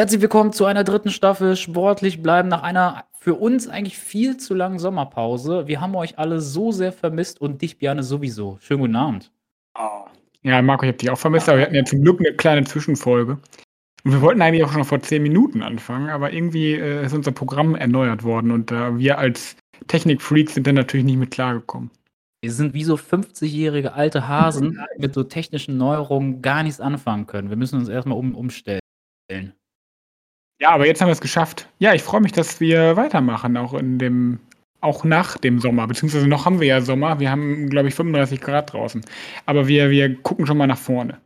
Herzlich 0.00 0.22
willkommen 0.22 0.54
zu 0.54 0.64
einer 0.64 0.82
dritten 0.82 1.10
Staffel 1.10 1.56
Sportlich 1.56 2.22
bleiben 2.22 2.48
nach 2.48 2.62
einer 2.62 3.04
für 3.18 3.34
uns 3.34 3.68
eigentlich 3.68 3.98
viel 3.98 4.38
zu 4.38 4.54
langen 4.54 4.78
Sommerpause. 4.78 5.66
Wir 5.66 5.82
haben 5.82 5.94
euch 5.94 6.18
alle 6.18 6.40
so 6.40 6.72
sehr 6.72 6.90
vermisst 6.90 7.38
und 7.38 7.60
dich, 7.60 7.76
Björn, 7.76 8.02
sowieso. 8.02 8.56
Schönen 8.62 8.80
guten 8.80 8.96
Abend. 8.96 9.30
Oh. 9.78 10.06
Ja, 10.40 10.62
Marco, 10.62 10.84
ich 10.84 10.88
habe 10.88 10.96
dich 10.96 11.10
auch 11.10 11.18
vermisst, 11.18 11.50
aber 11.50 11.58
wir 11.58 11.66
hatten 11.66 11.74
ja 11.74 11.84
zum 11.84 12.00
Glück 12.00 12.18
eine 12.18 12.34
kleine 12.34 12.64
Zwischenfolge. 12.64 13.32
Und 14.02 14.12
wir 14.12 14.22
wollten 14.22 14.40
eigentlich 14.40 14.64
auch 14.64 14.72
schon 14.72 14.84
vor 14.84 15.00
zehn 15.00 15.22
Minuten 15.22 15.62
anfangen, 15.62 16.08
aber 16.08 16.32
irgendwie 16.32 16.72
äh, 16.72 17.04
ist 17.04 17.12
unser 17.12 17.32
Programm 17.32 17.74
erneuert 17.74 18.22
worden 18.22 18.52
und 18.52 18.72
äh, 18.72 18.96
wir 18.96 19.18
als 19.18 19.54
Technikfreaks 19.88 20.54
sind 20.54 20.66
dann 20.66 20.76
natürlich 20.76 21.04
nicht 21.04 21.18
mit 21.18 21.30
klargekommen. 21.30 21.90
Wir 22.40 22.52
sind 22.54 22.72
wie 22.72 22.84
so 22.84 22.94
50-jährige 22.94 23.92
alte 23.92 24.26
Hasen 24.26 24.80
mit 24.96 25.12
so 25.12 25.24
technischen 25.24 25.76
Neuerungen 25.76 26.40
gar 26.40 26.62
nichts 26.62 26.80
anfangen 26.80 27.26
können. 27.26 27.50
Wir 27.50 27.58
müssen 27.58 27.78
uns 27.78 27.90
erstmal 27.90 28.16
um, 28.16 28.34
umstellen. 28.34 28.80
Ja, 30.60 30.70
aber 30.70 30.86
jetzt 30.86 31.00
haben 31.00 31.08
wir 31.08 31.12
es 31.12 31.20
geschafft. 31.20 31.68
Ja, 31.78 31.94
ich 31.94 32.02
freue 32.02 32.20
mich, 32.20 32.32
dass 32.32 32.60
wir 32.60 32.96
weitermachen, 32.96 33.56
auch 33.56 33.72
in 33.72 33.98
dem, 33.98 34.40
auch 34.82 35.04
nach 35.04 35.38
dem 35.38 35.58
Sommer. 35.58 35.86
Beziehungsweise 35.86 36.28
noch 36.28 36.44
haben 36.44 36.60
wir 36.60 36.66
ja 36.66 36.80
Sommer. 36.82 37.18
Wir 37.18 37.30
haben, 37.30 37.70
glaube 37.70 37.88
ich, 37.88 37.94
35 37.94 38.40
Grad 38.40 38.72
draußen. 38.72 39.02
Aber 39.46 39.68
wir, 39.68 39.90
wir 39.90 40.22
gucken 40.22 40.46
schon 40.46 40.58
mal 40.58 40.66
nach 40.66 40.78
vorne. 40.78 41.18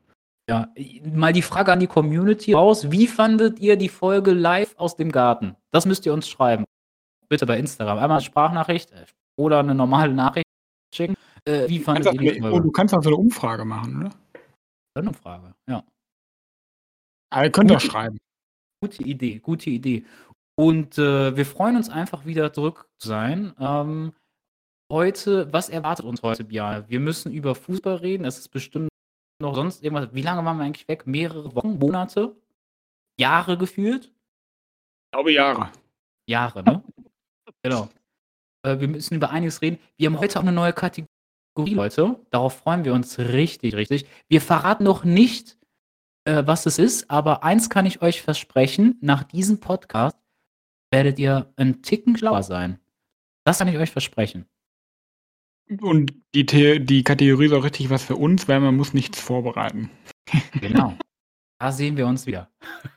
Ja, 0.48 0.69
mal 1.12 1.33
die 1.33 1.42
Frage 1.42 1.73
an 1.73 1.80
die 1.80 1.87
Community 1.87 2.52
raus. 2.52 2.91
Wie 2.91 3.06
fandet 3.06 3.59
ihr 3.59 3.77
die 3.77 3.89
Folge 3.89 4.33
live 4.33 4.75
aus 4.77 4.97
dem 4.97 5.11
Garten? 5.11 5.56
Das 5.73 5.87
müsst 5.87 6.06
ihr 6.06 6.12
uns 6.12 6.28
schreiben. 6.28 6.64
Bitte 7.28 7.47
bei 7.47 7.59
Instagram. 7.59 7.98
Einmal 7.98 8.19
eine 8.19 8.20
Sprachnachricht 8.20 8.92
äh, 8.92 9.06
oder 9.37 9.61
eine 9.61 9.75
normale 9.75 10.12
Nachricht 10.12 10.47
schicken. 10.95 11.16
Äh, 11.45 11.69
wie 11.69 11.80
fandet 11.80 12.12
ihr 12.20 12.34
die 12.34 12.41
Folge? 12.41 12.61
Du 12.61 12.70
kannst 12.70 12.95
auch 12.95 13.03
so 13.03 13.09
eine 13.09 13.16
Umfrage 13.16 13.64
machen, 13.64 13.97
oder? 14.03 14.11
Eine 14.97 15.09
Umfrage, 15.09 15.55
ja. 15.69 15.83
Aber 17.30 17.45
ihr 17.45 17.51
könnt 17.51 17.73
auch 17.73 17.80
schreiben. 17.80 18.19
Gute 18.84 19.02
Idee, 19.02 19.38
gute 19.38 19.70
Idee. 19.70 20.05
Und 20.56 20.98
äh, 20.98 21.34
wir 21.34 21.47
freuen 21.47 21.77
uns 21.77 21.88
einfach 21.88 22.27
wieder 22.27 22.52
zurück 22.52 22.86
zu 22.98 23.08
sein. 23.08 23.55
Ähm, 23.58 24.12
heute, 24.92 25.50
was 25.55 25.70
erwartet 25.70 26.05
uns 26.05 26.22
heute, 26.22 26.45
Björn? 26.45 26.84
Wir 26.89 27.00
müssen 27.00 27.33
über 27.33 27.55
Fußball 27.55 27.97
reden. 27.97 28.27
Es 28.27 28.39
ist 28.39 28.48
bestimmt 28.48 28.91
noch 29.41 29.55
sonst 29.55 29.83
irgendwas. 29.83 30.12
Wie 30.12 30.20
lange 30.20 30.45
waren 30.45 30.58
wir 30.58 30.64
eigentlich 30.64 30.86
weg? 30.86 31.06
Mehrere 31.06 31.55
Wochen, 31.55 31.78
Monate? 31.78 32.36
Jahre 33.19 33.56
gefühlt? 33.56 34.05
Ich 34.05 35.12
glaube 35.12 35.33
Jahre. 35.33 35.70
Jahre, 36.28 36.62
ne? 36.62 36.84
genau. 37.62 37.89
Äh, 38.67 38.80
wir 38.80 38.89
müssen 38.89 39.14
über 39.14 39.30
einiges 39.30 39.62
reden. 39.62 39.78
Wir 39.97 40.11
haben 40.11 40.20
heute 40.20 40.39
auch 40.39 40.42
eine 40.42 40.53
neue 40.53 40.75
Kategorie, 40.75 41.08
Leute. 41.56 42.20
Darauf 42.28 42.58
freuen 42.58 42.84
wir 42.84 42.92
uns 42.92 43.19
richtig, 43.19 43.77
richtig. 43.77 44.05
Wir 44.28 44.42
verraten 44.42 44.84
noch 44.84 45.05
nicht, 45.05 45.56
äh, 46.25 46.42
was 46.47 46.67
es 46.67 46.78
ist, 46.78 47.11
aber 47.11 47.44
eins 47.44 47.70
kann 47.70 47.86
ich 47.86 48.03
euch 48.03 48.22
versprechen, 48.22 48.98
nach 49.00 49.22
diesem 49.22 49.61
Podcast 49.61 50.17
werdet 50.91 51.19
ihr 51.19 51.53
einen 51.56 51.83
Ticken 51.83 52.17
schlauer 52.17 52.42
sein. 52.42 52.78
Das 53.44 53.58
kann 53.58 53.69
ich 53.69 53.77
euch 53.77 53.91
versprechen. 53.91 54.47
Und 55.80 56.14
die, 56.34 56.47
The 56.48 56.84
die 56.84 57.05
Kategorie 57.05 57.47
ist 57.47 57.52
auch 57.52 57.64
richtig 57.64 57.91
was 57.91 58.05
für 58.05 58.17
uns, 58.17 58.48
weil 58.48 58.61
man 58.61 58.77
muss 58.77 58.95
nichts 58.95 59.20
vorbereiten. 59.20 59.91
Genau. 60.61 60.97
Da 61.58 61.70
sehen 61.70 61.97
wir 61.97 62.06
uns 62.06 62.27
wieder. 62.27 62.50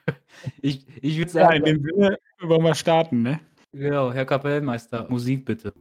ich 0.62 0.86
ich 1.02 1.18
würde 1.18 1.32
sagen. 1.32 1.52
Ja, 1.52 1.58
in 1.58 1.64
dem 1.64 1.84
Sinne 1.84 2.18
wollen 2.42 2.64
wir 2.64 2.76
starten, 2.76 3.22
ne? 3.22 3.40
Genau, 3.72 4.12
Herr 4.12 4.26
Kapellmeister, 4.26 5.08
Musik 5.10 5.46
bitte. 5.46 5.74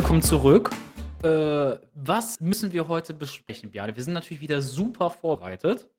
Willkommen 0.00 0.22
zurück. 0.22 0.70
Äh, 1.22 1.76
was 1.94 2.40
müssen 2.40 2.72
wir 2.72 2.88
heute 2.88 3.12
besprechen, 3.12 3.70
Björn? 3.70 3.94
Wir 3.94 4.02
sind 4.02 4.14
natürlich 4.14 4.40
wieder 4.40 4.62
super 4.62 5.10
vorbereitet. 5.10 5.90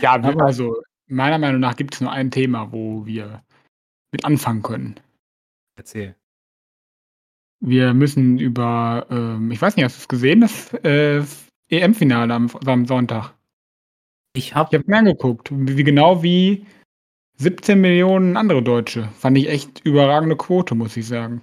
Ja, 0.00 0.12
also 0.12 0.80
meiner 1.08 1.36
Meinung 1.36 1.60
nach 1.60 1.74
gibt 1.74 1.94
es 1.94 2.00
nur 2.00 2.12
ein 2.12 2.30
Thema, 2.30 2.70
wo 2.70 3.04
wir 3.04 3.42
mit 4.12 4.24
anfangen 4.24 4.62
können. 4.62 5.00
Erzähl. 5.74 6.14
Wir 7.58 7.92
müssen 7.92 8.38
über, 8.38 9.08
ähm, 9.10 9.50
ich 9.50 9.60
weiß 9.60 9.74
nicht, 9.74 9.84
hast 9.84 9.96
du 9.96 10.02
es 10.02 10.08
gesehen, 10.08 10.42
das 10.42 10.72
äh, 10.84 11.24
EM-Finale 11.70 12.32
am, 12.34 12.50
am, 12.66 12.86
Sonntag? 12.86 13.34
Ich 14.36 14.54
habe 14.54 14.68
ich 14.70 14.78
hab 14.78 14.86
mir 14.86 14.98
angeguckt, 14.98 15.50
wie, 15.50 15.76
wie 15.76 15.84
genau 15.84 16.22
wie 16.22 16.68
17 17.38 17.80
Millionen 17.80 18.36
andere 18.36 18.62
Deutsche. 18.62 19.08
Fand 19.18 19.36
ich 19.38 19.48
echt 19.48 19.80
überragende 19.84 20.36
Quote, 20.36 20.76
muss 20.76 20.96
ich 20.96 21.08
sagen 21.08 21.42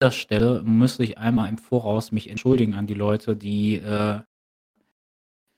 dieser 0.00 0.12
Stelle 0.12 0.62
müsste 0.62 1.04
ich 1.04 1.18
einmal 1.18 1.48
im 1.48 1.58
Voraus 1.58 2.10
mich 2.10 2.30
entschuldigen 2.30 2.74
an 2.74 2.86
die 2.86 2.94
Leute, 2.94 3.36
die 3.36 3.76
äh, 3.76 4.20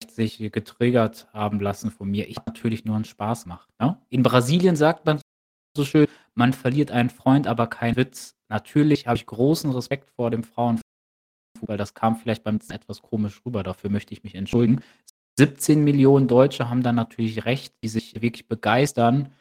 sich 0.09 0.39
getriggert 0.51 1.29
haben 1.33 1.61
lassen 1.61 1.91
von 1.91 2.11
mir. 2.11 2.29
Ich 2.29 2.37
natürlich 2.45 2.85
nur 2.85 2.97
einen 2.97 3.05
Spaß 3.05 3.47
macht. 3.47 3.69
Ne? 3.81 3.97
In 4.09 4.23
Brasilien 4.23 4.75
sagt 4.75 5.07
man 5.07 5.21
so 5.77 5.85
schön, 5.85 6.07
man 6.35 6.53
verliert 6.53 6.91
einen 6.91 7.11
Freund, 7.11 7.47
aber 7.47 7.69
keinen 7.69 7.97
Witz. 7.97 8.35
Natürlich 8.49 9.07
habe 9.07 9.17
ich 9.17 9.27
großen 9.27 9.71
Respekt 9.71 10.11
vor 10.11 10.31
dem 10.31 10.43
Frauenfußball. 10.43 11.77
Das 11.77 11.95
kam 11.95 12.17
vielleicht 12.17 12.43
beim 12.43 12.59
etwas 12.69 13.01
komisch 13.01 13.41
rüber. 13.47 13.63
Dafür 13.63 13.91
möchte 13.91 14.13
ich 14.13 14.25
mich 14.25 14.35
entschuldigen. 14.35 14.83
17 15.39 15.83
Millionen 15.83 16.29
Deutsche 16.29 16.69
haben 16.69 16.83
dann 16.83 16.97
natürlich 16.97 17.47
recht, 17.47 17.75
die 17.83 17.89
sich 17.89 18.21
wirklich 18.21 18.49
begeistern, 18.49 19.33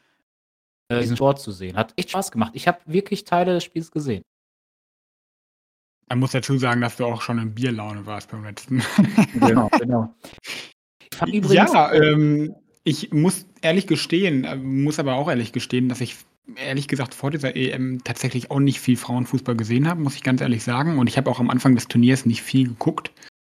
äh, 0.89 0.99
diesen 1.01 1.17
Sport 1.17 1.41
zu 1.41 1.51
sehen. 1.51 1.75
Hat 1.75 1.93
echt 1.97 2.11
Spaß 2.11 2.31
gemacht. 2.31 2.51
Ich 2.55 2.67
habe 2.67 2.79
wirklich 2.85 3.25
Teile 3.25 3.55
des 3.55 3.63
Spiels 3.63 3.91
gesehen. 3.91 4.23
Man 6.09 6.19
muss 6.19 6.31
dazu 6.31 6.57
sagen, 6.57 6.81
dass 6.81 6.97
du 6.97 7.05
auch 7.05 7.21
schon 7.21 7.39
in 7.39 7.53
Bierlaune 7.53 8.05
warst 8.05 8.31
beim 8.31 8.43
letzten. 8.43 8.83
Genau, 9.39 9.69
genau. 9.79 10.13
ja, 11.49 11.93
ähm, 11.93 12.53
ich 12.83 13.11
muss 13.11 13.45
ehrlich 13.61 13.87
gestehen, 13.87 14.43
äh, 14.43 14.55
muss 14.55 14.99
aber 14.99 15.15
auch 15.15 15.29
ehrlich 15.29 15.51
gestehen, 15.51 15.89
dass 15.89 16.01
ich 16.01 16.17
ehrlich 16.55 16.87
gesagt 16.87 17.13
vor 17.13 17.31
dieser 17.31 17.55
EM 17.55 18.03
tatsächlich 18.03 18.51
auch 18.51 18.59
nicht 18.59 18.79
viel 18.79 18.97
Frauenfußball 18.97 19.55
gesehen 19.55 19.87
habe, 19.87 20.01
muss 20.01 20.15
ich 20.15 20.23
ganz 20.23 20.41
ehrlich 20.41 20.63
sagen. 20.63 20.99
Und 20.99 21.07
ich 21.07 21.17
habe 21.17 21.29
auch 21.29 21.39
am 21.39 21.49
Anfang 21.49 21.75
des 21.75 21.87
Turniers 21.87 22.25
nicht 22.25 22.41
viel 22.41 22.67
geguckt. 22.67 23.11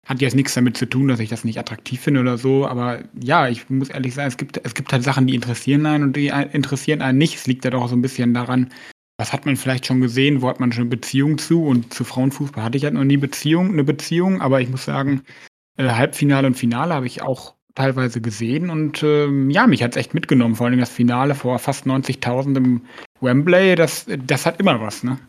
Hat 0.06 0.20
jetzt 0.20 0.34
nichts 0.34 0.54
damit 0.54 0.76
zu 0.76 0.86
tun, 0.86 1.06
dass 1.06 1.20
ich 1.20 1.28
das 1.28 1.44
nicht 1.44 1.58
attraktiv 1.58 2.00
finde 2.00 2.20
oder 2.20 2.36
so, 2.36 2.66
aber 2.66 3.04
ja, 3.22 3.48
ich 3.48 3.70
muss 3.70 3.88
ehrlich 3.88 4.14
sagen, 4.14 4.28
es 4.28 4.36
gibt, 4.36 4.60
es 4.64 4.74
gibt 4.74 4.92
halt 4.92 5.04
Sachen, 5.04 5.28
die 5.28 5.36
interessieren 5.36 5.86
einen 5.86 6.02
und 6.02 6.16
die 6.16 6.26
interessieren 6.26 7.02
einen 7.02 7.18
nicht. 7.18 7.36
Es 7.36 7.46
liegt 7.46 7.64
ja 7.64 7.70
doch 7.70 7.88
so 7.88 7.94
ein 7.94 8.02
bisschen 8.02 8.34
daran, 8.34 8.70
was 9.22 9.32
hat 9.32 9.46
man 9.46 9.54
vielleicht 9.54 9.86
schon 9.86 10.00
gesehen? 10.00 10.42
Wo 10.42 10.48
hat 10.48 10.58
man 10.58 10.72
schon 10.72 10.82
eine 10.82 10.90
Beziehung 10.90 11.38
zu? 11.38 11.64
Und 11.64 11.94
zu 11.94 12.02
Frauenfußball 12.02 12.64
hatte 12.64 12.76
ich 12.76 12.82
halt 12.82 12.94
noch 12.94 13.04
nie 13.04 13.16
Beziehung, 13.16 13.68
eine 13.68 13.84
Beziehung, 13.84 14.40
aber 14.40 14.60
ich 14.60 14.68
muss 14.68 14.84
sagen, 14.84 15.22
äh, 15.76 15.88
Halbfinale 15.90 16.48
und 16.48 16.56
Finale 16.56 16.92
habe 16.92 17.06
ich 17.06 17.22
auch 17.22 17.54
teilweise 17.76 18.20
gesehen 18.20 18.68
und 18.68 19.04
ähm, 19.04 19.48
ja, 19.48 19.68
mich 19.68 19.84
hat 19.84 19.92
es 19.92 19.96
echt 19.96 20.12
mitgenommen. 20.12 20.56
Vor 20.56 20.66
allem 20.66 20.80
das 20.80 20.90
Finale 20.90 21.36
vor 21.36 21.60
fast 21.60 21.86
90.000 21.86 22.56
im 22.56 22.82
Wembley, 23.20 23.76
das, 23.76 24.06
das 24.26 24.44
hat 24.44 24.58
immer 24.58 24.80
was, 24.80 25.04
ne? 25.04 25.20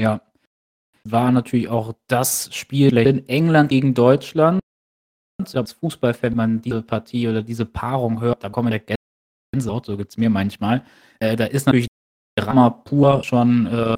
Ja. 0.00 0.22
War 1.04 1.30
natürlich 1.30 1.68
auch 1.68 1.92
das 2.08 2.48
Spiel 2.54 2.96
in 2.96 3.28
England 3.28 3.68
gegen 3.68 3.92
Deutschland. 3.92 4.60
Als 5.52 5.72
Fußballfan, 5.74 6.30
wenn 6.30 6.36
man 6.36 6.62
diese 6.62 6.80
Partie 6.80 7.28
oder 7.28 7.42
diese 7.42 7.66
Paarung 7.66 8.22
hört, 8.22 8.42
da 8.42 8.48
kommen 8.48 8.70
der 8.70 8.82
Gänsehaut, 9.52 9.84
so 9.84 9.98
gibt 9.98 10.12
es 10.12 10.16
mir 10.16 10.30
manchmal. 10.30 10.86
Äh, 11.20 11.36
da 11.36 11.44
ist 11.44 11.66
natürlich 11.66 11.86
Drama 12.36 12.70
pur 12.70 13.24
schon 13.24 13.66
äh, 13.66 13.96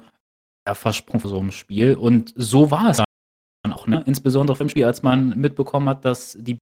versprungen 0.73 1.19
für 1.21 1.27
so 1.27 1.39
ein 1.39 1.51
Spiel. 1.51 1.95
Und 1.95 2.33
so 2.35 2.71
war 2.71 2.89
es 2.89 2.97
dann 2.97 3.73
auch, 3.73 3.87
ne? 3.87 4.03
Insbesondere 4.05 4.57
im 4.61 4.69
Spiel, 4.69 4.85
als 4.85 5.03
man 5.03 5.37
mitbekommen 5.37 5.89
hat, 5.89 6.05
dass 6.05 6.37
die 6.39 6.57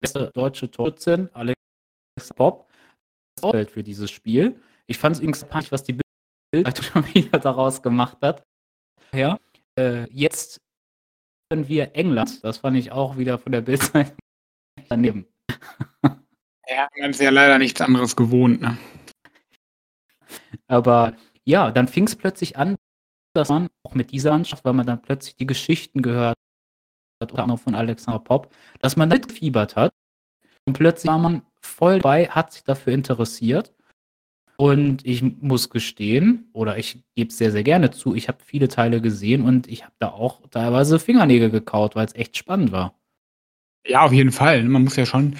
beste 0.00 0.30
deutsche 0.34 0.70
Torhüterin, 0.70 1.30
Alex 1.32 1.56
Pop, 2.34 2.68
das 3.40 3.70
für 3.70 3.82
dieses 3.82 4.10
Spiel. 4.10 4.60
Ich 4.86 4.98
fand 4.98 5.16
es 5.16 5.20
übrigens 5.20 5.44
peinlich, 5.44 5.72
was 5.72 5.82
die 5.82 5.98
Bild 6.52 6.76
schon 6.84 7.04
wieder 7.14 7.38
daraus 7.38 7.82
gemacht 7.82 8.18
hat. 8.20 8.42
Ja, 9.14 9.38
äh, 9.78 10.10
jetzt 10.10 10.58
können 11.50 11.68
wir 11.68 11.94
England, 11.94 12.42
das 12.44 12.58
fand 12.58 12.76
ich 12.76 12.92
auch 12.92 13.16
wieder 13.16 13.38
von 13.38 13.52
der 13.52 13.60
Bildzeit 13.60 14.14
daneben. 14.88 15.26
Ja, 16.66 16.88
man 16.98 17.10
ist 17.10 17.20
ja 17.20 17.30
leider 17.30 17.58
nichts 17.58 17.80
anderes 17.80 18.16
gewohnt, 18.16 18.60
ne? 18.62 18.78
Aber 20.66 21.14
ja, 21.44 21.70
dann 21.70 21.88
fing 21.88 22.04
es 22.04 22.16
plötzlich 22.16 22.56
an, 22.56 22.76
dass 23.34 23.48
man 23.48 23.68
auch 23.82 23.94
mit 23.94 24.12
dieser 24.12 24.32
Mannschaft, 24.32 24.64
weil 24.64 24.72
man 24.72 24.86
dann 24.86 25.02
plötzlich 25.02 25.36
die 25.36 25.46
Geschichten 25.46 26.02
gehört 26.02 26.36
hat, 27.20 27.32
unter 27.32 27.42
anderem 27.42 27.58
von 27.58 27.74
Alexander 27.74 28.20
Popp, 28.20 28.54
dass 28.80 28.96
man 28.96 29.08
mitgefiebert 29.08 29.76
hat. 29.76 29.92
Und 30.66 30.74
plötzlich 30.74 31.10
war 31.10 31.18
man 31.18 31.42
voll 31.60 31.98
dabei, 31.98 32.28
hat 32.28 32.52
sich 32.52 32.64
dafür 32.64 32.92
interessiert. 32.92 33.72
Und 34.56 35.04
ich 35.04 35.22
muss 35.22 35.68
gestehen, 35.68 36.48
oder 36.52 36.78
ich 36.78 37.02
gebe 37.16 37.30
es 37.30 37.38
sehr, 37.38 37.50
sehr 37.50 37.64
gerne 37.64 37.90
zu, 37.90 38.14
ich 38.14 38.28
habe 38.28 38.38
viele 38.44 38.68
Teile 38.68 39.00
gesehen 39.00 39.44
und 39.44 39.66
ich 39.66 39.82
habe 39.82 39.94
da 39.98 40.10
auch 40.10 40.46
teilweise 40.48 41.00
Fingernägel 41.00 41.50
gekaut, 41.50 41.96
weil 41.96 42.06
es 42.06 42.14
echt 42.14 42.36
spannend 42.36 42.70
war. 42.70 42.94
Ja, 43.84 44.02
auf 44.02 44.12
jeden 44.12 44.30
Fall. 44.30 44.62
Man 44.62 44.84
muss 44.84 44.94
ja 44.94 45.06
schon 45.06 45.36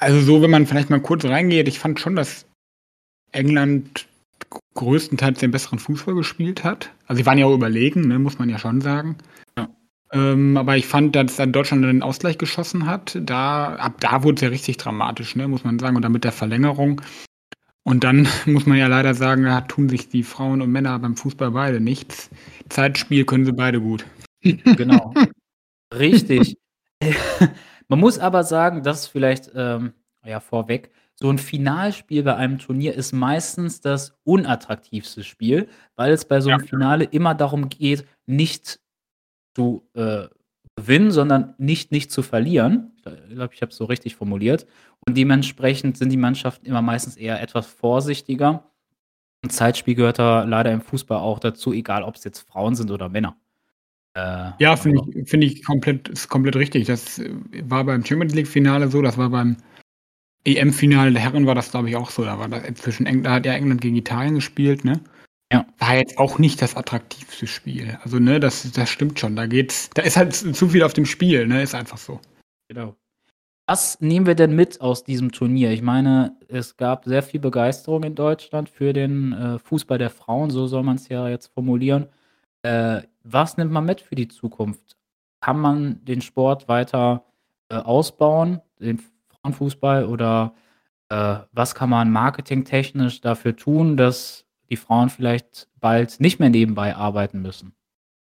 also 0.00 0.20
so, 0.20 0.42
wenn 0.42 0.50
man 0.50 0.66
vielleicht 0.66 0.90
mal 0.90 1.00
kurz 1.00 1.24
reingeht, 1.24 1.66
ich 1.66 1.78
fand 1.78 1.98
schon, 1.98 2.14
dass 2.14 2.46
England 3.32 4.07
größtenteils 4.74 5.40
den 5.40 5.50
besseren 5.50 5.78
Fußball 5.78 6.14
gespielt 6.14 6.64
hat. 6.64 6.90
Also 7.06 7.20
sie 7.20 7.26
waren 7.26 7.38
ja 7.38 7.46
auch 7.46 7.54
überlegen, 7.54 8.08
ne, 8.08 8.18
muss 8.18 8.38
man 8.38 8.48
ja 8.48 8.58
schon 8.58 8.80
sagen. 8.80 9.16
Ja. 9.56 9.68
Ähm, 10.12 10.56
aber 10.56 10.76
ich 10.76 10.86
fand, 10.86 11.16
dass 11.16 11.36
dann 11.36 11.52
Deutschland 11.52 11.84
den 11.84 12.02
Ausgleich 12.02 12.38
geschossen 12.38 12.86
hat, 12.86 13.18
da, 13.20 13.74
ab 13.76 14.00
da 14.00 14.22
wurde 14.22 14.36
es 14.36 14.40
ja 14.42 14.48
richtig 14.48 14.76
dramatisch, 14.76 15.36
ne, 15.36 15.48
muss 15.48 15.64
man 15.64 15.78
sagen. 15.78 15.96
Und 15.96 16.02
dann 16.02 16.12
mit 16.12 16.24
der 16.24 16.32
Verlängerung. 16.32 17.00
Und 17.82 18.04
dann 18.04 18.28
muss 18.46 18.66
man 18.66 18.78
ja 18.78 18.86
leider 18.86 19.14
sagen, 19.14 19.44
da 19.44 19.62
tun 19.62 19.88
sich 19.88 20.08
die 20.08 20.22
Frauen 20.22 20.60
und 20.60 20.70
Männer 20.70 20.98
beim 20.98 21.16
Fußball 21.16 21.50
beide 21.50 21.80
nichts. 21.80 22.30
Zeitspiel 22.68 23.24
können 23.24 23.46
sie 23.46 23.52
beide 23.52 23.80
gut. 23.80 24.04
Genau. 24.76 25.14
Richtig. 25.92 26.56
Man 27.88 27.98
muss 27.98 28.18
aber 28.18 28.44
sagen, 28.44 28.82
das 28.82 29.06
vielleicht, 29.06 29.50
ähm, 29.54 29.94
ja, 30.24 30.38
vorweg, 30.38 30.90
so 31.20 31.28
ein 31.30 31.38
Finalspiel 31.38 32.22
bei 32.22 32.36
einem 32.36 32.58
Turnier 32.58 32.94
ist 32.94 33.12
meistens 33.12 33.80
das 33.80 34.16
unattraktivste 34.24 35.24
Spiel, 35.24 35.68
weil 35.96 36.12
es 36.12 36.24
bei 36.24 36.40
so 36.40 36.50
einem 36.50 36.60
Ja. 36.60 36.66
Finale 36.68 37.04
immer 37.04 37.34
darum 37.34 37.68
geht, 37.68 38.06
nicht 38.26 38.78
zu, 39.56 39.88
äh, 39.94 40.28
gewinnen, 40.76 41.10
sondern 41.10 41.54
nicht 41.58 41.90
nicht 41.90 42.12
zu 42.12 42.22
verlieren. 42.22 42.92
Ich 43.28 43.34
glaube, 43.34 43.52
ich 43.54 43.62
habe 43.62 43.70
es 43.72 43.76
so 43.76 43.84
richtig 43.86 44.14
formuliert. 44.14 44.66
Und 45.06 45.16
dementsprechend 45.16 45.96
sind 45.96 46.10
die 46.10 46.16
Mannschaften 46.16 46.66
immer 46.66 46.82
meistens 46.82 47.16
eher 47.16 47.42
etwas 47.42 47.66
vorsichtiger. 47.66 48.70
Und 49.42 49.50
Zeitspiel 49.52 49.96
gehört 49.96 50.20
da 50.20 50.44
leider 50.44 50.70
im 50.72 50.80
Fußball 50.80 51.18
auch 51.18 51.40
dazu, 51.40 51.72
egal 51.72 52.04
ob 52.04 52.14
es 52.14 52.22
jetzt 52.24 52.48
Frauen 52.48 52.76
sind 52.76 52.92
oder 52.92 53.08
Männer. 53.08 53.36
Äh, 54.14 54.52
Ja, 54.60 54.76
finde 54.76 55.00
ich 55.16 55.28
finde 55.28 55.46
ich 55.48 55.64
komplett 55.64 56.08
ist 56.08 56.28
komplett 56.28 56.54
richtig. 56.56 56.86
Das 56.86 57.20
war 57.64 57.82
beim 57.84 58.04
Champions 58.04 58.34
League-Finale 58.34 58.88
so, 58.88 59.02
das 59.02 59.18
war 59.18 59.30
beim 59.30 59.56
EM-Finale 60.56 61.12
der 61.12 61.22
Herren 61.22 61.46
war 61.46 61.54
das, 61.54 61.70
glaube 61.70 61.88
ich, 61.88 61.96
auch 61.96 62.10
so. 62.10 62.24
Da 62.24 62.38
war 62.38 62.48
das 62.48 62.62
zwischen 62.74 63.06
Eng 63.06 63.22
da 63.22 63.32
hat 63.34 63.46
ja 63.46 63.52
England 63.52 63.80
gegen 63.80 63.96
Italien 63.96 64.36
gespielt, 64.36 64.84
ne? 64.84 65.00
Ja. 65.52 65.66
War 65.78 65.96
jetzt 65.96 66.18
auch 66.18 66.38
nicht 66.38 66.60
das 66.60 66.76
attraktivste 66.76 67.46
Spiel. 67.46 67.98
Also, 68.02 68.18
ne, 68.18 68.38
das 68.40 68.70
das 68.72 68.90
stimmt 68.90 69.18
schon. 69.18 69.36
Da 69.36 69.46
geht's 69.46 69.90
da 69.90 70.02
ist 70.02 70.16
halt 70.16 70.34
zu 70.34 70.68
viel 70.68 70.82
auf 70.82 70.92
dem 70.92 71.06
Spiel, 71.06 71.46
ne? 71.46 71.62
Ist 71.62 71.74
einfach 71.74 71.98
so. 71.98 72.20
Genau. 72.68 72.96
Was 73.66 74.00
nehmen 74.00 74.26
wir 74.26 74.34
denn 74.34 74.56
mit 74.56 74.80
aus 74.80 75.04
diesem 75.04 75.30
Turnier? 75.30 75.72
Ich 75.72 75.82
meine, 75.82 76.38
es 76.48 76.78
gab 76.78 77.04
sehr 77.04 77.22
viel 77.22 77.38
Begeisterung 77.38 78.02
in 78.02 78.14
Deutschland 78.14 78.70
für 78.70 78.94
den, 78.94 79.34
äh, 79.34 79.58
Fußball 79.58 79.98
der 79.98 80.08
Frauen, 80.08 80.48
so 80.48 80.66
soll 80.66 80.82
man 80.82 80.96
es 80.96 81.08
ja 81.10 81.28
jetzt 81.28 81.48
formulieren. 81.48 82.06
Äh, 82.62 83.02
was 83.24 83.58
nimmt 83.58 83.70
man 83.70 83.84
mit 83.84 84.00
für 84.00 84.14
die 84.14 84.28
Zukunft? 84.28 84.96
Kann 85.42 85.60
man 85.60 86.02
den 86.04 86.22
Sport 86.22 86.66
weiter, 86.68 87.24
äh, 87.68 87.76
ausbauen, 87.76 88.62
den 88.80 89.02
Frauenfußball 89.44 90.04
oder, 90.06 90.54
äh, 91.10 91.36
was 91.52 91.74
kann 91.74 91.90
man 91.90 92.10
marketingtechnisch 92.10 93.20
dafür 93.20 93.56
tun, 93.56 93.96
dass 93.96 94.44
die 94.70 94.76
Frauen 94.76 95.10
vielleicht 95.10 95.68
bald 95.80 96.20
nicht 96.20 96.40
mehr 96.40 96.50
nebenbei 96.50 96.94
arbeiten 96.96 97.42
müssen? 97.42 97.74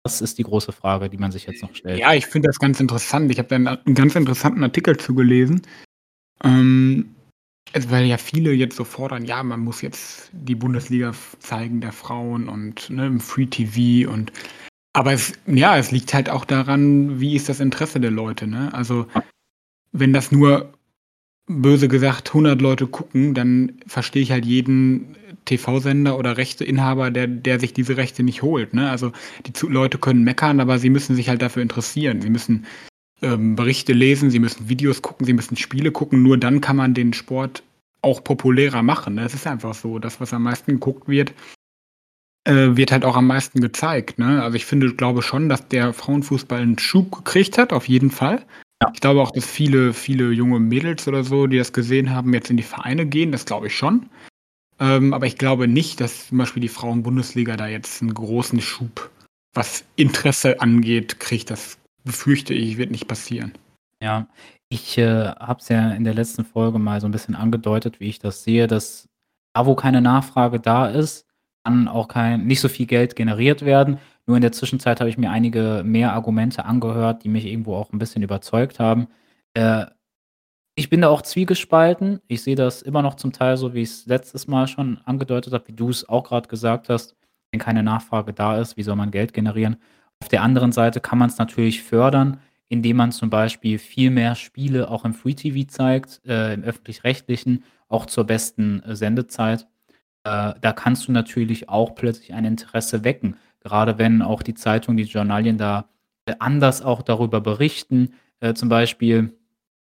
Das 0.03 0.21
ist 0.21 0.37
die 0.37 0.43
große 0.43 0.71
Frage, 0.71 1.09
die 1.09 1.17
man 1.17 1.31
sich 1.31 1.47
jetzt 1.47 1.61
noch 1.63 1.75
stellt. 1.75 1.99
Ja, 1.99 2.13
ich 2.13 2.27
finde 2.27 2.49
das 2.49 2.59
ganz 2.59 2.79
interessant. 2.79 3.31
Ich 3.31 3.39
habe 3.39 3.49
da 3.49 3.55
'n 3.57 3.93
ganz 3.95 4.15
interessanten 4.15 4.63
Artikel 4.63 4.97
zu 4.97 5.15
gelesen. 5.15 5.61
Ähm, 6.43 7.15
also, 7.73 7.91
weil 7.91 8.05
ja 8.05 8.17
viele 8.17 8.53
jetzt 8.53 8.77
so 8.77 8.85
fordern, 8.85 9.25
ja, 9.25 9.43
man 9.43 9.61
muss 9.61 9.81
jetzt 9.83 10.31
die 10.33 10.55
Bundesliga 10.55 11.13
zeigen 11.39 11.81
der 11.81 11.93
Frauen 11.93 12.49
und, 12.49 12.89
ne, 12.91 13.07
im 13.07 13.19
Free 13.21 13.47
TV 13.47 14.11
und 14.11 14.31
aber 14.93 15.13
es 15.13 15.33
ja, 15.47 15.77
es 15.77 15.91
liegt 15.91 16.13
halt 16.13 16.29
auch 16.29 16.45
daran, 16.45 17.19
wie 17.21 17.35
ist 17.35 17.49
das 17.49 17.59
Interesse 17.61 17.99
der 18.01 18.11
Leute, 18.11 18.47
ne? 18.47 18.73
Also, 18.73 19.07
wenn 19.93 20.13
das 20.13 20.31
nur 20.31 20.73
böse 21.47 21.87
gesagt 21.87 22.29
100 22.29 22.61
Leute 22.61 22.87
gucken, 22.87 23.33
dann 23.33 23.73
verstehe 23.87 24.21
ich 24.21 24.31
halt 24.31 24.45
jeden 24.45 25.15
TV-Sender 25.45 26.17
oder 26.17 26.37
Rechteinhaber, 26.37 27.09
der 27.09 27.27
der 27.27 27.59
sich 27.59 27.73
diese 27.73 27.97
Rechte 27.97 28.23
nicht 28.23 28.41
holt, 28.41 28.73
ne? 28.73 28.89
Also, 28.89 29.11
die 29.45 29.53
Leute 29.67 29.97
können 29.97 30.23
meckern, 30.23 30.59
aber 30.59 30.77
sie 30.77 30.89
müssen 30.89 31.15
sich 31.15 31.29
halt 31.29 31.41
dafür 31.41 31.63
interessieren. 31.63 32.21
Sie 32.21 32.29
müssen, 32.29 32.65
ähm, 33.21 33.55
Berichte 33.55 33.93
lesen, 33.93 34.29
sie 34.29 34.39
müssen 34.39 34.69
Videos 34.69 35.01
gucken, 35.01 35.25
sie 35.25 35.33
müssen 35.33 35.55
Spiele 35.57 35.91
gucken. 35.91 36.21
Nur 36.21 36.37
dann 36.37 36.61
kann 36.61 36.75
man 36.75 36.93
den 36.93 37.13
Sport 37.13 37.63
auch 38.01 38.23
populärer 38.23 38.83
machen, 38.83 39.15
ne? 39.15 39.25
Es 39.25 39.33
ist 39.33 39.47
einfach 39.47 39.73
so. 39.73 39.99
Das, 39.99 40.19
was 40.19 40.33
am 40.33 40.43
meisten 40.43 40.73
geguckt 40.73 41.07
wird 41.07 41.33
äh, 42.47 42.77
wird 42.77 42.91
halt 42.91 43.05
auch 43.05 43.15
am 43.15 43.27
meisten 43.27 43.59
gezeigt. 43.59 44.19
Ne? 44.19 44.41
Also 44.41 44.55
ich 44.55 44.65
finde, 44.65 44.93
glaube 44.93 45.21
schon, 45.21 45.49
dass 45.49 45.67
der 45.67 45.93
Frauenfußball 45.93 46.61
einen 46.61 46.79
Schub 46.79 47.11
gekriegt 47.11 47.57
hat, 47.57 47.73
auf 47.73 47.87
jeden 47.87 48.09
Fall. 48.09 48.43
Ja. 48.81 48.91
Ich 48.93 49.01
glaube 49.01 49.21
auch, 49.21 49.31
dass 49.31 49.45
viele, 49.45 49.93
viele 49.93 50.31
junge 50.31 50.59
Mädels 50.59 51.07
oder 51.07 51.23
so, 51.23 51.47
die 51.47 51.57
das 51.57 51.73
gesehen 51.73 52.13
haben, 52.13 52.33
jetzt 52.33 52.49
in 52.49 52.57
die 52.57 52.63
Vereine 52.63 53.05
gehen. 53.05 53.31
Das 53.31 53.45
glaube 53.45 53.67
ich 53.67 53.75
schon. 53.75 54.09
Ähm, 54.79 55.13
aber 55.13 55.25
ich 55.25 55.37
glaube 55.37 55.67
nicht, 55.67 55.99
dass 55.99 56.27
zum 56.27 56.37
Beispiel 56.37 56.61
die 56.61 56.67
Frauen-Bundesliga 56.67 57.57
da 57.57 57.67
jetzt 57.67 58.01
einen 58.01 58.13
großen 58.13 58.61
Schub, 58.61 59.09
was 59.53 59.83
Interesse 59.95 60.61
angeht, 60.61 61.19
kriegt. 61.19 61.49
Das 61.49 61.79
befürchte 62.03 62.53
ich, 62.53 62.77
wird 62.77 62.91
nicht 62.91 63.07
passieren. 63.07 63.53
Ja, 64.01 64.27
ich 64.69 64.97
äh, 64.99 65.29
habe 65.29 65.59
es 65.59 65.69
ja 65.69 65.91
in 65.91 66.03
der 66.03 66.13
letzten 66.13 66.45
Folge 66.45 66.77
mal 66.77 67.01
so 67.01 67.07
ein 67.07 67.11
bisschen 67.11 67.35
angedeutet, 67.35 67.99
wie 67.99 68.09
ich 68.09 68.19
das 68.19 68.43
sehe, 68.43 68.67
dass 68.67 69.07
da, 69.53 69.65
wo 69.65 69.73
keine 69.73 70.01
Nachfrage 70.01 70.59
da 70.59 70.87
ist, 70.87 71.25
kann 71.63 71.87
auch 71.87 72.07
kein 72.07 72.45
nicht 72.45 72.61
so 72.61 72.69
viel 72.69 72.85
Geld 72.85 73.15
generiert 73.15 73.65
werden. 73.65 73.97
Nur 74.27 74.37
in 74.37 74.41
der 74.41 74.51
Zwischenzeit 74.51 74.99
habe 74.99 75.09
ich 75.09 75.17
mir 75.17 75.31
einige 75.31 75.83
mehr 75.85 76.13
Argumente 76.13 76.65
angehört, 76.65 77.23
die 77.23 77.29
mich 77.29 77.45
irgendwo 77.45 77.75
auch 77.75 77.93
ein 77.93 77.99
bisschen 77.99 78.23
überzeugt 78.23 78.79
haben. 78.79 79.07
Äh, 79.53 79.85
ich 80.75 80.89
bin 80.89 81.01
da 81.01 81.09
auch 81.09 81.23
zwiegespalten. 81.23 82.19
Ich 82.27 82.43
sehe 82.43 82.55
das 82.55 82.81
immer 82.83 83.01
noch 83.01 83.15
zum 83.15 83.31
Teil 83.31 83.57
so, 83.57 83.73
wie 83.73 83.81
ich 83.81 83.89
es 83.89 84.05
letztes 84.05 84.47
Mal 84.47 84.67
schon 84.67 84.99
angedeutet 85.05 85.53
habe, 85.53 85.67
wie 85.69 85.73
du 85.73 85.89
es 85.89 86.07
auch 86.07 86.23
gerade 86.23 86.47
gesagt 86.49 86.89
hast. 86.89 87.15
Wenn 87.51 87.59
keine 87.59 87.81
Nachfrage 87.83 88.33
da 88.33 88.59
ist, 88.59 88.77
wie 88.77 88.83
soll 88.83 88.97
man 88.97 89.11
Geld 89.11 89.33
generieren? 89.33 89.77
Auf 90.19 90.27
der 90.27 90.43
anderen 90.43 90.71
Seite 90.71 90.99
kann 90.99 91.17
man 91.17 91.29
es 91.29 91.37
natürlich 91.37 91.81
fördern, 91.81 92.41
indem 92.69 92.97
man 92.97 93.11
zum 93.11 93.29
Beispiel 93.29 93.79
viel 93.79 94.11
mehr 94.11 94.35
Spiele 94.35 94.89
auch 94.91 95.05
im 95.05 95.13
Free 95.13 95.33
TV 95.33 95.67
zeigt, 95.67 96.21
äh, 96.25 96.53
im 96.53 96.63
Öffentlich-Rechtlichen, 96.63 97.63
auch 97.87 98.05
zur 98.05 98.25
besten, 98.25 98.83
äh, 98.83 98.95
Sendezeit. 98.95 99.67
Äh, 100.25 100.53
da 100.59 100.73
kannst 100.73 101.07
du 101.07 101.11
natürlich 101.11 101.69
auch 101.69 101.95
plötzlich 101.95 102.33
ein 102.33 102.45
Interesse 102.45 103.03
wecken. 103.03 103.37
Gerade 103.67 103.97
wenn 103.97 104.21
auch 104.21 104.43
die 104.43 104.53
Zeitungen, 104.53 104.97
die 104.97 105.03
Journalien 105.03 105.57
da 105.57 105.89
äh, 106.25 106.35
anders 106.39 106.81
auch 106.81 107.01
darüber 107.01 107.41
berichten. 107.41 108.13
Äh, 108.39 108.53
zum 108.53 108.69
Beispiel 108.69 109.33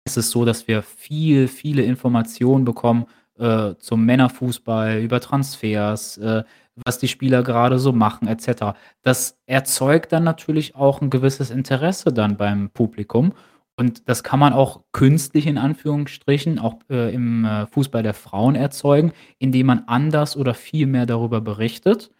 ist 0.04 0.16
es 0.16 0.30
so, 0.30 0.44
dass 0.44 0.66
wir 0.66 0.82
viel, 0.82 1.46
viele 1.46 1.82
Informationen 1.82 2.64
bekommen 2.64 3.06
äh, 3.38 3.74
zum 3.78 4.04
Männerfußball, 4.04 4.98
über 4.98 5.20
Transfers, 5.20 6.18
äh, 6.18 6.42
was 6.84 6.98
die 6.98 7.08
Spieler 7.08 7.42
gerade 7.44 7.78
so 7.78 7.92
machen, 7.92 8.26
etc. 8.26 8.76
Das 9.02 9.38
erzeugt 9.46 10.12
dann 10.12 10.24
natürlich 10.24 10.74
auch 10.74 11.00
ein 11.00 11.10
gewisses 11.10 11.50
Interesse 11.50 12.12
dann 12.12 12.36
beim 12.36 12.70
Publikum. 12.70 13.32
Und 13.76 14.08
das 14.08 14.22
kann 14.22 14.40
man 14.40 14.52
auch 14.52 14.82
künstlich 14.92 15.46
in 15.46 15.58
Anführungsstrichen 15.58 16.58
auch, 16.58 16.80
äh, 16.90 17.14
im, 17.14 17.44
äh, 17.44 17.66
Fußball 17.66 18.02
der 18.02 18.14
Frauen 18.14 18.54
erzeugen, 18.54 19.12
indem 19.38 19.66
man 19.66 19.84
anders 19.86 20.36
oder 20.36 20.54
viel 20.54 20.86
mehr 20.86 21.06
darüber 21.06 21.40
berichtet. 21.40 22.10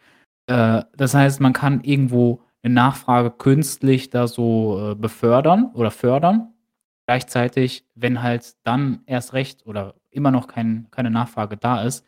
Äh, 0.50 0.83
das 0.97 1.14
heißt, 1.14 1.40
man 1.40 1.52
kann 1.52 1.80
irgendwo 1.83 2.42
eine 2.62 2.75
Nachfrage 2.75 3.30
künstlich 3.30 4.11
da 4.11 4.26
so, 4.28 4.92
äh, 4.92 4.95
befördern 4.95 5.71
oder 5.75 5.90
fördern. 5.92 6.52
Gleichzeitig, 7.07 7.87
wenn 7.95 8.23
halt 8.23 8.54
dann 8.64 9.02
erst 9.07 9.33
recht 9.33 9.64
oder 9.66 9.95
immer 10.11 10.30
noch 10.33 10.49
kein 10.49 10.88
keine 10.90 11.11
Nachfrage 11.11 11.57
da 11.57 11.83
ist, 11.83 12.04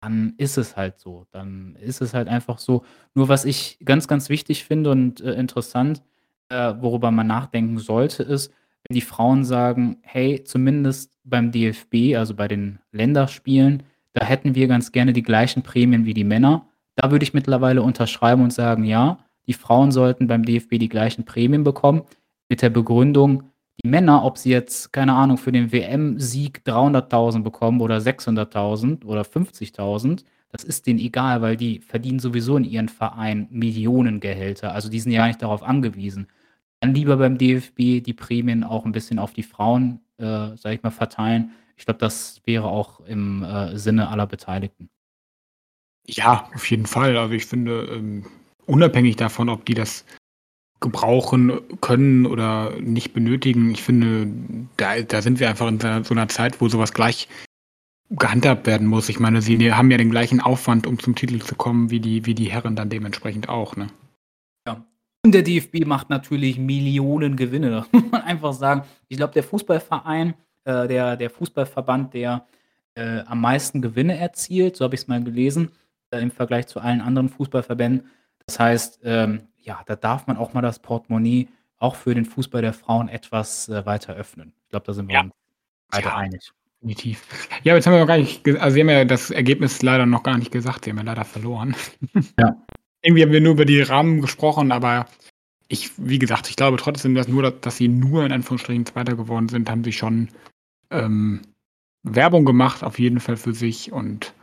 dann 0.00 0.34
ist 0.38 0.58
es 0.58 0.76
halt 0.76 0.98
so. 1.00 1.26
Dann 1.32 1.76
ist 1.76 2.00
es 2.02 2.14
halt 2.14 2.28
einfach 2.28 2.58
so. 2.58 2.84
Nur 3.14 3.28
was 3.28 3.44
ich 3.44 3.78
ganz, 3.84 4.08
ganz 4.08 4.28
wichtig 4.30 4.64
finde 4.64 4.90
und, 4.90 5.20
äh, 5.20 5.34
interessant, 5.34 6.02
äh, 6.50 6.74
worüber 6.80 7.10
man 7.10 7.26
nachdenken 7.28 7.78
sollte, 7.78 8.22
ist 8.24 8.52
wenn 8.88 8.94
die 8.96 9.00
Frauen 9.02 9.44
sagen: 9.44 9.98
„Hey, 10.02 10.42
zumindest 10.44 11.18
beim 11.24 11.52
DFB, 11.52 12.16
also 12.16 12.34
bei 12.34 12.48
den 12.48 12.80
Länderspielen, 12.92 13.84
da 14.14 14.24
hätten 14.26 14.54
wir 14.56 14.66
ganz 14.68 14.92
gerne 14.92 15.12
die 15.12 15.22
gleichen 15.22 15.62
Prämien 15.62 16.04
wie 16.06 16.14
die 16.14 16.24
Männer.“ 16.24 16.66
Da 16.98 17.10
würde 17.10 17.22
ich 17.24 17.34
mittlerweile 17.34 17.82
unterschreiben 17.82 18.42
und 18.42 18.52
sagen: 18.52 18.84
„Ja, 18.84 19.18
die 19.46 19.54
Frauen 19.54 19.92
sollten 19.92 20.26
beim 20.26 20.44
DFB 20.44 20.78
die 20.78 20.88
gleichen 20.88 21.24
Prämien 21.24 21.64
bekommen“, 21.64 22.02
mit 22.48 22.62
der 22.62 22.70
Begründung, 22.70 23.44
die 23.82 23.88
Männer, 23.88 24.24
ob 24.24 24.36
sie 24.38 24.50
jetzt, 24.50 24.92
keine 24.92 25.14
Ahnung, 25.14 25.38
für 25.38 25.52
den 25.52 25.72
WM-Sieg 25.72 26.64
300.000 26.64 27.44
bekommen 27.44 27.80
oder 27.80 28.00
600.000 28.00 29.04
oder 29.06 29.24
50.000, 29.24 30.24
das 30.50 30.64
ist 30.64 30.86
denen 30.86 30.98
egal, 30.98 31.40
weil 31.40 31.56
die 31.56 31.80
verdienen 31.80 32.18
sowieso 32.18 32.56
in 32.58 32.64
ihren 32.64 32.88
Verein 32.90 33.48
Millionengehälter. 33.50 34.72
Also, 34.72 34.90
die 34.90 35.00
sind 35.00 35.12
ja 35.12 35.26
nicht 35.26 35.40
darauf 35.42 35.62
angewiesen. 35.62 36.26
Dann 36.80 36.94
lieber 36.94 37.16
beim 37.16 37.38
DFB 37.38 38.00
die 38.02 38.12
Prämien 38.14 38.64
auch 38.64 38.84
ein 38.84 38.92
bisschen 38.92 39.18
auf 39.18 39.32
die 39.32 39.42
Frauen, 39.44 40.00
äh, 40.18 40.56
sage 40.56 40.74
ich 40.76 40.82
mal, 40.82 40.90
verteilen. 40.90 41.52
Ich 41.76 41.86
glaube, 41.86 41.98
das 42.00 42.42
wäre 42.44 42.66
auch 42.66 43.00
im, 43.00 43.42
äh, 43.44 43.78
Sinne 43.78 44.08
aller 44.08 44.26
Beteiligten. 44.26 44.90
Ja, 46.06 46.48
auf 46.54 46.70
jeden 46.70 46.86
Fall. 46.86 47.16
Also 47.16 47.34
ich 47.34 47.46
finde, 47.46 47.84
ähm, 47.92 48.26
unabhängig 48.66 49.16
davon, 49.16 49.48
ob 49.48 49.64
die 49.64 49.74
das 49.74 50.04
gebrauchen 50.80 51.60
können 51.80 52.26
oder 52.26 52.72
nicht 52.80 53.14
benötigen, 53.14 53.70
ich 53.70 53.82
finde, 53.82 54.28
da, 54.76 55.00
da 55.00 55.22
sind 55.22 55.40
wir 55.40 55.48
einfach 55.48 55.68
in 55.68 55.78
so 55.78 56.14
einer 56.14 56.28
Zeit, 56.28 56.60
wo 56.60 56.68
sowas 56.68 56.92
gleich 56.92 57.28
gehandhabt 58.10 58.66
werden 58.66 58.86
muss. 58.86 59.08
Ich 59.08 59.20
meine, 59.20 59.40
sie 59.40 59.72
haben 59.72 59.90
ja 59.90 59.96
den 59.96 60.10
gleichen 60.10 60.40
Aufwand, 60.40 60.86
um 60.86 60.98
zum 60.98 61.14
Titel 61.14 61.38
zu 61.38 61.54
kommen, 61.54 61.90
wie 61.90 62.00
die, 62.00 62.26
wie 62.26 62.34
die 62.34 62.50
Herren 62.50 62.76
dann 62.76 62.90
dementsprechend 62.90 63.48
auch, 63.48 63.76
ne? 63.76 63.88
Ja. 64.66 64.84
Und 65.24 65.32
der 65.32 65.42
DFB 65.42 65.86
macht 65.86 66.10
natürlich 66.10 66.58
Millionen 66.58 67.36
Gewinne, 67.36 67.70
das 67.70 67.86
muss 67.92 68.10
man 68.10 68.22
einfach 68.22 68.52
sagen. 68.52 68.82
Ich 69.08 69.16
glaube, 69.16 69.32
der 69.32 69.44
Fußballverein, 69.44 70.34
äh, 70.64 70.88
der, 70.88 71.16
der 71.16 71.30
Fußballverband, 71.30 72.12
der 72.12 72.46
äh, 72.94 73.20
am 73.20 73.40
meisten 73.40 73.80
Gewinne 73.80 74.18
erzielt, 74.18 74.76
so 74.76 74.84
habe 74.84 74.94
ich 74.94 75.02
es 75.02 75.08
mal 75.08 75.22
gelesen, 75.22 75.70
im 76.18 76.30
Vergleich 76.30 76.66
zu 76.66 76.80
allen 76.80 77.00
anderen 77.00 77.28
Fußballverbänden. 77.28 78.08
Das 78.46 78.58
heißt, 78.58 79.00
ähm, 79.04 79.48
ja, 79.58 79.82
da 79.86 79.96
darf 79.96 80.26
man 80.26 80.36
auch 80.36 80.54
mal 80.54 80.62
das 80.62 80.80
Portemonnaie 80.80 81.48
auch 81.78 81.96
für 81.96 82.14
den 82.14 82.24
Fußball 82.24 82.62
der 82.62 82.72
Frauen 82.72 83.08
etwas 83.08 83.68
äh, 83.68 83.84
weiter 83.86 84.14
öffnen. 84.14 84.52
Ich 84.64 84.70
glaube, 84.70 84.86
da 84.86 84.92
sind 84.92 85.08
wir 85.08 85.14
ja. 85.14 85.20
uns 85.22 85.32
beide 85.90 86.06
ja. 86.06 86.16
einig. 86.16 86.52
Definitiv. 86.80 87.48
Ja, 87.62 87.74
jetzt 87.74 87.86
haben 87.86 87.94
wir 87.94 88.00
noch 88.00 88.06
gar 88.08 88.18
nicht, 88.18 88.46
also 88.58 88.74
Sie 88.74 88.80
haben 88.80 88.88
ja 88.88 89.04
das 89.04 89.30
Ergebnis 89.30 89.82
leider 89.82 90.04
noch 90.04 90.24
gar 90.24 90.36
nicht 90.36 90.50
gesagt, 90.50 90.84
Sie 90.84 90.90
haben 90.90 90.98
ja 90.98 91.04
leider 91.04 91.24
verloren. 91.24 91.74
Ja. 92.38 92.56
Irgendwie 93.04 93.22
haben 93.22 93.32
wir 93.32 93.40
nur 93.40 93.54
über 93.54 93.64
die 93.64 93.82
Rahmen 93.82 94.20
gesprochen, 94.20 94.70
aber 94.70 95.06
ich, 95.66 95.90
wie 95.96 96.20
gesagt, 96.20 96.48
ich 96.48 96.54
glaube 96.56 96.76
trotzdem, 96.76 97.16
dass 97.16 97.26
nur, 97.26 97.50
dass 97.50 97.76
sie 97.78 97.88
nur 97.88 98.24
in 98.24 98.30
Anführungsstrichen 98.30 98.86
Zweiter 98.86 99.16
geworden 99.16 99.48
sind, 99.48 99.68
haben 99.68 99.82
sie 99.82 99.92
schon 99.92 100.28
ähm, 100.90 101.42
Werbung 102.04 102.44
gemacht, 102.44 102.84
auf 102.84 102.98
jeden 102.98 103.18
Fall 103.18 103.36
für 103.36 103.54
sich 103.54 103.90
und 103.90 104.34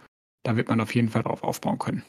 da 0.43 0.55
wird 0.55 0.69
man 0.69 0.81
auf 0.81 0.93
jeden 0.95 1.09
Fall 1.09 1.23
drauf 1.23 1.43
aufbauen 1.43 1.79
können. 1.79 2.03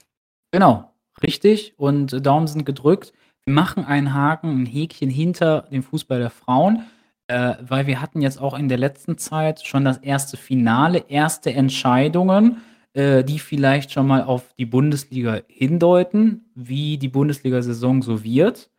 Genau, 0.52 0.90
richtig. 1.22 1.74
Und 1.76 2.24
Daumen 2.24 2.46
sind 2.46 2.64
gedrückt. 2.64 3.12
Wir 3.44 3.54
machen 3.54 3.84
einen 3.84 4.14
Haken, 4.14 4.62
ein 4.62 4.66
Häkchen 4.66 5.10
hinter 5.10 5.62
dem 5.70 5.82
Fußball 5.82 6.18
der 6.18 6.30
Frauen, 6.30 6.84
äh, 7.26 7.54
weil 7.60 7.86
wir 7.86 8.00
hatten 8.00 8.20
jetzt 8.20 8.40
auch 8.40 8.58
in 8.58 8.68
der 8.68 8.78
letzten 8.78 9.18
Zeit 9.18 9.66
schon 9.66 9.84
das 9.84 9.98
erste 9.98 10.36
Finale, 10.36 11.04
erste 11.08 11.52
Entscheidungen, 11.52 12.58
äh, 12.92 13.24
die 13.24 13.38
vielleicht 13.38 13.92
schon 13.92 14.06
mal 14.06 14.22
auf 14.22 14.54
die 14.58 14.66
Bundesliga 14.66 15.40
hindeuten, 15.48 16.50
wie 16.54 16.98
die 16.98 17.08
Bundesliga-Saison 17.08 18.02
so 18.02 18.24
wird. 18.24 18.70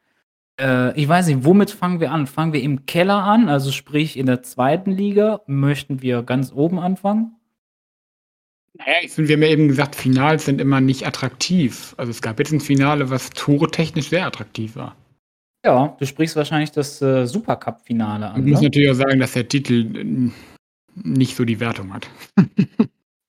Äh, 0.60 1.00
ich 1.00 1.08
weiß 1.08 1.28
nicht, 1.28 1.44
womit 1.46 1.72
fangen 1.72 2.00
wir 2.00 2.12
an? 2.12 2.28
Fangen 2.28 2.54
wir 2.54 2.62
im 2.62 2.86
Keller 2.86 3.24
an, 3.24 3.50
also 3.50 3.72
sprich 3.72 4.18
in 4.18 4.26
der 4.26 4.44
zweiten 4.44 4.92
Liga? 4.92 5.42
Möchten 5.48 6.02
wir 6.02 6.24
ganz 6.24 6.52
oben 6.54 6.80
anfangen? 6.80 7.36
Naja, 8.86 8.98
ich 9.04 9.12
finde, 9.12 9.30
wir 9.30 9.36
haben 9.36 9.44
ja 9.44 9.50
eben 9.50 9.68
gesagt, 9.68 9.96
Finals 9.96 10.46
sind 10.46 10.60
immer 10.60 10.82
nicht 10.82 11.06
attraktiv. 11.06 11.94
Also 11.98 12.10
es 12.10 12.22
gab 12.22 12.40
jetzt 12.40 12.52
ein 12.52 12.60
Finale, 12.60 13.10
was 13.10 13.30
tore-technisch 13.30 14.10
sehr 14.10 14.26
attraktiv 14.26 14.76
war. 14.76 14.96
Ja, 15.64 15.96
du 16.00 16.06
sprichst 16.08 16.36
wahrscheinlich 16.36 16.72
das 16.72 17.02
äh, 17.02 17.28
Supercup-Finale 17.28 18.32
an. 18.32 18.42
Ich 18.42 18.52
muss 18.52 18.62
ne? 18.62 18.68
natürlich 18.68 18.90
auch 18.90 18.96
sagen, 18.96 19.20
dass 19.20 19.34
der 19.34 19.48
Titel 19.48 20.32
nicht 20.96 21.36
so 21.36 21.46
die 21.46 21.60
Wertung 21.60 21.94
hat. 21.94 22.10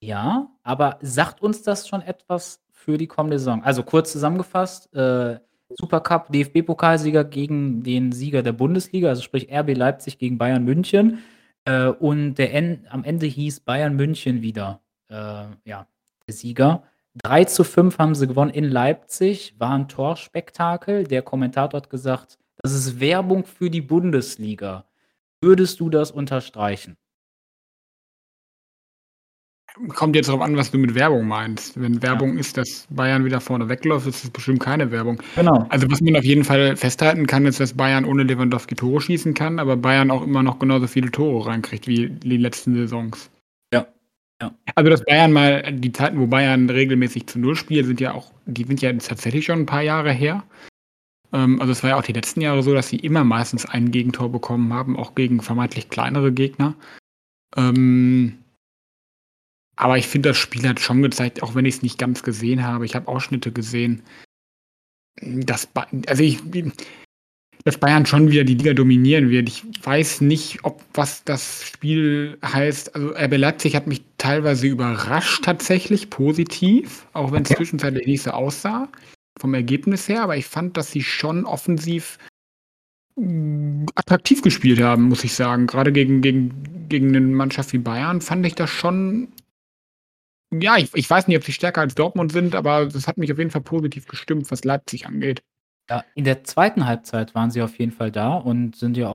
ja, 0.01 0.49
aber 0.63 0.97
sagt 1.01 1.41
uns 1.41 1.61
das 1.61 1.87
schon 1.87 2.01
etwas 2.01 2.63
für 2.71 2.97
die 2.97 3.07
kommende 3.07 3.37
Saison? 3.37 3.63
Also 3.63 3.83
kurz 3.83 4.11
zusammengefasst, 4.11 4.93
äh, 4.95 5.37
Supercup, 5.69 6.31
DFB-Pokalsieger 6.31 7.23
gegen 7.23 7.83
den 7.83 8.11
Sieger 8.11 8.41
der 8.41 8.53
Bundesliga, 8.53 9.09
also 9.09 9.21
sprich 9.21 9.51
RB 9.51 9.75
Leipzig 9.75 10.17
gegen 10.17 10.39
Bayern 10.39 10.63
München. 10.63 11.19
Äh, 11.65 11.87
und 11.87 12.35
der 12.35 12.53
en 12.53 12.85
am 12.89 13.03
Ende 13.03 13.27
hieß 13.27 13.59
Bayern 13.61 13.95
München 13.95 14.41
wieder 14.41 14.82
äh, 15.13 15.69
ja, 15.69 15.87
der 16.27 16.33
Sieger. 16.33 16.83
3 17.23 17.45
zu 17.45 17.63
5 17.63 17.99
haben 17.99 18.15
sie 18.15 18.27
gewonnen 18.27 18.51
in 18.51 18.65
Leipzig, 18.65 19.55
war 19.59 19.71
ein 19.71 19.87
Torspektakel. 19.87 21.03
Der 21.03 21.21
Kommentator 21.21 21.79
hat 21.79 21.89
gesagt, 21.89 22.39
das 22.57 22.73
ist 22.73 22.99
Werbung 22.99 23.45
für 23.45 23.69
die 23.69 23.81
Bundesliga. 23.81 24.85
Würdest 25.41 25.79
du 25.79 25.89
das 25.89 26.11
unterstreichen? 26.11 26.97
Kommt 29.89 30.15
jetzt 30.15 30.29
darauf 30.29 30.41
an, 30.41 30.55
was 30.55 30.69
du 30.69 30.77
mit 30.77 30.93
Werbung 30.93 31.27
meinst. 31.27 31.79
Wenn 31.81 32.01
Werbung 32.03 32.35
ja. 32.35 32.39
ist, 32.39 32.57
dass 32.57 32.87
Bayern 32.91 33.25
wieder 33.25 33.41
vorne 33.41 33.69
wegläuft, 33.69 34.05
ist 34.07 34.23
es 34.23 34.29
bestimmt 34.29 34.59
keine 34.59 34.91
Werbung. 34.91 35.21
Genau. 35.35 35.65
Also 35.69 35.87
was 35.89 35.99
man 35.99 36.15
auf 36.15 36.23
jeden 36.23 36.43
Fall 36.43 36.75
festhalten 36.75 37.25
kann, 37.25 37.47
ist, 37.47 37.59
dass 37.59 37.73
Bayern 37.73 38.05
ohne 38.05 38.23
Lewandowski 38.23 38.75
Tore 38.75 39.01
schießen 39.01 39.33
kann, 39.33 39.57
aber 39.57 39.75
Bayern 39.75 40.11
auch 40.11 40.23
immer 40.23 40.43
noch 40.43 40.59
genauso 40.59 40.85
viele 40.85 41.09
Tore 41.09 41.47
reinkriegt 41.47 41.87
wie 41.87 42.09
die 42.09 42.37
letzten 42.37 42.75
Saisons. 42.75 43.31
Also 44.75 44.89
dass 44.89 45.05
Bayern 45.05 45.31
mal, 45.31 45.71
die 45.73 45.91
Zeiten, 45.91 46.19
wo 46.19 46.27
Bayern 46.27 46.69
regelmäßig 46.69 47.27
zu 47.27 47.39
Null 47.39 47.55
spielt, 47.55 47.85
sind 47.85 47.99
ja 47.99 48.13
auch, 48.13 48.31
die 48.45 48.63
sind 48.63 48.81
ja 48.81 48.91
tatsächlich 48.93 49.45
schon 49.45 49.59
ein 49.59 49.65
paar 49.65 49.81
Jahre 49.81 50.11
her. 50.11 50.43
Ähm, 51.31 51.59
also 51.59 51.71
es 51.71 51.83
war 51.83 51.91
ja 51.91 51.97
auch 51.97 52.03
die 52.03 52.13
letzten 52.13 52.41
Jahre 52.41 52.63
so, 52.63 52.73
dass 52.73 52.89
sie 52.89 52.97
immer 52.97 53.23
meistens 53.23 53.65
ein 53.65 53.91
Gegentor 53.91 54.31
bekommen 54.31 54.73
haben, 54.73 54.97
auch 54.97 55.15
gegen 55.15 55.41
vermeintlich 55.41 55.89
kleinere 55.89 56.31
Gegner. 56.31 56.75
Ähm, 57.55 58.39
aber 59.75 59.97
ich 59.97 60.07
finde, 60.07 60.29
das 60.29 60.37
Spiel 60.37 60.67
hat 60.67 60.79
schon 60.79 61.01
gezeigt, 61.01 61.41
auch 61.41 61.55
wenn 61.55 61.65
ich 61.65 61.75
es 61.75 61.81
nicht 61.81 61.97
ganz 61.97 62.23
gesehen 62.23 62.63
habe, 62.63 62.85
ich 62.85 62.95
habe 62.95 63.07
Ausschnitte 63.07 63.51
gesehen, 63.51 64.03
dass, 65.21 65.67
also 66.07 66.23
ich, 66.23 66.39
dass 67.63 67.77
Bayern 67.77 68.05
schon 68.05 68.29
wieder 68.29 68.43
die 68.43 68.55
Liga 68.55 68.73
dominieren 68.73 69.29
wird. 69.29 69.47
Ich 69.47 69.63
weiß 69.83 70.21
nicht, 70.21 70.59
ob 70.63 70.81
was 70.93 71.23
das 71.23 71.63
Spiel 71.65 72.37
heißt. 72.43 72.95
Also 72.95 73.09
RB 73.11 73.37
Leipzig 73.37 73.75
hat 73.75 73.87
mich 73.87 74.03
teilweise 74.17 74.67
überrascht 74.67 75.43
tatsächlich, 75.45 76.09
positiv, 76.09 77.07
auch 77.13 77.31
wenn 77.31 77.43
es 77.43 77.51
okay. 77.51 77.57
zwischenzeitlich 77.57 78.05
nicht 78.05 78.23
so 78.23 78.31
aussah 78.31 78.89
vom 79.39 79.53
Ergebnis 79.53 80.07
her, 80.07 80.23
aber 80.23 80.37
ich 80.37 80.45
fand, 80.45 80.77
dass 80.77 80.91
sie 80.91 81.01
schon 81.01 81.45
offensiv 81.45 82.19
mm, 83.15 83.85
attraktiv 83.95 84.41
gespielt 84.41 84.79
haben, 84.81 85.03
muss 85.03 85.23
ich 85.23 85.33
sagen. 85.33 85.65
Gerade 85.65 85.91
gegen, 85.91 86.21
gegen, 86.21 86.87
gegen 86.87 87.07
eine 87.07 87.21
Mannschaft 87.21 87.73
wie 87.73 87.79
Bayern 87.79 88.21
fand 88.21 88.45
ich 88.45 88.55
das 88.55 88.69
schon 88.69 89.29
ja, 90.61 90.77
ich, 90.77 90.93
ich 90.93 91.09
weiß 91.09 91.27
nicht, 91.27 91.37
ob 91.37 91.43
sie 91.43 91.51
stärker 91.51 91.81
als 91.81 91.95
Dortmund 91.95 92.31
sind, 92.31 92.53
aber 92.53 92.85
das 92.85 93.07
hat 93.07 93.17
mich 93.17 93.31
auf 93.31 93.39
jeden 93.39 93.49
Fall 93.49 93.61
positiv 93.61 94.05
gestimmt, 94.05 94.51
was 94.51 94.63
Leipzig 94.63 95.07
angeht. 95.07 95.41
Ja, 95.89 96.03
in 96.15 96.23
der 96.23 96.43
zweiten 96.43 96.85
Halbzeit 96.85 97.35
waren 97.35 97.51
sie 97.51 97.61
auf 97.61 97.77
jeden 97.77 97.91
Fall 97.91 98.11
da 98.11 98.35
und 98.35 98.75
sind 98.75 98.97
ja 98.97 99.11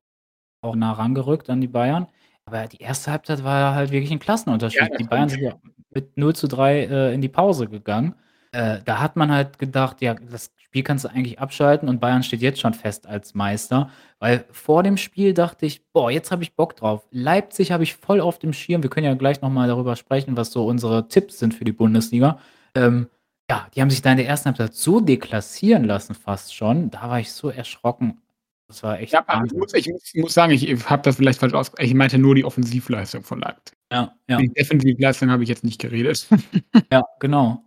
auch 0.63 0.77
nah 0.77 0.93
rangerückt 0.93 1.51
an 1.51 1.61
die 1.61 1.69
Bayern. 1.69 2.07
Aber 2.45 2.67
die 2.67 2.79
erste 2.79 3.11
Halbzeit 3.11 3.45
war 3.45 3.75
halt 3.75 3.91
wirklich 3.91 4.11
ein 4.11 4.19
Klassenunterschied. 4.19 4.81
Ja, 4.81 4.97
die 4.97 5.05
Bayern 5.05 5.29
sind 5.29 5.43
ja 5.43 5.55
mit 5.91 6.17
0 6.17 6.35
zu 6.35 6.49
3 6.49 6.85
äh, 6.85 7.15
in 7.15 7.21
die 7.21 7.29
Pause 7.29 7.69
gegangen. 7.69 8.15
Äh, 8.53 8.79
da 8.85 9.01
hat 9.01 9.17
man 9.17 9.31
halt 9.31 9.59
gedacht, 9.59 10.01
ja, 10.01 10.15
das 10.15 10.51
Spiel 10.57 10.83
kannst 10.83 11.05
du 11.05 11.09
eigentlich 11.09 11.39
abschalten 11.39 11.89
und 11.89 12.01
Bayern 12.01 12.23
steht 12.23 12.41
jetzt 12.41 12.61
schon 12.61 12.75
fest 12.75 13.07
als 13.07 13.35
Meister. 13.35 13.91
Weil 14.19 14.45
vor 14.51 14.83
dem 14.83 14.97
Spiel 14.97 15.35
dachte 15.35 15.67
ich, 15.67 15.87
boah, 15.93 16.11
jetzt 16.11 16.31
habe 16.31 16.43
ich 16.43 16.55
Bock 16.57 16.77
drauf. 16.77 17.07
Leipzig 17.11 17.73
habe 17.73 17.83
ich 17.83 17.95
voll 17.95 18.21
auf 18.21 18.39
dem 18.39 18.53
Schirm. 18.53 18.83
Wir 18.83 18.91
können 18.91 19.07
ja 19.07 19.15
gleich 19.15 19.43
nochmal 19.43 19.69
darüber 19.69 19.97
sprechen, 19.97 20.37
was 20.37 20.51
so 20.51 20.67
unsere 20.67 21.09
Tipps 21.09 21.39
sind 21.39 21.55
für 21.55 21.65
die 21.65 21.73
Bundesliga. 21.73 22.39
Ähm, 22.75 23.09
ja, 23.51 23.67
die 23.75 23.81
haben 23.81 23.91
sich 23.91 24.03
da 24.03 24.11
in 24.11 24.19
der 24.19 24.27
ersten 24.27 24.47
Halbzeit 24.47 24.75
so 24.75 25.01
deklassieren 25.01 25.85
lassen, 25.85 26.15
fast 26.15 26.55
schon. 26.55 26.91
Da 26.91 27.09
war 27.09 27.21
ich 27.21 27.33
so 27.33 27.49
erschrocken. 27.49 28.21
Das 28.69 28.83
war 28.83 29.01
echt. 29.01 29.15
Ja, 29.15 29.25
ich 29.45 29.53
muss, 29.53 29.73
ich, 29.73 29.89
muss, 29.89 30.11
ich 30.13 30.21
muss, 30.21 30.35
sagen, 30.35 30.53
ich 30.53 30.91
habe 30.91 31.03
das 31.03 31.17
vielleicht 31.17 31.41
falsch 31.41 31.55
aus. 31.55 31.73
Ich 31.79 31.95
meinte 31.95 32.19
nur 32.19 32.35
die 32.35 32.45
Offensivleistung 32.45 33.23
von 33.23 33.41
Leipzig. 33.41 33.77
Ja, 33.91 34.15
ja. 34.29 34.37
Die 34.37 34.49
Defensivleistung 34.49 35.31
habe 35.31 35.43
ich 35.43 35.49
jetzt 35.49 35.65
nicht 35.65 35.81
geredet. 35.81 36.29
ja, 36.93 37.03
genau. 37.19 37.65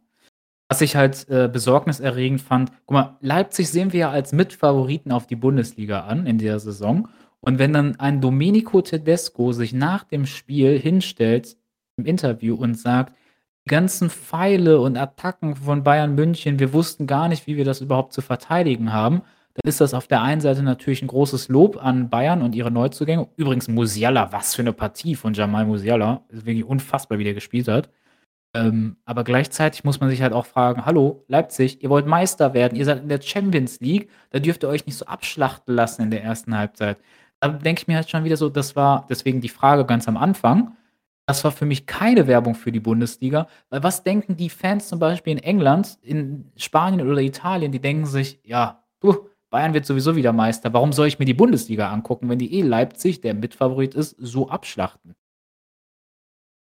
Was 0.70 0.82
ich 0.82 0.96
halt 0.96 1.28
äh, 1.28 1.50
besorgniserregend 1.52 2.42
fand, 2.42 2.72
guck 2.86 2.94
mal, 2.94 3.18
Leipzig 3.20 3.70
sehen 3.70 3.92
wir 3.92 4.00
ja 4.02 4.12
als 4.12 4.32
Mitfavoriten 4.32 5.12
auf 5.12 5.26
die 5.26 5.36
Bundesliga 5.36 6.02
an 6.02 6.28
in 6.28 6.38
der 6.38 6.60
Saison. 6.60 7.10
Und 7.40 7.58
wenn 7.58 7.74
dann 7.74 8.00
ein 8.00 8.22
Domenico 8.22 8.82
Tedesco 8.82 9.52
sich 9.52 9.74
nach 9.74 10.04
dem 10.04 10.28
Spiel 10.28 10.80
hinstellt 10.80 11.58
im 11.98 12.06
Interview 12.06 12.56
und 12.56 12.76
sagt, 12.76 13.14
die 13.66 13.70
ganzen 13.70 14.10
Pfeile 14.10 14.80
und 14.82 14.98
Attacken 14.98 15.56
von 15.56 15.84
Bayern 15.84 16.16
München, 16.16 16.60
wir 16.60 16.74
wussten 16.74 17.08
gar 17.08 17.28
nicht, 17.28 17.48
wie 17.48 17.58
wir 17.58 17.66
das 17.66 17.82
überhaupt 17.82 18.14
zu 18.14 18.22
verteidigen 18.22 18.92
haben, 18.92 19.22
dann 19.54 19.70
ist 19.70 19.82
das 19.82 19.94
auf 19.94 20.08
der 20.08 20.22
einen 20.22 20.42
Seite 20.42 20.64
natürlich 20.64 21.02
ein 21.02 21.08
großes 21.08 21.50
Lob 21.50 21.84
an 21.84 22.10
Bayern 22.10 22.42
und 22.42 22.56
ihre 22.56 22.72
Neuzugänge. 22.72 23.28
Übrigens 23.36 23.68
Musiala, 23.68 24.32
was 24.32 24.56
für 24.56 24.62
eine 24.62 24.74
Partie 24.74 25.16
von 25.16 25.34
Jamal 25.34 25.66
Musiala. 25.66 26.24
Ist 26.30 26.46
wirklich 26.46 26.66
unfassbar, 26.66 27.20
wie 27.20 27.26
der 27.26 27.34
gespielt 27.34 27.68
hat. 27.68 27.90
Ähm, 28.54 28.98
aber 29.06 29.24
gleichzeitig 29.24 29.84
muss 29.84 30.00
man 30.00 30.10
sich 30.10 30.22
halt 30.22 30.34
auch 30.34 30.46
fragen: 30.46 30.86
„Hallo, 30.86 31.24
Leipzig, 31.28 31.84
ihr 31.84 31.90
wollt 31.90 32.06
Meister 32.06 32.54
werden, 32.54 32.76
ihr 32.78 32.86
seid 32.86 33.02
in 33.02 33.10
der 33.10 33.22
Champions 33.22 33.80
League, 33.80 34.10
da 34.32 34.40
dürft 34.40 34.64
ihr 34.64 34.70
euch 34.70 34.86
nicht 34.86 34.98
so 34.98 35.06
abschlachten 35.06 35.74
lassen 35.74 36.04
in 36.04 36.12
der 36.12 36.24
ersten 36.24 36.58
Halbzeit.“ 36.58 36.98
Da 37.40 37.50
denke 37.50 37.82
ich 37.82 37.88
mir 37.88 37.96
halt 37.96 38.10
schon 38.10 38.24
wieder 38.24 38.38
so, 38.38 38.50
das 38.50 38.76
war 38.76 39.06
deswegen 39.10 39.42
die 39.42 39.50
Frage 39.50 39.86
ganz 39.86 40.08
am 40.08 40.18
Anfang, 40.18 40.76
das 41.28 41.44
war 41.44 41.52
für 41.52 41.66
mich 41.66 41.86
keine 41.86 42.28
Werbung 42.28 42.56
für 42.56 42.72
die 42.72 42.80
Bundesliga, 42.80 43.48
weil 43.70 43.84
was 43.84 44.04
denken 44.04 44.36
die 44.36 44.50
Fans 44.50 44.88
zum 44.90 45.00
Beispiel 45.00 45.34
in 45.34 45.44
England, 45.44 45.98
in 46.02 46.52
Spanien 46.58 47.08
oder 47.10 47.22
Italien? 47.22 47.72
Die 47.72 47.80
denken 47.80 48.06
sich: 48.06 48.40
„Ja, 48.44 48.84
du, 49.00 49.30
Bayern 49.50 49.74
wird 49.74 49.86
sowieso 49.86 50.16
wieder 50.16 50.34
Meister. 50.34 50.74
Warum 50.74 50.94
soll 50.94 51.08
ich 51.08 51.20
mir 51.20 51.26
die 51.26 51.34
Bundesliga 51.34 51.92
angucken, 51.92 52.30
wenn 52.30 52.40
die 52.40 52.54
eh 52.60 52.62
Leipzig, 52.62 53.22
der 53.22 53.34
Mitfavorit 53.34 53.94
ist, 53.96 54.16
so 54.20 54.50
abschlachten?“ 54.50 55.16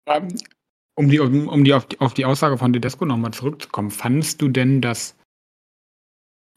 Ähm, 0.07 0.29
Um 0.99 1.09
die, 1.09 1.21
um, 1.21 1.49
um 1.49 1.65
die, 1.65 1.73
auf 1.75 1.87
die 1.87 2.01
auf 2.01 2.15
die 2.15 2.25
Aussage 2.25 2.59
von 2.59 2.73
Tedesco 2.73 3.05
nochmal 3.07 3.33
zurückzukommen, 3.33 3.91
fandest 3.91 4.43
du 4.43 4.49
denn, 4.49 4.81
dass 4.81 5.17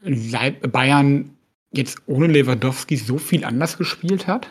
Bayern 0.02 1.38
jetzt 1.72 2.02
ohne 2.08 2.28
Lewandowski 2.28 2.98
so 2.98 3.18
viel 3.18 3.44
anders 3.46 3.78
gespielt 3.78 4.28
hat? 4.28 4.50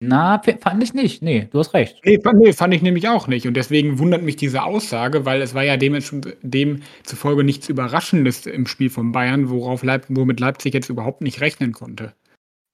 Na, 0.00 0.42
fand 0.60 0.82
ich 0.82 0.92
nicht. 0.92 1.22
Nee, 1.22 1.48
du 1.50 1.58
hast 1.58 1.72
recht. 1.72 2.00
Nee, 2.04 2.20
fand, 2.22 2.38
nee, 2.40 2.52
fand 2.52 2.74
ich 2.74 2.82
nämlich 2.82 3.08
auch 3.08 3.28
nicht. 3.28 3.46
Und 3.46 3.54
deswegen 3.54 3.98
wundert 3.98 4.22
mich 4.22 4.36
diese 4.36 4.62
Aussage, 4.62 5.24
weil 5.24 5.40
es 5.40 5.54
war 5.54 5.62
ja 5.62 5.78
demzufolge 5.78 7.44
nichts 7.44 7.70
Überraschendes 7.70 8.44
im 8.46 8.66
Spiel 8.66 8.90
von 8.90 9.12
Bayern, 9.12 9.48
worauf 9.48 9.82
Leip 9.82 10.04
womit 10.10 10.38
Leipzig 10.38 10.74
jetzt 10.74 10.90
überhaupt 10.90 11.22
nicht 11.22 11.40
rechnen 11.40 11.72
konnte. 11.72 12.14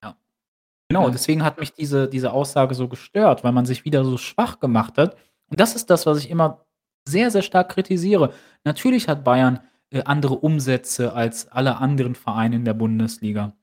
Ja. 0.03 0.17
Genau, 0.89 1.09
deswegen 1.09 1.43
hat 1.43 1.59
mich 1.59 1.73
diese, 1.73 2.09
diese 2.09 2.33
Aussage 2.33 2.75
so 2.75 2.89
gestört, 2.89 3.45
weil 3.45 3.53
man 3.53 3.65
sich 3.65 3.85
wieder 3.85 4.03
so 4.03 4.17
schwach 4.17 4.59
gemacht 4.59 4.97
hat. 4.97 5.15
Und 5.49 5.61
das 5.61 5.75
ist 5.75 5.89
das, 5.89 6.05
was 6.05 6.17
ich 6.17 6.29
immer 6.29 6.65
sehr, 7.07 7.31
sehr 7.31 7.41
stark 7.41 7.69
kritisiere. 7.69 8.33
Natürlich 8.65 9.07
hat 9.07 9.23
Bayern 9.23 9.61
äh, 9.91 10.03
andere 10.03 10.35
Umsätze 10.35 11.13
als 11.13 11.47
alle 11.47 11.77
anderen 11.77 12.15
Vereine 12.15 12.57
in 12.57 12.65
der 12.65 12.73
Bundesliga. 12.73 13.53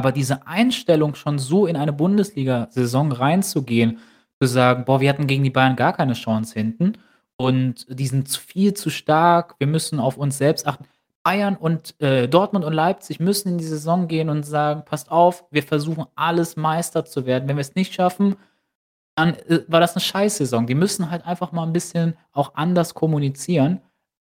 Aber 0.00 0.12
diese 0.12 0.46
Einstellung, 0.46 1.14
schon 1.14 1.38
so 1.38 1.66
in 1.66 1.76
eine 1.76 1.92
Bundesliga-Saison 1.92 3.12
reinzugehen, 3.12 3.98
zu 4.40 4.48
sagen, 4.48 4.86
boah, 4.86 5.02
wir 5.02 5.10
hatten 5.10 5.26
gegen 5.26 5.44
die 5.44 5.50
Bayern 5.50 5.76
gar 5.76 5.92
keine 5.92 6.14
Chance 6.14 6.54
hinten 6.54 6.94
und 7.36 7.84
die 7.86 8.06
sind 8.06 8.26
viel 8.30 8.72
zu 8.72 8.88
stark, 8.88 9.56
wir 9.58 9.66
müssen 9.66 10.00
auf 10.00 10.16
uns 10.16 10.38
selbst 10.38 10.66
achten. 10.66 10.86
Bayern 11.22 11.54
und 11.54 12.00
äh, 12.00 12.28
Dortmund 12.28 12.64
und 12.64 12.72
Leipzig 12.72 13.20
müssen 13.20 13.50
in 13.50 13.58
die 13.58 13.64
Saison 13.64 14.08
gehen 14.08 14.30
und 14.30 14.44
sagen, 14.44 14.86
passt 14.86 15.10
auf, 15.10 15.44
wir 15.50 15.62
versuchen 15.62 16.06
alles 16.14 16.56
Meister 16.56 17.04
zu 17.04 17.26
werden. 17.26 17.46
Wenn 17.46 17.58
wir 17.58 17.60
es 17.60 17.74
nicht 17.74 17.92
schaffen, 17.92 18.36
dann 19.16 19.34
äh, 19.34 19.64
war 19.68 19.80
das 19.80 19.96
eine 19.96 20.00
Scheißsaison. 20.00 20.66
Die 20.66 20.74
müssen 20.74 21.10
halt 21.10 21.26
einfach 21.26 21.52
mal 21.52 21.64
ein 21.64 21.74
bisschen 21.74 22.16
auch 22.32 22.54
anders 22.54 22.94
kommunizieren. 22.94 23.82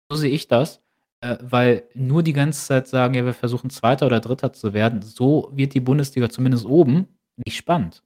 So 0.09 0.17
sehe 0.17 0.31
ich 0.31 0.47
das. 0.47 0.81
Äh, 1.21 1.37
weil 1.41 1.89
nur 1.95 2.21
die 2.21 2.33
ganze 2.33 2.65
Zeit 2.65 2.87
sagen, 2.87 3.15
ja, 3.15 3.25
wir 3.25 3.33
versuchen 3.33 3.69
Zweiter 3.69 4.05
oder 4.05 4.19
Dritter 4.19 4.53
zu 4.53 4.73
werden, 4.73 5.01
so 5.01 5.49
wird 5.53 5.73
die 5.73 5.79
Bundesliga 5.79 6.29
zumindest 6.29 6.65
oben 6.65 7.07
nicht 7.45 7.57
spannend. 7.57 8.03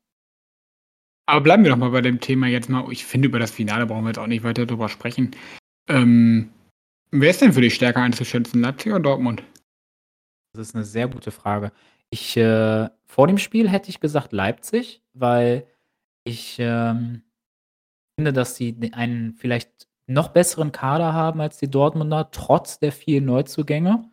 Aber 1.25 1.41
bleiben 1.41 1.63
wir 1.63 1.71
doch 1.71 1.77
mal 1.77 1.91
bei 1.91 2.01
dem 2.01 2.19
Thema 2.19 2.47
jetzt 2.47 2.69
mal. 2.69 2.91
Ich 2.91 3.05
finde, 3.05 3.27
über 3.27 3.39
das 3.39 3.51
Finale 3.51 3.85
brauchen 3.85 4.03
wir 4.03 4.09
jetzt 4.09 4.19
auch 4.19 4.27
nicht 4.27 4.43
weiter 4.43 4.65
drüber 4.65 4.89
sprechen. 4.89 5.31
Ähm, 5.87 6.51
wer 7.11 7.29
ist 7.29 7.41
denn 7.41 7.53
für 7.53 7.61
dich 7.61 7.75
stärker 7.75 8.01
einzuschätzen, 8.01 8.61
Leipzig 8.61 8.91
oder 8.91 9.01
Dortmund? 9.01 9.43
Das 10.53 10.67
ist 10.67 10.75
eine 10.75 10.83
sehr 10.83 11.07
gute 11.07 11.31
Frage. 11.31 11.71
Ich, 12.09 12.35
äh, 12.35 12.89
vor 13.05 13.27
dem 13.27 13.37
Spiel 13.37 13.69
hätte 13.69 13.89
ich 13.89 13.99
gesagt 13.99 14.33
Leipzig, 14.33 15.01
weil 15.13 15.67
ich 16.25 16.57
ähm, 16.59 17.23
finde, 18.17 18.33
dass 18.33 18.55
sie 18.55 18.77
einen 18.93 19.33
vielleicht 19.33 19.87
noch 20.07 20.29
besseren 20.29 20.71
Kader 20.71 21.13
haben 21.13 21.41
als 21.41 21.57
die 21.57 21.69
Dortmunder, 21.69 22.29
trotz 22.31 22.79
der 22.79 22.91
vielen 22.91 23.25
Neuzugänge. 23.25 24.03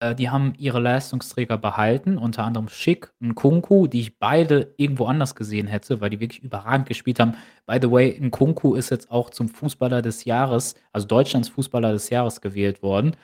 Äh, 0.00 0.14
die 0.14 0.30
haben 0.30 0.54
ihre 0.58 0.80
Leistungsträger 0.80 1.58
behalten, 1.58 2.18
unter 2.18 2.44
anderem 2.44 2.68
Schick 2.68 3.12
und 3.20 3.34
Kunku, 3.34 3.86
die 3.86 4.00
ich 4.00 4.18
beide 4.18 4.74
irgendwo 4.76 5.06
anders 5.06 5.34
gesehen 5.34 5.66
hätte, 5.66 6.00
weil 6.00 6.10
die 6.10 6.20
wirklich 6.20 6.42
überragend 6.42 6.88
gespielt 6.88 7.20
haben. 7.20 7.34
By 7.66 7.78
the 7.80 7.90
way, 7.90 8.18
Nkunku 8.20 8.74
ist 8.74 8.90
jetzt 8.90 9.10
auch 9.10 9.30
zum 9.30 9.48
Fußballer 9.48 10.02
des 10.02 10.24
Jahres, 10.24 10.74
also 10.92 11.06
Deutschlands 11.06 11.48
Fußballer 11.48 11.92
des 11.92 12.10
Jahres 12.10 12.40
gewählt 12.40 12.82
worden. 12.82 13.16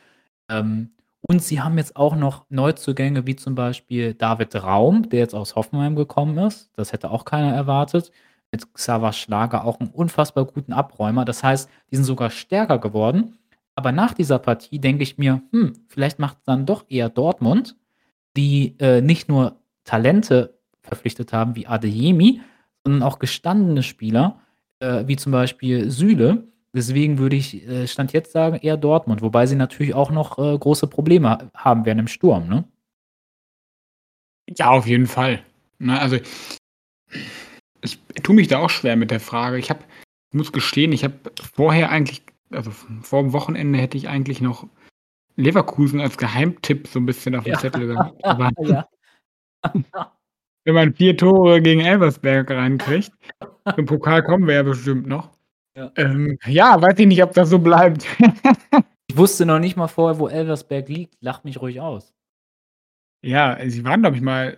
Ähm, 0.50 0.90
und 1.22 1.42
sie 1.42 1.60
haben 1.62 1.78
jetzt 1.78 1.96
auch 1.96 2.16
noch 2.16 2.44
Neuzugänge, 2.50 3.26
wie 3.26 3.36
zum 3.36 3.54
Beispiel 3.54 4.14
David 4.14 4.54
Raum, 4.56 5.08
der 5.08 5.20
jetzt 5.20 5.34
aus 5.34 5.56
Hoffenheim 5.56 5.96
gekommen 5.96 6.36
ist. 6.38 6.70
Das 6.76 6.92
hätte 6.92 7.10
auch 7.10 7.24
keiner 7.24 7.54
erwartet 7.54 8.12
mit 8.54 8.72
Xaver 8.72 9.12
Schlager 9.12 9.64
auch 9.64 9.80
einen 9.80 9.90
unfassbar 9.90 10.44
guten 10.44 10.72
Abräumer. 10.72 11.24
Das 11.24 11.42
heißt, 11.42 11.68
die 11.90 11.96
sind 11.96 12.04
sogar 12.04 12.30
stärker 12.30 12.78
geworden. 12.78 13.36
Aber 13.74 13.90
nach 13.90 14.14
dieser 14.14 14.38
Partie 14.38 14.78
denke 14.78 15.02
ich 15.02 15.18
mir, 15.18 15.42
hm, 15.50 15.72
vielleicht 15.88 16.20
macht 16.20 16.38
es 16.38 16.44
dann 16.44 16.64
doch 16.64 16.84
eher 16.88 17.08
Dortmund, 17.08 17.76
die 18.36 18.76
äh, 18.78 19.00
nicht 19.00 19.28
nur 19.28 19.56
Talente 19.82 20.56
verpflichtet 20.82 21.32
haben 21.32 21.56
wie 21.56 21.66
Adeyemi, 21.66 22.42
sondern 22.84 23.02
auch 23.02 23.18
gestandene 23.18 23.82
Spieler, 23.82 24.40
äh, 24.78 25.02
wie 25.08 25.16
zum 25.16 25.32
Beispiel 25.32 25.90
Süle. 25.90 26.46
Deswegen 26.72 27.18
würde 27.18 27.34
ich 27.34 27.66
äh, 27.66 27.88
Stand 27.88 28.12
jetzt 28.12 28.30
sagen, 28.30 28.56
eher 28.62 28.76
Dortmund, 28.76 29.20
wobei 29.20 29.46
sie 29.46 29.56
natürlich 29.56 29.94
auch 29.94 30.12
noch 30.12 30.38
äh, 30.38 30.56
große 30.56 30.86
Probleme 30.86 31.50
haben 31.54 31.84
werden 31.86 31.98
im 31.98 32.08
Sturm, 32.08 32.48
ne? 32.48 32.64
Ja, 34.56 34.70
auf 34.70 34.86
jeden 34.86 35.06
Fall. 35.06 35.42
Na, 35.78 35.94
ne, 35.94 36.00
also 36.00 36.18
ich 37.84 37.98
tue 38.22 38.34
mich 38.34 38.48
da 38.48 38.58
auch 38.58 38.70
schwer 38.70 38.96
mit 38.96 39.10
der 39.10 39.20
Frage. 39.20 39.58
Ich 39.58 39.70
habe, 39.70 39.80
muss 40.32 40.52
gestehen, 40.52 40.92
ich 40.92 41.04
habe 41.04 41.14
vorher 41.54 41.90
eigentlich, 41.90 42.22
also 42.50 42.70
vor 43.02 43.22
dem 43.22 43.32
Wochenende 43.32 43.78
hätte 43.78 43.96
ich 43.96 44.08
eigentlich 44.08 44.40
noch 44.40 44.66
Leverkusen 45.36 46.00
als 46.00 46.16
Geheimtipp 46.16 46.88
so 46.88 46.98
ein 46.98 47.06
bisschen 47.06 47.34
auf 47.36 47.44
dem 47.44 47.52
ja. 47.52 47.58
Zettel 47.58 47.86
gehabt. 47.94 48.24
Aber 48.24 48.50
ja. 48.62 48.88
wenn 50.64 50.74
man 50.74 50.94
vier 50.94 51.16
Tore 51.16 51.60
gegen 51.60 51.80
Elversberg 51.80 52.50
reinkriegt, 52.50 53.12
im 53.76 53.86
Pokal 53.86 54.22
kommen 54.22 54.46
wir 54.46 54.54
ja 54.54 54.62
bestimmt 54.62 55.06
noch. 55.06 55.30
Ja. 55.76 55.90
Ähm, 55.96 56.38
ja, 56.46 56.80
weiß 56.80 56.98
ich 57.00 57.06
nicht, 57.06 57.22
ob 57.22 57.32
das 57.32 57.50
so 57.50 57.58
bleibt. 57.58 58.06
ich 59.08 59.16
wusste 59.16 59.44
noch 59.44 59.58
nicht 59.58 59.76
mal 59.76 59.88
vorher, 59.88 60.20
wo 60.20 60.28
Elversberg 60.28 60.88
liegt. 60.88 61.16
Lach 61.20 61.42
mich 61.42 61.60
ruhig 61.60 61.80
aus. 61.80 62.14
Ja, 63.22 63.58
sie 63.66 63.84
waren, 63.84 64.02
glaube 64.02 64.16
ich, 64.16 64.22
mal 64.22 64.56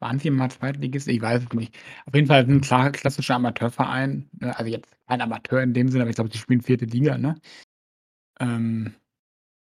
waren 0.00 0.18
sie 0.18 0.30
mal 0.30 0.50
Zweitligist? 0.50 1.08
Ich 1.08 1.20
weiß 1.20 1.44
es 1.44 1.52
nicht. 1.52 1.76
Auf 2.06 2.14
jeden 2.14 2.26
Fall 2.26 2.44
ein 2.44 2.60
klar 2.60 2.90
klassischer 2.90 3.36
Amateurverein. 3.36 4.28
Ne? 4.40 4.58
Also 4.58 4.70
jetzt 4.70 4.96
kein 5.06 5.20
Amateur 5.20 5.62
in 5.62 5.74
dem 5.74 5.88
Sinne, 5.88 6.02
aber 6.02 6.10
ich 6.10 6.16
glaube, 6.16 6.30
sie 6.32 6.38
spielen 6.38 6.62
vierte 6.62 6.86
Liga, 6.86 7.18
ne? 7.18 7.36
Ähm, 8.40 8.94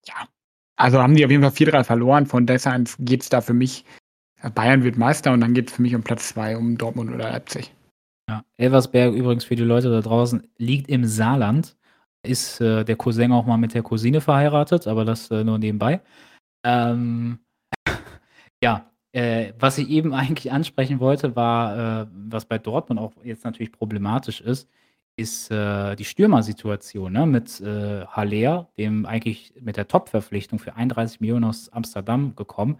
ja. 0.05 0.27
Also 0.75 1.01
haben 1.01 1.15
die 1.15 1.25
auf 1.25 1.31
jeden 1.31 1.43
Fall 1.43 1.51
4-3 1.51 1.83
verloren. 1.83 2.25
Von 2.25 2.45
deshalb 2.45 2.89
geht 2.99 3.21
es 3.21 3.29
da 3.29 3.41
für 3.41 3.53
mich, 3.53 3.86
Bayern 4.55 4.83
wird 4.83 4.97
Meister 4.97 5.31
und 5.31 5.41
dann 5.41 5.53
geht 5.53 5.69
es 5.69 5.75
für 5.75 5.81
mich 5.81 5.95
um 5.95 6.03
Platz 6.03 6.29
2, 6.29 6.57
um 6.57 6.77
Dortmund 6.77 7.12
oder 7.12 7.31
Leipzig. 7.31 7.73
Ja, 8.29 8.43
Elversberg 8.57 9.13
übrigens 9.13 9.45
für 9.45 9.55
die 9.55 9.63
Leute 9.63 9.89
da 9.89 10.01
draußen 10.01 10.47
liegt 10.57 10.89
im 10.89 11.05
Saarland. 11.05 11.77
Ist 12.25 12.62
äh, 12.62 12.86
der 12.86 12.95
Cousin 12.95 13.33
auch 13.33 13.45
mal 13.45 13.57
mit 13.57 13.73
der 13.73 13.83
Cousine 13.83 14.21
verheiratet, 14.21 14.88
aber 14.88 15.03
das 15.03 15.29
äh, 15.29 15.43
nur 15.43 15.59
nebenbei. 15.59 16.01
Ähm, 16.65 17.39
ja, 18.63 18.89
äh, 19.13 19.54
was 19.60 19.78
ich 19.78 19.89
eben 19.89 20.13
eigentlich 20.13 20.52
ansprechen 20.52 20.99
wollte, 20.99 21.36
war, 21.36 22.04
äh, 22.04 22.08
was 22.13 22.45
bei 22.45 22.58
Dortmund 22.58 22.99
auch 22.99 23.13
jetzt 23.23 23.45
natürlich 23.45 23.71
problematisch 23.71 24.41
ist, 24.41 24.67
ist 25.15 25.52
äh, 25.52 25.95
die 25.95 26.06
Stürmersituation 26.06 27.13
ne? 27.13 27.26
mit 27.28 27.62
äh, 27.62 28.06
Haller, 28.08 28.69
dem 28.78 29.06
eigentlich 29.06 29.54
mit 29.62 29.78
der 29.78 29.88
Top-Verpflichtung 29.88 30.58
für 30.58 30.76
31 30.76 31.21
Millionen 31.21 31.45
aus 31.45 31.69
Amsterdam 31.69 32.36
gekommen. 32.36 32.80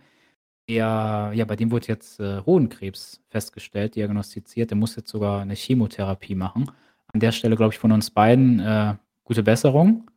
Der, 0.68 1.32
ja, 1.36 1.46
bei 1.46 1.56
dem 1.56 1.72
wurde 1.72 1.88
jetzt 1.88 2.20
äh, 2.20 2.42
Hohenkrebs 2.42 3.22
festgestellt, 3.30 3.96
diagnostiziert. 3.96 4.72
Der 4.72 4.78
muss 4.78 4.96
jetzt 4.96 5.12
sogar 5.12 5.42
eine 5.42 5.56
Chemotherapie 5.56 6.36
machen. 6.36 6.72
An 7.14 7.20
der 7.20 7.32
Stelle, 7.32 7.56
glaube 7.56 7.74
ich, 7.74 7.80
von 7.80 7.92
uns 7.92 8.10
beiden 8.10 8.60
äh, 8.60 8.96
gute 9.24 9.44
Besserung. 9.44 10.10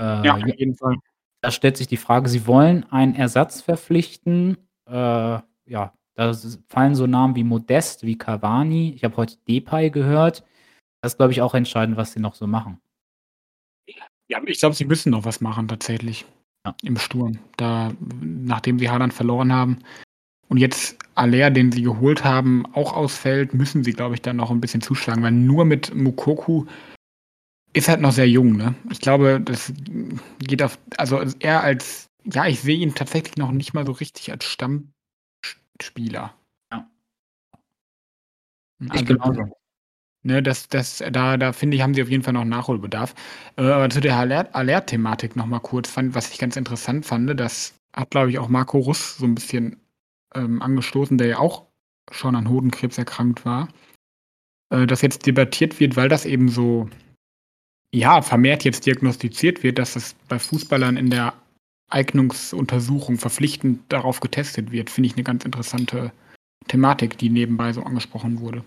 Äh, 0.00 0.24
ja, 0.24 0.36
auf 0.36 0.46
jeden 0.46 0.76
Fall. 0.76 0.96
Da 1.42 1.50
stellt 1.50 1.76
sich 1.76 1.88
die 1.88 1.98
Frage, 1.98 2.28
Sie 2.28 2.46
wollen 2.46 2.84
einen 2.90 3.14
Ersatz 3.14 3.60
verpflichten 3.60 4.56
äh, 4.86 5.40
ja, 5.66 5.92
da 6.14 6.32
fallen 6.68 6.94
so 6.94 7.06
Namen 7.06 7.36
wie 7.36 7.44
Modest, 7.44 8.04
wie 8.04 8.16
Cavani. 8.16 8.92
Ich 8.94 9.04
habe 9.04 9.16
heute 9.16 9.36
Depay 9.48 9.90
gehört. 9.90 10.44
Das 11.02 11.12
ist, 11.12 11.18
glaube 11.18 11.32
ich, 11.32 11.42
auch 11.42 11.54
entscheidend, 11.54 11.96
was 11.96 12.12
sie 12.12 12.20
noch 12.20 12.34
so 12.34 12.46
machen. 12.46 12.80
Ja, 14.28 14.40
ich 14.46 14.58
glaube, 14.58 14.74
sie 14.74 14.86
müssen 14.86 15.10
noch 15.10 15.24
was 15.24 15.40
machen 15.40 15.68
tatsächlich 15.68 16.24
ja. 16.64 16.74
im 16.82 16.96
Sturm. 16.96 17.38
Da, 17.56 17.92
nachdem 18.20 18.78
sie 18.78 18.90
Haaland 18.90 19.14
verloren 19.14 19.52
haben 19.52 19.78
und 20.48 20.56
jetzt 20.56 20.98
Aller, 21.14 21.50
den 21.50 21.70
sie 21.70 21.82
geholt 21.82 22.24
haben, 22.24 22.66
auch 22.74 22.94
ausfällt, 22.94 23.54
müssen 23.54 23.84
sie, 23.84 23.92
glaube 23.92 24.14
ich, 24.14 24.22
dann 24.22 24.36
noch 24.36 24.50
ein 24.50 24.60
bisschen 24.60 24.80
zuschlagen, 24.80 25.22
weil 25.22 25.32
nur 25.32 25.64
mit 25.64 25.94
Mukoku 25.94 26.64
ist 27.72 27.88
halt 27.88 28.00
noch 28.00 28.12
sehr 28.12 28.28
jung. 28.28 28.56
Ne? 28.56 28.74
Ich 28.90 29.00
glaube, 29.00 29.40
das 29.40 29.72
geht 30.38 30.62
auf, 30.62 30.78
also 30.96 31.22
er 31.40 31.62
als 31.62 32.08
ja, 32.32 32.46
ich 32.46 32.60
sehe 32.60 32.78
ihn 32.78 32.94
tatsächlich 32.94 33.36
noch 33.36 33.52
nicht 33.52 33.74
mal 33.74 33.86
so 33.86 33.92
richtig 33.92 34.30
als 34.30 34.44
Stammspieler. 34.44 36.34
Ja. 36.72 36.90
Also, 38.88 38.94
ich 38.94 39.06
genauso. 39.06 39.56
Ne, 40.22 40.42
das, 40.42 40.68
das, 40.68 41.04
da, 41.12 41.36
da 41.36 41.52
finde 41.52 41.76
ich, 41.76 41.82
haben 41.82 41.94
sie 41.94 42.02
auf 42.02 42.10
jeden 42.10 42.24
Fall 42.24 42.32
noch 42.32 42.44
Nachholbedarf. 42.44 43.14
Äh, 43.56 43.62
aber 43.62 43.88
zu 43.90 44.00
der 44.00 44.16
Alert-Thematik 44.16 45.36
noch 45.36 45.46
mal 45.46 45.60
kurz, 45.60 45.88
fand, 45.88 46.16
was 46.16 46.32
ich 46.32 46.38
ganz 46.38 46.56
interessant 46.56 47.06
fand, 47.06 47.38
das 47.38 47.74
hat, 47.92 48.10
glaube 48.10 48.30
ich, 48.30 48.38
auch 48.40 48.48
Marco 48.48 48.78
Russ 48.78 49.18
so 49.18 49.24
ein 49.24 49.36
bisschen 49.36 49.80
ähm, 50.34 50.60
angestoßen, 50.62 51.16
der 51.16 51.28
ja 51.28 51.38
auch 51.38 51.66
schon 52.10 52.34
an 52.34 52.48
Hodenkrebs 52.48 52.98
erkrankt 52.98 53.44
war, 53.44 53.68
äh, 54.70 54.84
dass 54.86 55.00
jetzt 55.00 55.26
debattiert 55.26 55.78
wird, 55.78 55.96
weil 55.96 56.08
das 56.08 56.26
eben 56.26 56.48
so, 56.48 56.88
ja, 57.92 58.20
vermehrt 58.20 58.64
jetzt 58.64 58.84
diagnostiziert 58.84 59.62
wird, 59.62 59.78
dass 59.78 59.94
das 59.94 60.14
bei 60.28 60.40
Fußballern 60.40 60.96
in 60.96 61.08
der 61.08 61.34
Eignungsuntersuchung 61.88 63.16
verpflichtend 63.18 63.80
darauf 63.88 64.20
getestet 64.20 64.72
wird, 64.72 64.90
finde 64.90 65.08
ich 65.08 65.14
eine 65.14 65.24
ganz 65.24 65.44
interessante 65.44 66.12
Thematik, 66.68 67.18
die 67.18 67.30
nebenbei 67.30 67.72
so 67.72 67.82
angesprochen 67.82 68.40
wurde. 68.40 68.62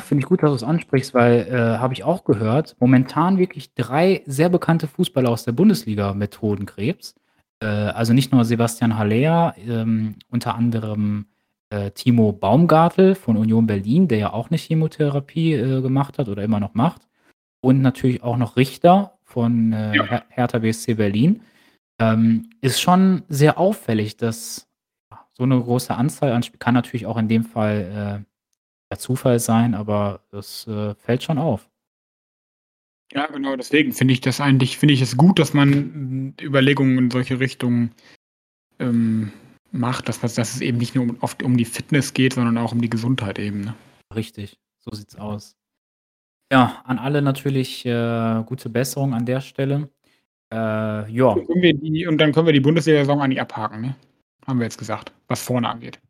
finde 0.00 0.20
ich 0.22 0.26
gut, 0.28 0.42
dass 0.42 0.50
du 0.50 0.56
es 0.56 0.62
ansprichst, 0.62 1.14
weil, 1.14 1.46
äh, 1.48 1.78
habe 1.78 1.94
ich 1.94 2.04
auch 2.04 2.24
gehört, 2.24 2.76
momentan 2.80 3.38
wirklich 3.38 3.72
drei 3.74 4.22
sehr 4.26 4.50
bekannte 4.50 4.86
Fußballer 4.88 5.30
aus 5.30 5.44
der 5.44 5.52
Bundesliga 5.52 6.12
mit 6.12 6.42
Hodenkrebs. 6.42 7.14
Äh, 7.62 7.66
also 7.66 8.12
nicht 8.12 8.30
nur 8.30 8.44
Sebastian 8.44 8.98
Haller, 8.98 9.54
ähm, 9.66 10.16
unter 10.28 10.54
anderem, 10.54 11.26
äh, 11.70 11.90
Timo 11.92 12.32
Baumgartel 12.32 13.14
von 13.14 13.38
Union 13.38 13.66
Berlin, 13.66 14.06
der 14.08 14.18
ja 14.18 14.32
auch 14.34 14.50
'ne 14.50 14.58
Chemotherapie, 14.58 15.54
äh, 15.54 15.80
gemacht 15.80 16.18
hat 16.18 16.28
oder 16.28 16.42
immer 16.44 16.60
noch 16.60 16.74
macht. 16.74 17.02
Und 17.62 17.80
natürlich 17.80 18.22
auch 18.22 18.36
noch 18.36 18.56
Richter 18.58 19.14
von, 19.24 19.72
äh, 19.72 19.96
Ja. 19.96 20.04
Her 20.04 20.24
Hertha 20.28 20.58
BSC 20.58 20.94
Berlin. 20.94 21.40
Ähm, 22.00 22.50
ist 22.60 22.80
schon 22.80 23.22
sehr 23.28 23.58
auffällig, 23.58 24.16
dass 24.18 24.68
so 25.34 25.46
'ne 25.46 25.60
große 25.60 25.94
Anzahl 25.94 26.32
an 26.32 26.42
Sp 26.44 26.58
kann 26.58 26.74
natürlich 26.74 27.06
auch 27.06 27.16
in 27.18 27.28
dem 27.28 27.44
Fall, 27.44 28.24
äh, 28.90 28.96
Zufall 28.98 29.40
sein, 29.40 29.74
aber 29.74 30.22
das, 30.30 30.66
äh, 30.68 30.94
fällt 30.96 31.22
schon 31.24 31.38
auf. 31.38 31.68
Ja, 33.12 33.26
genau, 33.26 33.54
deswegen 33.54 33.92
finde 33.92 34.14
ich 34.14 34.20
das 34.20 34.40
eigentlich 34.40 34.78
finde 34.78 34.94
ich 34.94 35.00
es 35.00 35.16
gut, 35.16 35.38
dass 35.38 35.54
man, 35.54 36.34
Überlegungen 36.40 36.98
in 36.98 37.10
solche 37.10 37.38
Richtungen, 37.38 37.92
ähm, 38.80 39.32
macht, 39.72 40.08
dass 40.08 40.20
dass 40.20 40.36
es 40.38 40.60
eben 40.62 40.78
nicht 40.78 40.94
nur 40.96 41.04
um 41.04 41.18
oft 41.20 41.42
um 41.42 41.56
die 41.56 41.64
Fitness 41.66 42.14
geht, 42.14 42.34
sondern 42.34 42.58
auch 42.58 42.72
um 42.72 42.82
die 42.82 42.90
Gesundheit 42.90 43.38
eben, 43.38 43.62
ne? 43.62 43.74
Richtig, 44.14 44.58
so 44.80 44.94
sieht's 44.96 45.16
aus. 45.16 45.56
Ja, 46.52 46.82
an 46.84 46.98
alle 46.98 47.22
natürlich, 47.22 47.84
äh, 47.86 48.42
gute 48.46 48.68
Besserung 48.70 49.14
an 49.14 49.26
der 49.26 49.40
Stelle. 49.40 49.90
Äh, 50.52 51.10
ja. 51.10 51.26
Und 51.26 51.48
und 52.08 52.18
dann 52.18 52.32
können 52.32 52.46
wir 52.46 52.52
die 52.52 52.60
Bundesliga-Saison 52.60 53.20
eigentlich 53.20 53.40
abhaken, 53.40 53.80
ne? 53.80 53.96
Haben 54.46 54.58
wir 54.60 54.64
jetzt 54.64 54.78
gesagt, 54.78 55.12
was 55.28 55.42
vorne 55.42 55.68
angeht. 55.68 56.00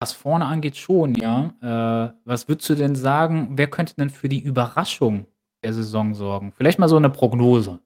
Was 0.00 0.12
vorne 0.12 0.46
angeht 0.46 0.76
schon, 0.76 1.14
ja. 1.14 1.54
Äh, 1.62 2.12
was 2.24 2.48
würdest 2.48 2.68
du 2.70 2.74
denn 2.74 2.96
sagen, 2.96 3.50
wer 3.52 3.68
könnte 3.68 3.94
denn 3.96 4.10
für 4.10 4.28
die 4.28 4.40
Überraschung 4.40 5.26
der 5.62 5.72
Saison 5.74 6.14
sorgen? 6.14 6.52
Vielleicht 6.56 6.78
mal 6.78 6.88
so 6.88 6.98
'ne 6.98 7.10
Prognose. 7.10 7.78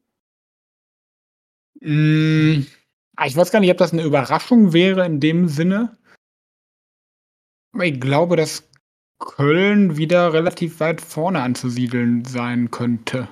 Ah, 3.17 3.27
ich 3.27 3.37
weiß 3.37 3.51
gar 3.51 3.61
nicht, 3.61 3.71
ob 3.71 3.77
das 3.79 3.93
'ne 3.93 4.03
Überraschung 4.03 4.73
wäre 4.73 5.05
in 5.07 5.21
dem 5.21 5.49
Sinne. 5.49 5.99
Aber 7.75 7.85
ich 7.85 8.01
glaube, 8.01 8.37
dass 8.37 8.69
Köln 9.19 9.97
wieder 9.97 10.33
relativ 10.33 10.81
weit 10.81 11.01
vorne 11.01 11.43
anzusiedeln 11.43 12.25
sein 12.25 12.71
könnte. 12.71 13.29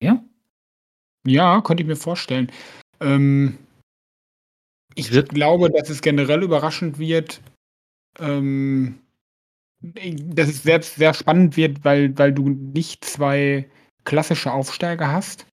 Ja? 0.00 0.22
Ja, 1.26 1.60
könnte 1.60 1.82
ich 1.82 1.86
mir 1.88 1.96
vorstellen. 1.96 2.50
Ähm 3.00 3.58
ich 4.94 5.10
glaube, 5.10 5.70
dass 5.70 5.90
es 5.90 6.02
generell 6.02 6.42
überraschend 6.42 6.98
wird, 6.98 7.40
ähm, 8.20 9.00
dass 9.82 10.48
es 10.50 10.62
selbst 10.64 10.96
sehr 10.96 11.14
spannend 11.14 11.56
wird, 11.56 11.84
weil 11.84 12.16
weil 12.18 12.32
du 12.32 12.48
nicht 12.50 13.04
2 13.04 13.68
klassische 14.04 14.52
Aufsteiger 14.52 15.12
hast. 15.12 15.46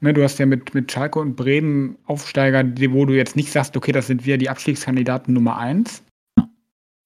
Ne, 0.00 0.14
du 0.14 0.22
hast 0.24 0.38
ja 0.40 0.46
mit 0.46 0.74
mit 0.74 0.92
Schalke 0.92 1.20
und 1.20 1.36
Bremen 1.36 1.98
Aufsteiger, 2.06 2.64
wo 2.92 3.06
du 3.06 3.14
jetzt 3.14 3.36
nicht 3.36 3.52
sagst: 3.52 3.76
„Okay, 3.76 3.92
das 3.92 4.08
sind 4.08 4.26
wieder 4.26 4.38
die 4.38 4.50
Abstiegskandidaten 4.50 5.34
Nummer 5.34 5.58
1.“ 5.58 6.04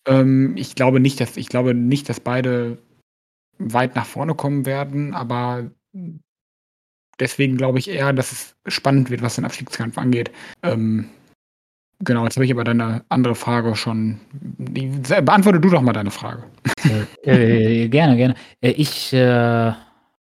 Ja. 0.08 0.20
Ähm, 0.22 0.56
ich 0.56 0.74
glaube 0.76 1.00
nicht, 1.00 1.20
dass 1.20 1.36
ich 1.36 1.48
glaube 1.48 1.74
nicht, 1.74 2.08
dass 2.08 2.20
beide 2.20 2.78
weit 3.58 3.96
nach 3.96 4.06
vorne 4.06 4.34
kommen 4.36 4.66
werden, 4.66 5.14
aber 5.14 5.70
deswegen 7.20 7.56
glaube 7.56 7.78
ich 7.78 7.88
eher, 7.88 8.12
dass 8.12 8.32
es 8.32 8.56
spannend 8.66 9.10
wird, 9.10 9.22
was 9.22 9.36
den 9.36 9.44
Abstiegskampf 9.44 9.98
angeht. 9.98 10.30
Ähm, 10.62 11.08
genau, 12.04 12.24
jetzt 12.24 12.36
habe 12.36 12.44
ich 12.46 12.52
aber 12.52 12.64
deine 12.64 13.04
andere 13.08 13.34
Frage 13.34 13.74
schon 13.76 14.20
beantworte 15.22 15.60
du 15.60 15.70
doch 15.70 15.82
mal 15.82 15.92
deine 15.92 16.10
Frage. 16.10 16.44
Äh, 17.24 17.84
äh, 17.84 17.88
gerne, 17.88 18.16
gerne. 18.16 18.34
Äh, 18.60 18.70
ich, 18.72 19.12
äh, 19.12 19.72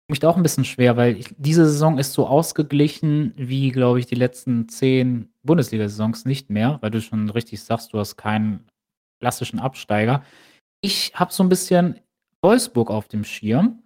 mich 0.09 0.21
da 0.21 0.29
auch 0.29 0.37
'n 0.37 0.43
bisschen 0.45 0.65
schwer, 0.65 0.97
weil 0.97 1.17
ich 1.17 1.35
diese 1.39 1.67
Saison 1.67 1.99
ist 1.99 2.13
so 2.13 2.27
ausgeglichen 2.29 3.33
wie, 3.37 3.71
glaube 3.73 3.99
ich, 4.01 4.07
die 4.07 4.15
letzten 4.15 4.69
10 4.69 5.31
Bundesliga-Saisons 5.43 6.25
nicht 6.27 6.51
mehr, 6.51 6.79
weil 6.83 6.91
du 6.93 7.01
schon 7.01 7.29
richtig 7.31 7.63
sagst, 7.63 7.93
du 7.93 7.99
hast 7.99 8.17
keinen 8.17 8.67
klassischen 9.21 9.59
Absteiger. 9.61 10.23
Ich 10.83 11.13
habe 11.17 11.33
so 11.33 11.43
'n 11.45 11.49
bisschen 11.49 12.01
Wolfsburg 12.43 12.91
auf 12.91 13.09
dem 13.09 13.25
Schirm, 13.25 13.83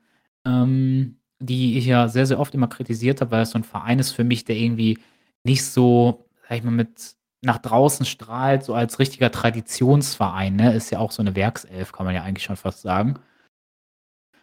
ähm, 0.47 1.17
die 1.41 1.79
ich 1.79 1.87
ja 1.87 2.09
sehr, 2.09 2.27
sehr 2.27 2.41
oft 2.41 2.55
immer 2.55 2.69
kritisiert 2.69 3.21
habe, 3.21 3.33
weil 3.33 3.41
das 3.41 3.51
so 3.53 3.59
'n 3.59 3.65
Verein 3.65 3.99
ist 3.99 4.13
für 4.13 4.25
mich, 4.25 4.45
der 4.45 4.57
irgendwie 4.57 4.99
nicht 5.45 5.65
so, 5.65 6.27
sage 6.45 6.57
ich 6.59 6.65
mal, 6.65 6.71
mit 6.73 7.15
nach 7.43 7.59
draußen 7.59 8.07
strahlt, 8.07 8.65
so 8.65 8.75
als 8.75 8.99
richtiger 8.99 9.31
Traditionsverein, 9.33 10.57
ne? 10.57 10.75
Ist 10.75 10.91
ja 10.91 10.99
auch 11.01 11.13
so 11.13 11.23
'ne 11.23 11.37
Werkself, 11.37 11.93
kann 11.93 12.07
man 12.07 12.15
ja 12.15 12.23
eigentlich 12.25 12.45
schon 12.45 12.57
fast 12.57 12.83
sagen. 12.83 13.21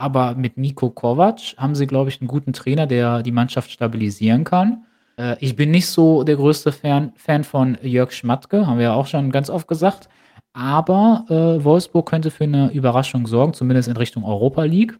Aber 0.01 0.35
mit 0.35 0.57
Niko 0.57 0.89
Kovac 0.91 1.39
haben 1.57 1.75
sie, 1.75 1.87
glaube 1.87 2.09
ich, 2.09 2.21
'n 2.21 2.27
guten 2.27 2.53
Trainer, 2.53 2.85
der 2.87 3.23
die 3.23 3.31
Mannschaft 3.31 3.71
stabilisieren 3.71 4.43
kann. 4.43 4.85
Äh, 5.17 5.35
ich 5.39 5.55
bin 5.55 5.71
nicht 5.71 5.87
so 5.87 6.23
der 6.23 6.35
größte 6.35 6.71
Fan 6.71 7.13
Fan 7.15 7.43
von 7.43 7.77
Jörg 7.81 8.11
Schmatke, 8.11 8.67
haben 8.67 8.77
wir 8.77 8.85
ja 8.85 8.93
auch 8.93 9.07
schon 9.07 9.31
ganz 9.31 9.49
oft 9.49 9.67
gesagt. 9.67 10.07
Aber, 10.53 11.25
äh, 11.29 11.63
Wolfsburg 11.63 12.07
könnte 12.09 12.31
für 12.31 12.45
'ne 12.47 12.71
Überraschung 12.73 13.25
sorgen, 13.27 13.53
zumindest 13.53 13.87
in 13.89 13.97
Richtung 13.97 14.23
Europa 14.23 14.63
League. 14.63 14.99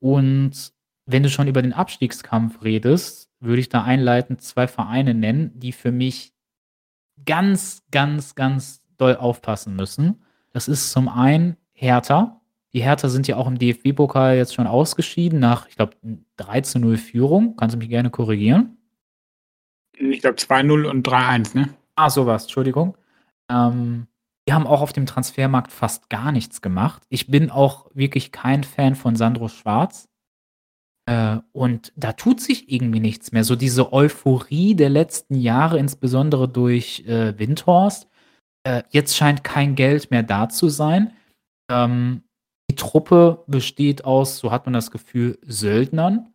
Und 0.00 0.72
wenn 1.06 1.22
du 1.22 1.28
schon 1.28 1.48
über 1.48 1.62
den 1.62 1.72
Abstiegskampf 1.72 2.62
redest, 2.62 3.30
würde 3.40 3.60
ich 3.60 3.68
da 3.68 3.84
einleitend 3.84 4.40
2 4.42 4.66
Vereine 4.66 5.14
nennen, 5.14 5.52
die 5.58 5.72
für 5.72 5.92
mich 5.92 6.32
ganz, 7.26 7.82
ganz, 7.90 8.34
ganz 8.34 8.82
doll 8.96 9.16
aufpassen 9.16 9.76
müssen. 9.76 10.22
Das 10.50 10.68
ist 10.68 10.90
zum 10.90 11.08
einen 11.08 11.56
Hertha. 11.72 12.40
Die 12.72 12.82
Hertha 12.82 13.08
sind 13.08 13.28
ja 13.28 13.36
auch 13.36 13.46
im 13.46 13.58
DFB-Pokal 13.58 14.36
jetzt 14.36 14.54
schon 14.54 14.66
ausgeschieden 14.66 15.38
nach, 15.38 15.68
ich 15.68 15.76
glaube, 15.76 15.96
3:0 16.38 16.96
Führung. 16.96 17.56
Kannst 17.56 17.74
du 17.74 17.78
mich 17.78 17.88
gerne 17.88 18.10
korrigieren. 18.10 18.78
Ich 19.96 20.20
glaube 20.20 20.36
2:0 20.36 20.86
und 20.86 21.06
3:1, 21.06 21.54
ne? 21.54 21.68
Ah, 21.94 22.10
so 22.10 22.26
war's, 22.26 22.44
Entschuldigung. 22.44 22.96
Ähm, 23.48 24.08
die 24.48 24.52
haben 24.52 24.66
auch 24.66 24.80
auf 24.80 24.92
dem 24.92 25.06
Transfermarkt 25.06 25.70
fast 25.70 26.10
gar 26.10 26.32
nichts 26.32 26.62
gemacht. 26.62 27.02
Ich 27.08 27.28
bin 27.28 27.50
auch 27.50 27.90
wirklich 27.94 28.32
kein 28.32 28.64
Fan 28.64 28.94
von 28.94 29.16
Sandro 29.16 29.48
Schwarz. 29.48 30.08
Äh, 31.06 31.38
und 31.52 31.92
da 31.96 32.12
tut 32.12 32.40
sich 32.40 32.70
irgendwie 32.72 33.00
nichts 33.00 33.32
mehr. 33.32 33.44
So 33.44 33.56
diese 33.56 33.92
Euphorie 33.92 34.74
der 34.74 34.90
letzten 34.90 35.34
Jahre, 35.36 35.78
insbesondere 35.78 36.48
durch, 36.48 37.04
äh, 37.06 37.38
Windhorst. 37.38 38.08
Äh, 38.64 38.82
jetzt 38.90 39.16
scheint 39.16 39.44
kein 39.44 39.74
Geld 39.76 40.10
mehr 40.10 40.22
da 40.22 40.48
zu 40.48 40.68
sein. 40.70 41.12
Ähm, 41.70 42.22
die 42.70 42.76
Truppe 42.76 43.44
besteht 43.46 44.04
aus, 44.04 44.38
so 44.38 44.50
hat 44.52 44.66
man 44.66 44.74
das 44.74 44.90
Gefühl, 44.90 45.38
Söldnern. 45.46 46.28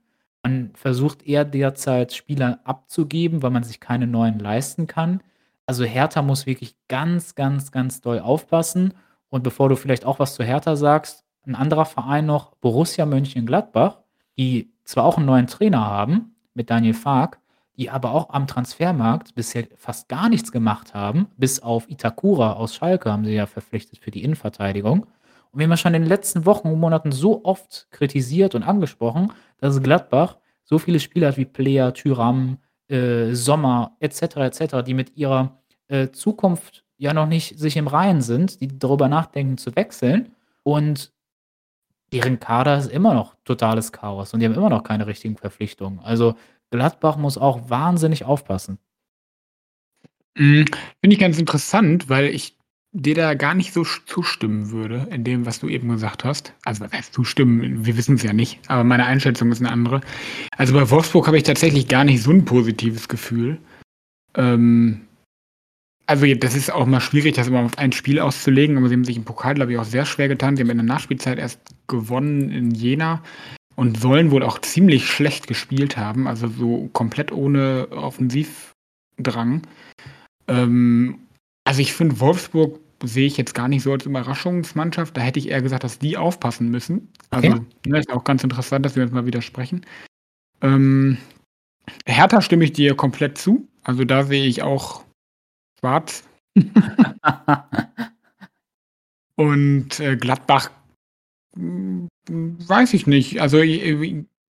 Man 0.43 0.71
versucht 0.75 1.23
eher 1.27 1.45
derzeit 1.45 2.13
Spieler 2.13 2.59
abzugeben, 2.63 3.43
weil 3.43 3.51
man 3.51 3.63
sich 3.63 3.79
keine 3.79 4.07
neuen 4.07 4.39
leisten 4.39 4.87
kann. 4.87 5.21
Also, 5.67 5.83
Hertha 5.85 6.21
muss 6.21 6.45
wirklich 6.45 6.75
ganz, 6.87 7.35
ganz, 7.35 7.71
ganz 7.71 8.01
doll 8.01 8.19
aufpassen. 8.19 8.93
Und 9.29 9.43
bevor 9.43 9.69
du 9.69 9.75
vielleicht 9.75 10.05
auch 10.05 10.19
was 10.19 10.35
zu 10.35 10.43
Hertha 10.43 10.75
sagst, 10.75 11.25
'n 11.45 11.55
anderer 11.55 11.85
Verein 11.85 12.25
noch, 12.25 12.55
Borussia 12.57 13.05
Mönchengladbach, 13.05 13.99
die 14.39 14.71
zwar 14.85 15.03
auch 15.03 15.17
'n 15.17 15.25
neuen 15.25 15.47
Trainer 15.47 15.85
haben 15.85 16.33
mit 16.55 16.69
Daniel 16.69 16.93
Fark, 16.95 17.39
die 17.77 17.89
aber 17.89 18.11
auch 18.13 18.29
am 18.31 18.47
Transfermarkt 18.47 19.35
bisher 19.35 19.67
fast 19.75 20.09
gar 20.09 20.29
nichts 20.29 20.51
gemacht 20.51 20.93
haben. 20.93 21.27
Bis 21.37 21.61
auf 21.61 21.89
Itakura 21.89 22.53
aus 22.53 22.73
Schalke 22.73 23.11
haben 23.11 23.25
sie 23.25 23.33
ja 23.33 23.45
verpflichtet 23.45 23.99
für 23.99 24.11
die 24.11 24.23
Innenverteidigung. 24.23 25.05
Und 25.51 25.59
wir 25.59 25.67
haben 25.67 25.77
schon 25.77 25.93
in 25.93 26.03
den 26.03 26.09
letzten 26.09 26.45
Wochen 26.45 26.69
und 26.69 26.79
Monaten 26.79 27.11
so 27.11 27.43
oft 27.43 27.87
kritisiert 27.91 28.55
und 28.55 28.63
angesprochen, 28.63 29.31
dass 29.57 29.81
Gladbach 29.83 30.37
so 30.63 30.77
viele 30.77 30.99
Spieler 30.99 31.29
hat 31.29 31.37
wie 31.37 31.45
Player, 31.45 31.93
Thuram, 31.93 32.57
äh, 32.87 33.33
Sommer 33.33 33.95
et 33.99 34.13
cetera, 34.13 34.45
et 34.45 34.55
cetera, 34.55 34.81
die 34.81 34.93
mit 34.93 35.17
ihrer, 35.17 35.59
äh, 35.87 36.09
Zukunft 36.11 36.85
ja 36.97 37.13
noch 37.13 37.27
nicht 37.27 37.59
sich 37.59 37.77
im 37.77 37.87
Reinen 37.87 38.21
sind, 38.21 38.61
die 38.61 38.67
darüber 38.67 39.07
nachdenken 39.07 39.57
zu 39.57 39.75
wechseln. 39.75 40.33
Und 40.63 41.11
deren 42.13 42.39
Kader 42.39 42.77
ist 42.77 42.91
immer 42.91 43.13
noch 43.13 43.35
totales 43.45 43.91
Chaos 43.91 44.33
und 44.33 44.39
die 44.39 44.45
haben 44.47 44.55
immer 44.55 44.69
noch 44.69 44.83
keine 44.83 45.07
richtigen 45.07 45.37
Verpflichtungen. 45.37 45.99
Also, 45.99 46.35
Gladbach 46.71 47.17
muss 47.17 47.37
auch 47.37 47.69
wahnsinnig 47.69 48.25
aufpassen. 48.25 48.79
Hm, 50.37 50.65
finde 51.01 51.13
ich 51.13 51.19
ganz 51.19 51.37
interessant, 51.39 52.09
weil 52.09 52.25
ich 52.27 52.55
dir 52.91 53.13
da 53.15 53.33
gar 53.35 53.53
nicht 53.53 53.71
so 53.73 53.83
zustimmen 54.05 54.71
würde 54.71 55.07
in 55.11 55.23
dem, 55.23 55.45
was 55.45 55.59
du 55.59 55.69
eben 55.69 55.89
gesagt 55.89 56.23
hast. 56.23 56.53
Also, 56.65 56.83
was 56.85 56.91
heißt 56.91 57.13
zustimmen? 57.13 57.85
Wir 57.85 57.97
wissen's 57.97 58.23
ja 58.23 58.33
nicht, 58.33 58.59
aber 58.67 58.83
meine 58.83 59.05
Einschätzung 59.05 59.51
ist 59.51 59.59
'ne 59.61 59.71
andere. 59.71 60.01
Also, 60.57 60.73
bei 60.73 60.89
Wolfsburg 60.89 61.27
habe 61.27 61.37
ich 61.37 61.43
tatsächlich 61.43 61.87
gar 61.87 62.03
nicht 62.03 62.23
so 62.23 62.31
'n 62.31 62.45
positives 62.45 63.07
Gefühl. 63.07 63.59
Ähm, 64.35 65.01
also, 66.07 66.25
das 66.35 66.55
ist 66.55 66.71
auch 66.73 66.85
mal 66.87 67.01
schwierig, 67.01 67.35
das 67.35 67.47
immer 67.49 67.61
auf 67.61 67.77
ein 67.77 67.91
Spiel 67.93 68.19
auszulegen, 68.19 68.77
aber 68.77 68.89
sie 68.89 68.95
haben 68.95 69.05
sich 69.05 69.17
im 69.17 69.25
Pokal, 69.25 69.55
glaube 69.55 69.73
ich, 69.73 69.77
auch 69.79 69.85
sehr 69.85 70.05
schwer 70.05 70.27
getan. 70.29 70.57
Sie 70.57 70.63
haben 70.63 70.71
in 70.71 70.77
der 70.77 70.85
Nachspielzeit 70.85 71.39
erst 71.39 71.59
gewonnen 71.89 72.49
in 72.51 72.71
Jena 72.71 73.21
und 73.75 73.99
sollen 73.99 74.31
wohl 74.31 74.43
auch 74.43 74.59
ziemlich 74.59 75.07
schlecht 75.07 75.47
gespielt 75.47 75.97
haben, 75.97 76.27
also 76.27 76.47
so 76.47 76.89
komplett 76.93 77.31
ohne 77.31 77.87
Offensivdrang. 77.91 79.61
Ähm, 80.47 81.19
also, 81.65 81.81
ich 81.81 81.93
finde, 81.93 82.19
Wolfsburg 82.19 82.79
sehe 83.03 83.27
ich 83.27 83.37
jetzt 83.37 83.53
gar 83.53 83.67
nicht 83.67 83.83
so 83.83 83.91
als 83.91 84.05
Überraschungsmannschaft. 84.05 85.15
Da 85.15 85.21
hätte 85.21 85.39
ich 85.39 85.49
eher 85.49 85.61
gesagt, 85.61 85.83
dass 85.83 85.99
die 85.99 86.17
aufpassen 86.17 86.69
müssen. 86.69 87.09
Also, 87.29 87.51
okay. 87.51 87.61
ne, 87.85 87.99
ist 87.99 88.11
auch 88.11 88.23
ganz 88.23 88.43
interessant, 88.43 88.85
dass 88.85 88.95
wir 88.95 89.03
uns 89.03 89.11
mal 89.11 89.25
widersprechen. 89.25 89.85
Ähm, 90.61 91.17
Hertha 92.05 92.41
stimme 92.41 92.65
ich 92.65 92.73
dir 92.73 92.95
komplett 92.95 93.37
zu. 93.37 93.67
Also 93.83 94.03
da 94.03 94.23
sehe 94.23 94.45
ich 94.45 94.61
auch 94.61 95.03
schwarz. 95.79 96.23
Und 99.35 99.99
äh, 99.99 100.17
Gladbach 100.17 100.69
weiß 101.55 102.93
ich 102.93 103.07
nicht. 103.07 103.41
Also 103.41 103.61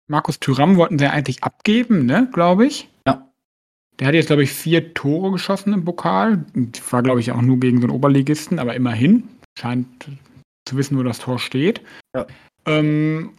Markus 0.07 0.39
Thüram 0.39 0.75
wollten 0.75 0.99
sie 0.99 1.07
eigentlich 1.07 1.43
abgeben, 1.43 2.05
ne, 2.05 2.29
glaube 2.33 2.65
ich. 2.65 2.89
Ja. 3.07 3.27
Der 3.99 4.07
hat 4.07 4.13
jetzt, 4.13 4.27
glaube 4.27 4.43
ich, 4.43 4.51
vier 4.51 4.93
Tore 4.93 5.31
geschossen 5.31 5.73
im 5.73 5.85
Pokal. 5.85 6.45
War, 6.89 7.03
glaube 7.03 7.19
ich, 7.19 7.31
auch 7.31 7.41
nur 7.41 7.59
gegen 7.59 7.79
so 7.79 7.87
einen 7.87 7.95
Oberligisten, 7.95 8.59
aber 8.59 8.75
immerhin. 8.75 9.29
Scheint 9.57 9.87
zu 10.65 10.77
wissen, 10.77 10.97
wo 10.97 11.03
das 11.03 11.19
Tor 11.19 11.39
steht. 11.39 11.81
Ja. 12.15 12.25
Ähm, 12.65 13.31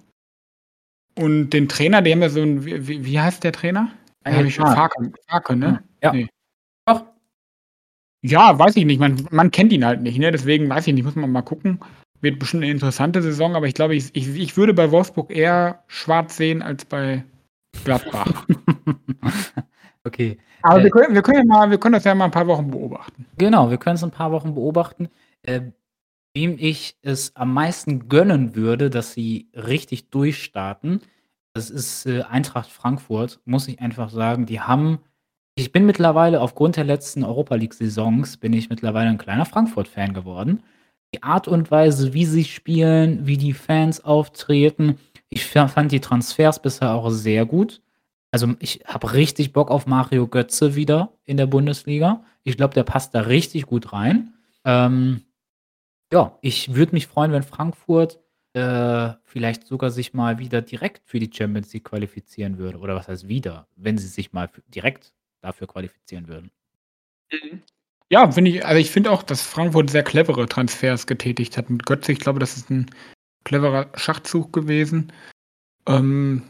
und 1.18 1.50
den 1.50 1.68
Trainer, 1.68 2.02
der 2.02 2.14
haben 2.14 2.22
ja 2.22 2.30
so 2.30 2.42
ein, 2.42 2.64
wie, 2.64 3.04
wie 3.04 3.20
heißt 3.20 3.44
der 3.44 3.52
Trainer? 3.52 3.92
Habe 4.24 4.46
ich 4.46 4.54
schon 4.54 4.66
Farke, 4.66 5.12
Farke, 5.28 5.56
ne? 5.56 5.82
Ja. 6.02 6.12
Nee. 6.12 6.28
Doch. 6.86 7.04
Ja, 8.24 8.58
weiß 8.58 8.76
ich 8.76 8.84
nicht. 8.84 9.00
Man, 9.00 9.26
man 9.30 9.50
kennt 9.50 9.72
ihn 9.72 9.84
halt 9.84 10.00
nicht, 10.00 10.18
ne? 10.18 10.30
Deswegen 10.30 10.68
weiß 10.68 10.86
ich 10.86 10.94
nicht, 10.94 11.04
muss 11.04 11.16
man 11.16 11.32
mal 11.32 11.42
gucken. 11.42 11.80
Wird 12.22 12.38
bestimmt 12.38 12.62
eine 12.62 12.72
interessante 12.72 13.20
Saison, 13.20 13.54
aber 13.54 13.66
ich 13.66 13.74
glaube, 13.74 13.94
ich, 13.94 14.14
ich, 14.14 14.28
ich 14.37 14.56
würde 14.56 14.72
bei 14.72 14.90
Wolfsburg 14.90 15.30
eher 15.30 15.85
schwarz 15.88 16.37
sehen 16.37 16.62
als 16.62 16.87
bei 16.87 17.24
Gladbach. 17.85 18.46
okay. 20.04 20.38
Aber 20.62 20.80
äh, 20.80 20.85
wir, 20.85 20.90
können, 20.90 21.14
wir, 21.14 21.22
können 21.22 21.38
ja 21.38 21.44
mal, 21.44 21.70
wir 21.70 21.78
können 21.78 21.94
das 21.94 22.04
ja 22.04 22.14
mal 22.14 22.26
ein 22.26 22.30
paar 22.30 22.46
Wochen 22.46 22.70
beobachten. 22.70 23.26
Genau, 23.37 23.68
wir 23.70 23.76
können 23.76 23.96
es 23.96 24.04
ein 24.04 24.11
paar 24.11 24.32
Wochen 24.32 24.54
beobachten. 24.54 25.11
Äh, 25.42 25.61
wem 26.35 26.56
ich 26.58 26.96
es 27.02 27.37
am 27.37 27.52
meisten 27.52 28.08
gönnen 28.08 28.56
würde, 28.56 28.88
dass 28.88 29.12
sie 29.12 29.48
richtig 29.54 30.08
durchstarten, 30.08 31.02
das 31.52 31.68
ist 31.68 32.06
äh, 32.06 32.22
Eintracht 32.22 32.70
Frankfurt, 32.70 33.40
muss 33.44 33.68
ich 33.68 33.80
einfach 33.80 34.08
sagen. 34.08 34.46
Die 34.46 34.61
haben 34.61 35.00
ich 35.54 35.70
bin 35.70 35.85
mittlerweile 35.85 36.40
aufgrund 36.40 36.76
der 36.76 36.85
letzten 36.85 37.24
Europa 37.24 37.56
League-Saisons 37.56 38.38
bin 38.38 38.54
ich 38.54 38.70
mittlerweile 38.70 39.11
ein 39.11 39.18
kleiner 39.18 39.44
Frankfurt-Fan 39.44 40.14
geworden. 40.14 40.62
Die 41.14 41.22
Art 41.22 41.48
und 41.48 41.70
Weise, 41.70 42.14
wie 42.14 42.25
sie 42.25 42.44
spielen, 42.44 43.27
wie 43.27 43.37
die 43.37 43.53
Fans 43.53 44.03
auftreten. 44.05 44.98
Ich 45.29 45.46
fand 45.46 45.92
die 45.92 46.01
Transfers 46.01 46.61
bisher 46.61 46.94
auch 46.94 47.11
sehr 47.11 47.46
gut. 47.46 47.83
Also 48.31 48.55
ich 48.61 48.81
habe 48.87 49.12
richtig 49.12 49.53
Bock 49.53 49.70
auf 49.70 49.87
Mario 49.87 50.27
Götze 50.27 50.75
wieder 50.75 51.12
in 51.25 51.37
der 51.37 51.46
Bundesliga. 51.46 52.25
Ich 52.44 52.57
glaube, 52.57 52.75
der 52.75 52.83
passt 52.83 53.14
da 53.14 53.20
richtig 53.20 53.66
gut 53.66 53.92
rein. 53.92 54.33
Ähm, 54.64 55.22
ja, 56.12 56.38
ich 56.40 56.75
würde 56.75 56.92
mich 56.92 57.07
freuen, 57.07 57.33
wenn 57.33 57.42
Frankfurt 57.42 58.18
äh, 58.55 59.11
vielleicht 59.25 59.66
sogar 59.66 59.90
sich 59.90 60.14
mal 60.14 60.38
wieder 60.38 60.62
direkt 60.62 61.03
für 61.07 61.18
die 61.18 61.31
Champions 61.33 61.72
League 61.72 61.85
qualifizieren 61.85 62.59
würde. 62.59 62.79
Oder 62.79 62.94
was 62.94 63.09
heißt 63.09 63.29
wieder? 63.29 63.66
Wenn 63.77 63.98
sie 63.98 64.09
sich 64.09 64.33
mal 64.33 64.51
direkt 64.68 65.12
dafür 65.42 65.66
qualifizieren 65.66 66.29
würden. 66.29 66.51
Mhm. 67.33 67.62
Ja, 68.12 68.31
finde 68.31 68.51
ich, 68.51 68.66
also 68.66 68.79
ich 68.79 68.90
finde 68.90 69.11
auch, 69.11 69.22
dass 69.22 69.40
Frankfurt 69.40 69.88
sehr 69.88 70.03
clevere 70.03 70.46
Transfers 70.46 71.07
getätigt 71.07 71.57
hat 71.57 71.70
mit 71.70 71.87
Götze. 71.87 72.12
Ich 72.12 72.20
glaube, 72.20 72.40
das 72.40 72.59
ist 72.59 72.68
ein 72.68 72.90
cleverer 73.44 73.87
Schachzug 73.94 74.53
gewesen. 74.53 75.11
Ähm, 75.87 76.42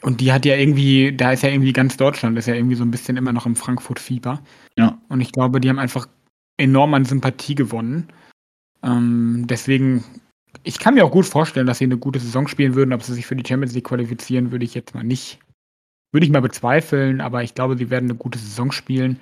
und 0.00 0.22
die 0.22 0.32
hat 0.32 0.46
ja 0.46 0.56
irgendwie, 0.56 1.14
da 1.14 1.32
ist 1.32 1.42
ja 1.42 1.50
irgendwie 1.50 1.74
ganz 1.74 1.98
Deutschland, 1.98 2.38
ist 2.38 2.46
ja 2.46 2.54
irgendwie 2.54 2.76
so 2.76 2.84
ein 2.84 2.90
bisschen 2.90 3.18
immer 3.18 3.34
noch 3.34 3.44
im 3.44 3.54
Frankfurt-Fieber. 3.54 4.42
Ja. 4.78 4.98
Und 5.10 5.20
ich 5.20 5.32
glaube, 5.32 5.60
die 5.60 5.68
haben 5.68 5.78
einfach 5.78 6.08
enorm 6.56 6.94
an 6.94 7.04
Sympathie 7.04 7.54
gewonnen. 7.54 8.08
Ähm, 8.82 9.44
deswegen, 9.46 10.02
ich 10.62 10.78
kann 10.78 10.94
mir 10.94 11.04
auch 11.04 11.12
gut 11.12 11.26
vorstellen, 11.26 11.66
dass 11.66 11.78
sie 11.78 11.84
eine 11.84 11.98
gute 11.98 12.18
Saison 12.18 12.48
spielen 12.48 12.74
würden. 12.74 12.94
Ob 12.94 13.02
sie 13.02 13.12
sich 13.12 13.26
für 13.26 13.36
die 13.36 13.46
Champions 13.46 13.74
League 13.74 13.88
qualifizieren, 13.88 14.52
würde 14.52 14.64
ich 14.64 14.72
jetzt 14.72 14.94
mal 14.94 15.04
nicht 15.04 15.38
würde 16.12 16.26
ich 16.26 16.32
mal 16.32 16.42
bezweifeln, 16.42 17.22
aber 17.22 17.42
ich 17.42 17.54
glaube, 17.54 17.76
sie 17.76 17.88
werden 17.88 18.10
eine 18.10 18.18
gute 18.18 18.38
Saison 18.38 18.70
spielen. 18.70 19.18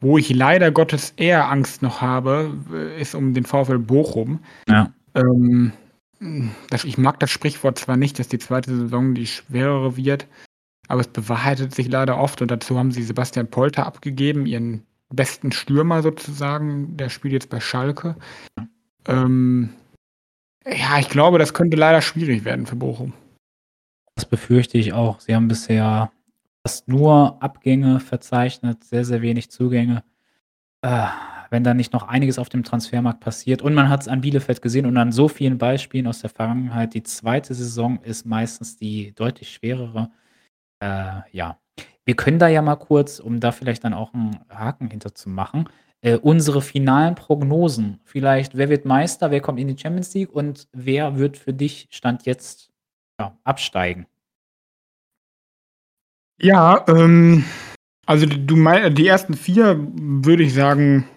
Wo 0.00 0.18
ich 0.18 0.30
leider 0.30 0.70
Gottes 0.70 1.12
eher 1.16 1.48
Angst 1.50 1.82
noch 1.82 2.00
habe, 2.00 2.56
äh, 2.72 3.00
ist 3.00 3.14
um 3.14 3.34
den 3.34 3.44
VfL 3.44 3.78
Bochum. 3.78 4.40
Ja. 4.68 4.92
Ähm, 5.14 5.72
das, 6.70 6.84
ich 6.84 6.98
mag 6.98 7.20
das 7.20 7.30
Sprichwort 7.30 7.78
zwar 7.78 7.96
nicht, 7.96 8.18
dass 8.18 8.28
die 8.28 8.38
zweite 8.38 8.76
Saison 8.76 9.14
die 9.14 9.26
schwerere 9.26 9.96
wird, 9.96 10.26
aber 10.88 11.00
es 11.00 11.08
bewahrheitet 11.08 11.74
sich 11.74 11.88
leider 11.88 12.18
oft 12.18 12.42
und 12.42 12.50
dazu 12.50 12.78
haben 12.78 12.90
sie 12.90 13.02
Sebastian 13.02 13.48
Polter 13.48 13.86
abgegeben, 13.86 14.46
ihren 14.46 14.82
besten 15.10 15.52
Stürmer 15.52 16.02
sozusagen. 16.02 16.96
Der 16.96 17.08
spielt 17.08 17.34
jetzt 17.34 17.50
bei 17.50 17.60
Schalke. 17.60 18.16
Ähm, 19.06 19.70
ja, 20.66 20.98
ich 20.98 21.08
glaube, 21.08 21.38
das 21.38 21.54
könnte 21.54 21.76
leider 21.76 22.02
schwierig 22.02 22.44
werden 22.44 22.66
für 22.66 22.76
Bochum. 22.76 23.12
Das 24.16 24.24
befürchte 24.24 24.78
ich 24.78 24.92
auch. 24.92 25.20
Sie 25.20 25.34
haben 25.34 25.48
bisher 25.48 26.10
fast 26.62 26.88
nur 26.88 27.42
Abgänge 27.42 28.00
verzeichnet, 28.00 28.84
sehr, 28.84 29.04
sehr 29.04 29.22
wenig 29.22 29.50
Zugänge. 29.50 30.04
Äh, 30.82 31.06
wenn 31.50 31.64
da 31.64 31.74
nicht 31.74 31.92
noch 31.92 32.06
einiges 32.06 32.38
auf 32.38 32.48
dem 32.48 32.64
Transfermarkt 32.64 33.20
passiert. 33.20 33.62
Und 33.62 33.74
man 33.74 33.88
hat 33.88 34.02
es 34.02 34.08
an 34.08 34.20
Bielefeld 34.20 34.62
gesehen 34.62 34.86
und 34.86 34.96
an 34.96 35.12
so 35.12 35.28
vielen 35.28 35.58
Beispielen 35.58 36.06
aus 36.06 36.20
der 36.20 36.30
Vergangenheit. 36.30 36.94
Die 36.94 37.02
zweite 37.02 37.54
Saison 37.54 38.00
ist 38.02 38.26
meistens 38.26 38.76
die 38.76 39.14
deutlich 39.14 39.52
schwerere. 39.52 40.10
Äh, 40.80 41.22
ja, 41.32 41.58
wir 42.04 42.16
können 42.16 42.38
da 42.38 42.48
ja 42.48 42.62
mal 42.62 42.76
kurz, 42.76 43.18
um 43.18 43.40
da 43.40 43.52
vielleicht 43.52 43.84
dann 43.84 43.94
auch 43.94 44.14
einen 44.14 44.38
Haken 44.48 44.90
hinter 44.90 45.14
zu 45.14 45.28
machen, 45.28 45.68
äh, 46.00 46.16
unsere 46.16 46.62
finalen 46.62 47.14
Prognosen. 47.14 48.00
Vielleicht, 48.04 48.56
wer 48.56 48.68
wird 48.68 48.84
Meister, 48.84 49.30
wer 49.30 49.40
kommt 49.40 49.58
in 49.58 49.68
die 49.68 49.78
Champions 49.78 50.14
League 50.14 50.32
und 50.32 50.68
wer 50.72 51.18
wird 51.18 51.36
für 51.36 51.52
dich 51.52 51.88
Stand 51.90 52.26
jetzt 52.26 52.70
ja, 53.20 53.36
absteigen? 53.44 54.06
Ja, 56.40 56.84
ähm, 56.88 57.44
also 58.06 58.26
du 58.26 58.56
mein, 58.56 58.94
die 58.94 59.06
ersten 59.06 59.34
vier 59.34 59.76
würde 59.78 60.42
ich 60.44 60.54
sagen 60.54 61.08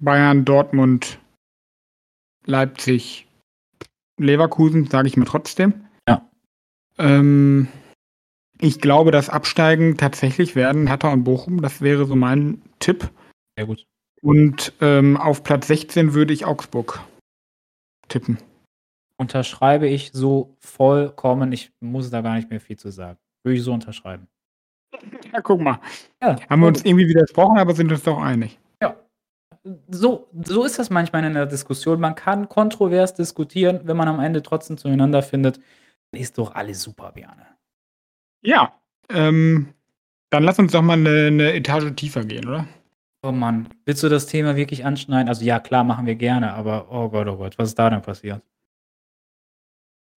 Bayern, 0.00 0.44
Dortmund, 0.44 1.18
Leipzig, 2.44 3.26
Leverkusen, 4.18 4.86
sage 4.86 5.08
ich 5.08 5.16
mir 5.16 5.24
trotzdem. 5.24 5.86
Ja. 6.08 6.28
Ähm, 6.98 7.68
ich 8.60 8.80
glaube, 8.80 9.10
das 9.10 9.28
Absteigen 9.28 9.96
tatsächlich 9.96 10.54
werden 10.54 10.86
Hertha 10.86 11.12
und 11.12 11.24
Bochum. 11.24 11.60
Das 11.60 11.82
wäre 11.82 12.06
so 12.06 12.16
mein 12.16 12.62
Tipp. 12.78 13.10
Sehr 13.58 13.66
gut. 13.66 13.84
Und 14.22 14.72
ähm, 14.80 15.16
auf 15.16 15.42
Platz 15.42 15.66
16 15.66 16.14
würde 16.14 16.32
ich 16.32 16.46
Augsburg 16.46 17.00
tippen. 18.08 18.38
Unterschreibe 19.18 19.88
ich 19.88 20.12
so 20.12 20.56
vollkommen. 20.60 21.52
Ich 21.52 21.72
muss 21.80 22.10
da 22.10 22.22
gar 22.22 22.36
nicht 22.36 22.50
mehr 22.50 22.60
viel 22.60 22.78
zu 22.78 22.90
sagen. 22.90 23.18
Würde 23.44 23.56
ich 23.56 23.62
so 23.62 23.72
unterschreiben. 23.72 24.28
Ja, 25.32 25.40
guck 25.40 25.60
mal. 25.60 25.80
Ja, 26.20 26.36
Haben 26.48 26.60
wir 26.60 26.68
uns 26.68 26.84
irgendwie 26.84 27.08
widersprochen, 27.08 27.58
aber 27.58 27.74
sind 27.74 27.90
uns 27.90 28.02
doch 28.02 28.20
einig. 28.20 28.58
Ja. 28.82 28.96
So, 29.88 30.28
so 30.44 30.64
ist 30.64 30.78
das 30.78 30.90
manchmal 30.90 31.24
in 31.24 31.34
der 31.34 31.46
Diskussion. 31.46 32.00
Man 32.00 32.14
kann 32.14 32.48
kontrovers 32.48 33.14
diskutieren, 33.14 33.80
wenn 33.84 33.96
man 33.96 34.08
am 34.08 34.20
Ende 34.20 34.42
trotzdem 34.42 34.78
zueinander 34.78 35.22
findet. 35.22 35.60
Ist 36.12 36.38
doch 36.38 36.54
alles 36.54 36.82
super, 36.82 37.12
Björne. 37.12 37.46
Ja. 38.42 38.72
Ähm, 39.10 39.68
dann 40.30 40.42
lass 40.42 40.58
uns 40.58 40.72
doch 40.72 40.82
mal 40.82 40.94
eine, 40.94 41.26
eine 41.26 41.54
Etage 41.54 41.94
tiefer 41.94 42.24
gehen, 42.24 42.46
oder? 42.46 42.66
Oh 43.22 43.32
Mann, 43.32 43.68
willst 43.84 44.02
du 44.02 44.08
das 44.08 44.26
Thema 44.26 44.56
wirklich 44.56 44.84
anschneiden? 44.84 45.28
Also 45.28 45.44
ja, 45.44 45.58
klar, 45.58 45.84
machen 45.84 46.06
wir 46.06 46.14
gerne, 46.14 46.52
aber 46.52 46.90
oh 46.90 47.08
Gott, 47.08 47.26
oh 47.26 47.36
Gott, 47.36 47.58
was 47.58 47.70
ist 47.70 47.78
da 47.78 47.90
denn 47.90 48.02
passiert? 48.02 48.42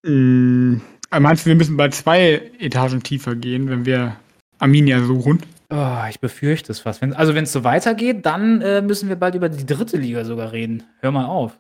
Mmh, 0.04 0.80
meinst 1.20 1.46
du, 1.46 1.50
wir 1.50 1.56
müssen 1.56 1.76
bei 1.76 1.90
zwei 1.90 2.52
Etagen 2.60 3.04
tiefer 3.04 3.36
gehen, 3.36 3.70
wenn 3.70 3.86
wir 3.86 4.16
Arminia 4.60 5.04
suchen. 5.04 5.42
Oh, 5.72 6.04
ich 6.10 6.20
befürchte 6.20 6.72
es 6.72 6.80
fast. 6.80 7.02
Wenn, 7.02 7.14
also 7.14 7.36
wenn 7.36 7.44
es 7.44 7.52
so 7.52 7.64
weitergeht, 7.64 8.26
dann 8.26 8.62
äh, 8.62 8.82
müssen 8.82 9.08
wir 9.10 9.16
bald 9.16 9.36
über 9.36 9.50
die 9.50 9.66
dritte 9.66 9.98
Liga 9.98 10.26
sogar 10.26 10.52
reden. 10.52 10.84
Hör 11.02 11.12
mal 11.12 11.26
auf. 11.26 11.60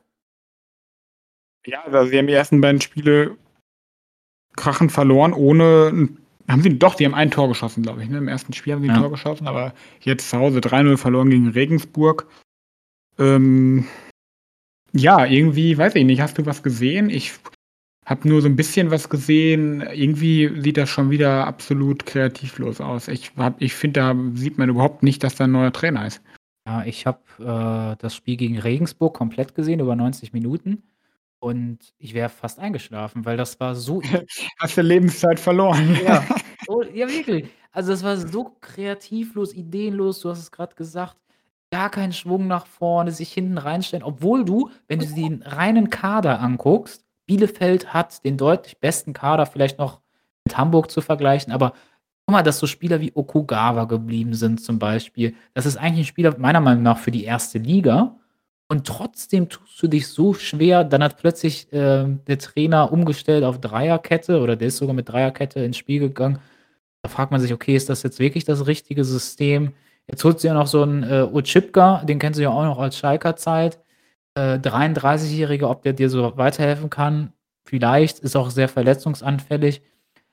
Ja, 1.66 1.84
also 1.84 2.10
sie 2.10 2.18
haben 2.18 2.28
die 2.28 2.34
ersten 2.34 2.62
beiden 2.62 2.82
Spiele 2.82 3.38
krachen 4.56 4.90
verloren, 4.90 5.34
ohne. 5.34 6.10
Haben 6.48 6.64
sie 6.64 6.80
doch, 6.80 6.96
die 6.96 7.06
haben 7.06 7.14
ein 7.14 7.30
Tor 7.30 7.48
geschossen, 7.48 7.84
glaube 7.84 8.02
ich. 8.02 8.10
Ne? 8.10 8.18
Im 8.18 8.28
ersten 8.28 8.54
Spiel 8.54 8.74
haben 8.74 8.82
sie 8.82 8.90
ein 8.90 8.96
ja. 8.96 9.02
Tor 9.02 9.12
geschossen, 9.12 9.48
aber 9.48 9.74
jetzt 10.02 10.32
zu 10.32 10.38
Hause 10.38 10.60
3-0 10.60 10.98
verloren 10.98 11.30
gegen 11.30 11.50
Regensburg. 11.50 12.26
Ähm, 13.20 13.86
ja, 14.92 15.26
irgendwie, 15.26 15.78
weiß 15.78 15.94
ich 15.94 16.06
nicht, 16.06 16.22
hast 16.22 16.40
du 16.40 16.48
was 16.48 16.64
gesehen? 16.64 17.12
Ich 17.12 17.34
habe 18.10 18.28
nur 18.28 18.42
so 18.42 18.48
ein 18.48 18.56
bisschen 18.56 18.92
was 18.92 19.10
gesehen. 19.10 19.82
Irgendwie 19.82 20.62
sieht 20.62 20.78
das 20.78 20.90
schon 20.90 21.12
wieder 21.12 21.46
absolut 21.46 22.06
kreativlos 22.06 22.82
aus. 22.82 23.08
Ich, 23.08 23.32
ich 23.60 23.74
finde, 23.76 24.00
da 24.00 24.16
sieht 24.34 24.58
man 24.58 24.70
überhaupt 24.70 25.04
nicht, 25.04 25.24
dass 25.24 25.36
da 25.36 25.44
ein 25.44 25.52
neuer 25.52 25.72
Trainer 25.72 26.08
ist. 26.08 26.22
Ja, 26.66 26.84
ich 26.84 27.06
habe 27.06 27.20
äh, 27.40 27.96
das 28.02 28.16
Spiel 28.16 28.36
gegen 28.36 28.58
Regensburg 28.60 29.16
komplett 29.16 29.56
gesehen, 29.56 29.80
über 29.80 29.96
90 29.96 30.34
Minuten. 30.34 30.84
Und 31.40 31.80
ich 31.98 32.14
wäre 32.14 32.30
fast 32.30 32.60
eingeschlafen, 32.60 33.26
weil 33.26 33.38
das 33.38 33.60
war 33.60 33.76
so. 33.76 34.02
Hast 34.60 34.78
du 34.78 34.82
Lebenszeit 34.82 35.40
verloren? 35.40 35.98
Ja, 36.04 36.26
oh, 36.68 36.82
ja 36.82 37.08
wirklich. 37.08 37.46
Also, 37.72 37.92
das 37.92 38.04
war 38.04 38.18
so 38.18 38.56
kreativlos, 38.60 39.54
ideenlos. 39.54 40.20
Du 40.20 40.30
hast 40.30 40.40
es 40.40 40.52
gerade 40.52 40.76
gesagt. 40.76 41.16
gar 41.72 41.92
keinen 41.92 42.14
Schwung 42.14 42.48
nach 42.48 42.66
vorne, 42.66 43.12
sich 43.12 43.32
hinten 43.32 43.60
reinstellen, 43.60 44.04
obwohl 44.04 44.44
du, 44.44 44.72
wenn 44.88 45.00
du 45.00 45.06
den 45.06 45.44
reinen 45.44 45.92
Kader 45.92 46.40
anguckst, 46.40 47.06
Bielefeld 47.30 47.94
hat 47.94 48.26
den 48.26 48.38
deutlich 48.38 48.80
besten 48.80 49.14
Kader, 49.14 49.46
vielleicht 49.46 49.78
noch 49.78 50.00
mit 50.46 50.58
Hamburg 50.58 50.90
zu 50.90 51.00
vergleichen, 51.00 51.54
aber 51.54 51.74
guck 52.26 52.34
mal, 52.34 52.42
dass 52.42 52.58
so 52.58 52.66
Spieler 52.66 53.02
wie 53.02 53.12
Okugawa 53.14 53.86
geblieben 53.86 54.34
sind 54.34 54.64
zum 54.64 54.80
Beispiel. 54.80 55.36
Das 55.54 55.68
ist 55.68 55.78
eigentlich 55.78 56.08
ein 56.08 56.10
Spieler 56.10 56.36
meiner 56.40 56.60
Meinung 56.60 56.82
nach 56.82 56.98
für 56.98 57.12
die 57.12 57.26
erste 57.26 57.60
Liga 57.60 58.16
und 58.68 58.88
trotzdem 58.88 59.48
tust 59.48 59.80
du 59.80 59.88
dich 59.88 60.08
so 60.08 60.34
schwer. 60.34 60.84
Dann 60.84 61.04
hat 61.04 61.18
plötzlich 61.18 61.72
äh, 61.72 62.08
der 62.08 62.40
Trainer 62.40 62.92
umgestellt 62.92 63.44
auf 63.44 63.62
Dreierkette 63.62 64.40
oder 64.42 64.56
der 64.56 64.70
ist 64.70 64.78
sogar 64.78 64.96
mit 64.96 65.08
Dreierkette 65.08 65.60
ins 65.60 65.78
Spiel 65.78 66.00
gegangen. 66.00 66.40
Da 67.04 67.10
fragt 67.10 67.32
man 67.32 67.42
sich, 67.42 67.54
okay, 67.54 67.76
ist 67.76 67.90
das 67.90 68.02
jetzt 68.02 68.18
wirklich 68.18 68.44
das 68.44 68.66
richtige 68.66 69.04
System? 69.06 69.74
Jetzt 70.08 70.24
holt 70.24 70.40
sie 70.40 70.48
ja 70.48 70.56
noch 70.56 70.66
so 70.66 70.82
einen 70.82 71.04
äh, 71.04 71.28
Uchipka, 71.32 72.04
den 72.06 72.18
kennst 72.18 72.40
du 72.40 72.44
ja 72.44 72.50
auch 72.50 72.64
noch 72.64 72.80
als 72.80 72.98
Schalker 72.98 73.36
Zeit. 73.36 73.78
Äh, 74.40 74.60
33-Jährige, 74.60 75.70
ob 75.70 75.84
der 75.84 75.94
dir 75.94 76.10
so 76.10 76.38
weiterhelfen 76.38 76.90
kann, 76.90 77.34
vielleicht, 77.66 78.20
ist 78.20 78.36
auch 78.36 78.50
sehr 78.50 78.70
verletzungsanfällig. 78.70 79.82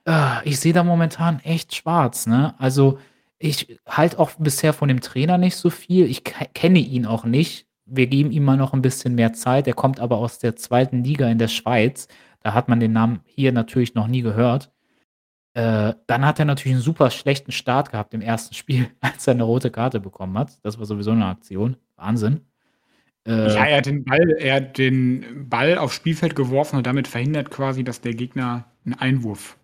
Äh, 0.07 0.49
ich 0.49 0.61
sehe 0.61 0.73
da 0.73 0.85
momentan 0.85 1.41
echt 1.41 1.75
schwarz, 1.75 2.27
ne? 2.27 2.55
Also 2.59 2.99
ich 3.39 3.79
halte 3.87 4.19
auch 4.19 4.31
bisher 4.39 4.73
von 4.73 4.89
dem 4.89 5.01
Trainer 5.01 5.39
nicht 5.39 5.57
so 5.57 5.71
viel. 5.71 6.07
Ich 6.07 6.25
kenne 6.25 6.79
ihn 6.79 7.07
auch 7.07 7.25
nicht 7.25 7.67
wir 7.87 8.09
geben 8.09 8.33
ihm 8.33 8.45
mal 8.45 8.57
noch 8.57 8.73
ein 8.73 8.83
bisschen 8.83 9.15
mehr 9.15 9.33
Zeit. 9.33 9.67
Er 9.67 9.75
kommt 9.75 10.01
aber 10.01 10.19
aus 10.19 10.39
der 10.39 10.57
zweiten 10.57 11.05
Liga 11.05 11.29
in 11.29 11.39
der 11.39 11.49
Schweiz. 11.49 12.09
Da 12.41 12.53
hat 12.53 12.69
man 12.69 12.81
den 12.81 12.93
Namen 12.93 13.21
hier 13.25 13.53
natürlich 13.53 13.95
noch 13.95 14.09
nie 14.09 14.23
gehört. 14.23 14.73
Äh, 15.55 15.95
dann 16.07 16.27
hat 16.27 16.39
er 16.39 16.45
natürlich 16.45 16.75
einen 16.75 16.83
super 16.83 17.11
schlechten 17.11 17.53
Start 17.53 17.91
gehabt 17.93 18.13
im 18.13 18.21
ersten 18.21 18.55
Spiel, 18.57 18.91
als 19.01 19.27
er 19.27 19.35
eine 19.35 19.45
rote 19.45 19.71
Karte 19.71 20.01
bekommen 20.01 20.37
hat. 20.37 20.59
Das 20.65 20.79
war 20.79 20.87
sowieso 20.87 21.13
eine 21.13 21.27
Aktion. 21.27 21.77
Wahnsinn. 21.97 22.43
Äh, 23.27 23.55
ja, 23.55 23.65
er 23.65 23.79
hat 23.79 23.87
den 23.87 24.05
Ball, 24.05 24.31
er 24.39 24.55
hat 24.57 24.79
den 24.79 25.49
Ball 25.49 25.79
aufs 25.79 25.97
Spielfeld 25.97 26.37
geworfen 26.37 26.77
und 26.77 26.87
damit 26.87 27.09
verhindert 27.09 27.51
quasi, 27.51 27.83
dass 27.83 28.01
der 28.01 28.15
Gegner 28.15 28.65
einen 28.85 28.95
Einwurf 28.95 29.59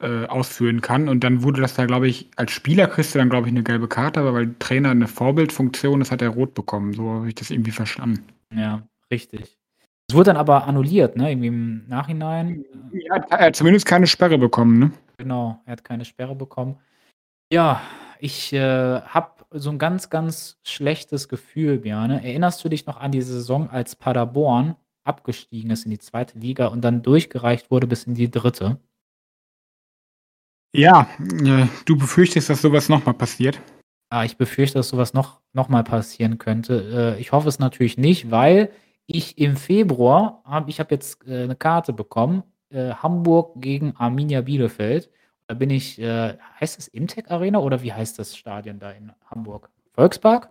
äh, 0.00 0.26
ausführen 0.26 0.80
kann. 0.80 1.08
Und 1.08 1.24
dann 1.24 1.42
wurde 1.42 1.60
das 1.60 1.74
da, 1.74 1.86
glaube 1.86 2.08
ich, 2.08 2.28
als 2.36 2.52
Spieler 2.52 2.86
kriegst 2.86 3.14
du 3.14 3.18
dann, 3.18 3.30
glaube 3.30 3.48
ich, 3.48 3.52
eine 3.52 3.62
gelbe 3.62 3.88
Karte, 3.88 4.20
aber 4.20 4.34
weil 4.34 4.54
Trainer 4.58 4.90
eine 4.90 5.08
Vorbildfunktion 5.08 6.00
ist, 6.00 6.12
hat 6.12 6.22
er 6.22 6.28
rot 6.28 6.54
bekommen. 6.54 6.92
So 6.92 7.10
habe 7.10 7.28
ich 7.28 7.34
das 7.34 7.50
irgendwie 7.50 7.70
verstanden. 7.70 8.24
Ja, 8.54 8.82
richtig. 9.10 9.58
Es 10.10 10.14
wurde 10.14 10.30
dann 10.30 10.36
aber 10.36 10.66
annulliert, 10.66 11.16
ne? 11.16 11.30
Irgendwie 11.30 11.48
im 11.48 11.86
Nachhinein. 11.88 12.64
Ja, 12.92 13.16
er 13.16 13.46
hat 13.46 13.56
zumindest 13.56 13.86
keine 13.86 14.06
Sperre 14.06 14.38
bekommen, 14.38 14.78
ne? 14.78 14.92
Genau, 15.18 15.60
er 15.66 15.72
hat 15.72 15.84
keine 15.84 16.04
Sperre 16.04 16.34
bekommen. 16.34 16.78
Ja, 17.52 17.82
ich 18.20 18.52
äh, 18.52 19.00
habe 19.00 19.37
so 19.50 19.70
ein 19.70 19.78
ganz, 19.78 20.10
ganz 20.10 20.58
schlechtes 20.62 21.28
Gefühl, 21.28 21.78
Björn. 21.78 22.10
Erinnerst 22.10 22.62
du 22.64 22.68
dich 22.68 22.86
noch 22.86 22.98
an 22.98 23.12
die 23.12 23.22
Saison, 23.22 23.70
als 23.70 23.96
Paderborn 23.96 24.76
abgestiegen 25.04 25.70
ist 25.70 25.84
in 25.86 25.90
die 25.90 25.98
zweite 25.98 26.38
Liga 26.38 26.66
und 26.66 26.82
dann 26.82 27.02
durchgereicht 27.02 27.70
wurde 27.70 27.86
bis 27.86 28.04
in 28.04 28.14
die 28.14 28.30
dritte? 28.30 28.78
Ja, 30.74 31.08
äh, 31.20 31.66
du 31.86 31.96
befürchtest, 31.96 32.50
dass 32.50 32.60
sowas 32.60 32.88
nochmal 32.90 33.14
passiert? 33.14 33.56
Ja, 33.56 34.20
ah, 34.20 34.24
ich 34.24 34.36
befürchte, 34.36 34.78
dass 34.78 34.88
sowas 34.90 35.12
noch 35.14 35.40
noch 35.52 35.68
mal 35.68 35.82
passieren 35.84 36.38
könnte. 36.38 37.14
Äh, 37.16 37.20
ich 37.20 37.32
hoffe 37.32 37.48
es 37.48 37.58
natürlich 37.58 37.96
nicht, 37.98 38.30
weil 38.30 38.70
ich 39.06 39.38
im 39.38 39.56
Februar 39.56 40.42
habe 40.44 40.70
ich 40.70 40.78
habe 40.80 40.94
jetzt, 40.94 41.26
äh, 41.26 41.46
'ne 41.46 41.56
Karte 41.56 41.92
bekommen, 41.92 42.42
Hamburg 42.70 43.62
gegen 43.62 43.96
Arminia 43.96 44.42
Bielefeld. 44.42 45.10
Da 45.48 45.54
bin 45.54 45.70
ich 45.70 45.98
äh, 45.98 46.36
heißt 46.60 46.76
das 46.76 46.88
Imtech 46.88 47.30
Arena 47.30 47.58
oder 47.58 47.82
wie 47.82 47.92
heißt 47.92 48.18
das 48.18 48.36
Stadion 48.36 48.78
da 48.78 48.90
in 48.92 49.12
Hamburg? 49.30 49.70
Volkspark? 49.94 50.50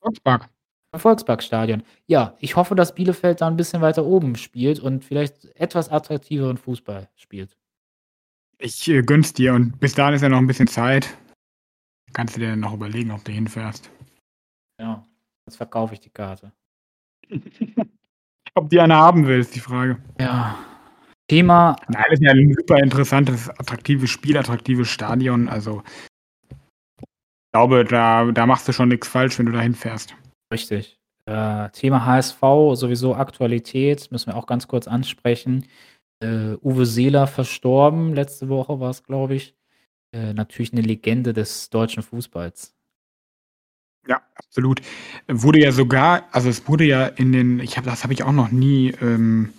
Volkspark. 0.00 0.48
Volksparkstadion. 0.94 1.82
Ja, 2.06 2.36
ich 2.38 2.56
hoffe, 2.56 2.76
dass 2.76 2.94
Bielefeld 2.94 3.40
da 3.40 3.48
ein 3.48 3.56
bisschen 3.56 3.82
weiter 3.82 4.06
oben 4.06 4.36
spielt 4.36 4.78
und 4.78 5.04
vielleicht 5.04 5.44
etwas 5.56 5.90
attraktiveren 5.90 6.56
Fußball 6.56 7.08
spielt. 7.16 7.56
Ich 8.58 8.88
äh, 8.88 9.02
gönn's 9.02 9.32
dir 9.32 9.52
und 9.52 9.78
bis 9.80 9.94
dahin 9.94 10.14
ist 10.14 10.22
ja 10.22 10.28
noch 10.28 10.38
ein 10.38 10.46
bisschen 10.46 10.68
Zeit. 10.68 11.18
Kannst 12.12 12.36
du 12.36 12.40
dir 12.40 12.50
dann 12.50 12.60
noch 12.60 12.72
überlegen, 12.72 13.10
ob 13.10 13.24
du 13.24 13.32
hinfährst. 13.32 13.90
Ja, 14.80 15.04
jetzt 15.44 15.56
verkaufe 15.56 15.94
ich 15.94 16.00
die 16.00 16.10
Karte. 16.10 16.52
ob 18.54 18.70
die 18.70 18.80
eine 18.80 18.94
haben 18.94 19.26
willst, 19.26 19.56
die 19.56 19.60
Frage. 19.60 19.98
Ja. 20.20 20.56
Thema. 21.28 21.76
Nein, 21.88 22.04
das 22.08 22.20
ist 22.20 22.24
ja 22.24 22.30
ein 22.30 22.54
super 22.56 22.78
interessantes, 22.78 23.50
attraktives 23.50 24.10
Spiel, 24.10 24.36
attraktives 24.36 24.88
Stadion. 24.88 25.48
Also, 25.48 25.82
ich 26.50 27.52
glaube, 27.52 27.84
da, 27.84 28.30
da 28.30 28.46
machst 28.46 28.68
du 28.68 28.72
schon 28.72 28.88
nichts 28.88 29.08
falsch, 29.08 29.38
wenn 29.38 29.46
du 29.46 29.52
da 29.52 29.60
hinfährst. 29.60 30.14
Richtig. 30.52 30.98
Äh, 31.26 31.70
Thema 31.70 32.06
HSV, 32.06 32.40
sowieso 32.74 33.16
Aktualität, 33.16 34.10
müssen 34.12 34.28
wir 34.28 34.36
auch 34.36 34.46
ganz 34.46 34.68
kurz 34.68 34.86
ansprechen. 34.86 35.66
Äh, 36.20 36.54
Uwe 36.62 36.86
Seeler 36.86 37.26
verstorben, 37.26 38.14
letzte 38.14 38.48
Woche 38.48 38.78
war 38.78 38.90
es, 38.90 39.02
glaube 39.02 39.34
ich. 39.34 39.54
Äh, 40.12 40.32
natürlich 40.34 40.72
eine 40.72 40.82
Legende 40.82 41.32
des 41.32 41.68
deutschen 41.70 42.02
Fußballs. 42.02 42.74
Ja, 44.06 44.22
absolut. 44.36 44.80
Wurde 45.26 45.60
ja 45.60 45.72
sogar, 45.72 46.28
also 46.30 46.48
es 46.48 46.68
wurde 46.68 46.84
ja 46.84 47.06
in 47.06 47.32
den, 47.32 47.58
ich 47.58 47.76
habe 47.76 47.90
das 47.90 48.04
habe 48.04 48.12
ich 48.12 48.22
auch 48.22 48.32
noch 48.32 48.52
nie 48.52 48.92
ähm, 49.02 49.52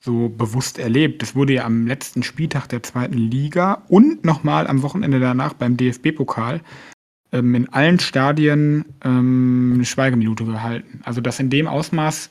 so 0.00 0.28
bewusst 0.28 0.78
erlebt. 0.78 1.22
Es 1.22 1.34
wurde 1.34 1.54
ja 1.54 1.64
am 1.64 1.86
letzten 1.86 2.22
Spieltag 2.22 2.68
der 2.68 2.82
zweiten 2.82 3.18
Liga 3.18 3.82
und 3.88 4.24
nochmal 4.24 4.66
am 4.66 4.82
Wochenende 4.82 5.20
danach 5.20 5.54
beim 5.54 5.76
DFB-Pokal 5.76 6.60
ähm, 7.32 7.54
in 7.54 7.68
allen 7.72 7.98
Stadien 7.98 8.84
ähm, 9.04 9.72
eine 9.74 9.84
Schweigeminute 9.84 10.44
gehalten. 10.44 11.00
Also 11.04 11.20
das 11.20 11.40
in 11.40 11.50
dem 11.50 11.66
Ausmaß 11.66 12.30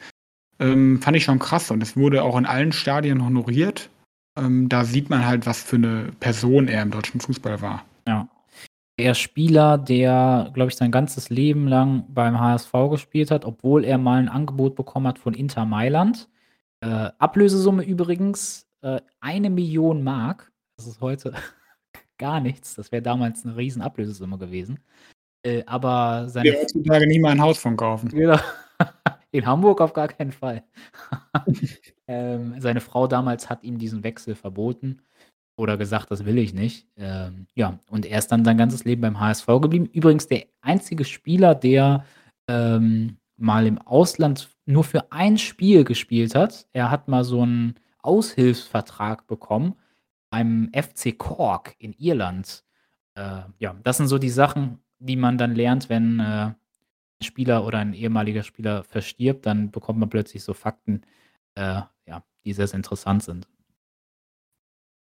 ähm, 0.60 1.01
fand 1.01 1.17
ich 1.17 1.23
schon 1.23 1.39
krass 1.39 1.69
und 1.71 1.84
es 1.84 1.97
wurde 1.97 2.23
auch 2.23 2.38
in 2.38 2.45
allen 2.45 2.71
Stadien 2.71 3.23
honoriert. 3.23 3.89
Ähm, 4.38 4.69
da 4.69 4.86
sieht 4.86 5.10
man 5.10 5.25
halt, 5.25 5.45
was 5.45 5.62
für 5.62 5.75
eine 5.75 6.12
Person 6.19 6.67
er 6.67 6.84
im 6.84 6.91
deutschen 6.91 7.19
Fußball 7.19 7.62
war. 7.62 7.84
Ja. 8.08 8.30
Der 8.99 9.13
Spieler, 9.13 9.77
der, 9.77 10.49
glaube 10.53 10.71
ich, 10.71 10.75
sein 10.75 10.91
ganzes 10.91 11.30
Leben 11.30 11.67
lang 11.67 12.06
beim 12.10 12.39
HSV 12.39 12.71
gespielt 12.89 13.30
hat, 13.30 13.45
obwohl 13.45 13.84
er 13.84 13.99
mal 13.99 14.19
ein 14.19 14.30
Angebot 14.30 14.75
bekommen 14.75 15.06
hat 15.06 15.19
von 15.19 15.36
Inter 15.36 15.65
Mailand. 15.65 16.27
Äh, 16.81 17.09
Ablösesumme 17.17 17.83
übrigens 17.83 18.67
äh, 18.81 19.01
eine 19.19 19.49
Million 19.49 20.03
Mark. 20.03 20.51
Das 20.77 20.87
ist 20.87 21.01
heute 21.01 21.33
gar 22.17 22.39
nichts. 22.39 22.75
Das 22.75 22.91
wäre 22.91 23.01
damals 23.01 23.45
eine 23.45 23.57
riesen 23.57 23.81
Ablösesumme 23.81 24.37
gewesen. 24.37 24.79
Äh, 25.43 25.63
aber 25.65 26.29
seine. 26.29 26.51
Wir 26.51 26.59
heutzutage 26.59 27.07
nie 27.07 27.19
mal 27.19 27.31
ein 27.31 27.41
Haus 27.41 27.57
von 27.57 27.75
kaufen. 27.77 28.09
Genau. 28.09 28.39
In 29.31 29.45
Hamburg 29.45 29.81
auf 29.81 29.93
gar 29.93 30.07
keinen 30.07 30.31
Fall. 30.31 30.63
ähm, 32.07 32.55
seine 32.59 32.81
Frau 32.81 33.07
damals 33.07 33.49
hat 33.49 33.63
ihm 33.63 33.77
diesen 33.77 34.03
Wechsel 34.03 34.35
verboten 34.35 35.01
oder 35.57 35.77
gesagt, 35.77 36.11
das 36.11 36.25
will 36.25 36.37
ich 36.37 36.53
nicht. 36.53 36.87
Ähm, 36.95 37.47
ja, 37.55 37.79
und 37.89 38.05
er 38.05 38.19
ist 38.19 38.31
dann 38.31 38.45
sein 38.45 38.57
ganzes 38.57 38.85
Leben 38.85 39.01
beim 39.01 39.19
HSV 39.19 39.47
geblieben. 39.61 39.89
Übrigens 39.91 40.27
der 40.27 40.45
einzige 40.61 41.03
Spieler, 41.03 41.55
der 41.55 42.05
ähm, 42.47 43.17
mal 43.38 43.67
im 43.67 43.78
Ausland 43.78 44.50
nur 44.65 44.84
für 44.84 45.12
ein 45.12 45.38
Spiel 45.38 45.84
gespielt 45.84 46.36
hat. 46.36 46.67
Er 46.73 46.91
hat 46.91 47.08
mal 47.08 47.23
so 47.23 47.41
einen 47.41 47.76
Aushilfsvertrag 48.02 49.28
bekommen 49.28 49.76
beim 50.30 50.71
FC 50.73 51.17
Cork 51.17 51.76
in 51.80 51.93
Irland. 51.93 52.63
Äh, 53.15 53.41
ja, 53.60 53.76
das 53.84 53.97
sind 53.97 54.08
so 54.08 54.17
die 54.17 54.30
Sachen, 54.30 54.80
die 55.00 55.15
man 55.15 55.38
dann 55.38 55.56
lernt, 55.56 55.89
wenn 55.89 56.19
äh, 56.19 56.52
Spieler 57.21 57.65
oder 57.65 57.80
ein 57.80 57.93
ehemaliger 57.93 58.43
Spieler 58.43 58.84
verstirbt, 58.84 59.45
dann 59.45 59.71
bekommt 59.71 60.00
man 60.00 60.10
plötzlich 60.10 60.43
so 60.43 60.54
Fakten, 60.54 61.02
äh, 61.56 61.82
ja, 62.06 62.23
die 62.45 62.54
sehr, 62.54 62.67
sehr 62.67 62.78
interessant 62.78 63.23
sind. 63.23 63.47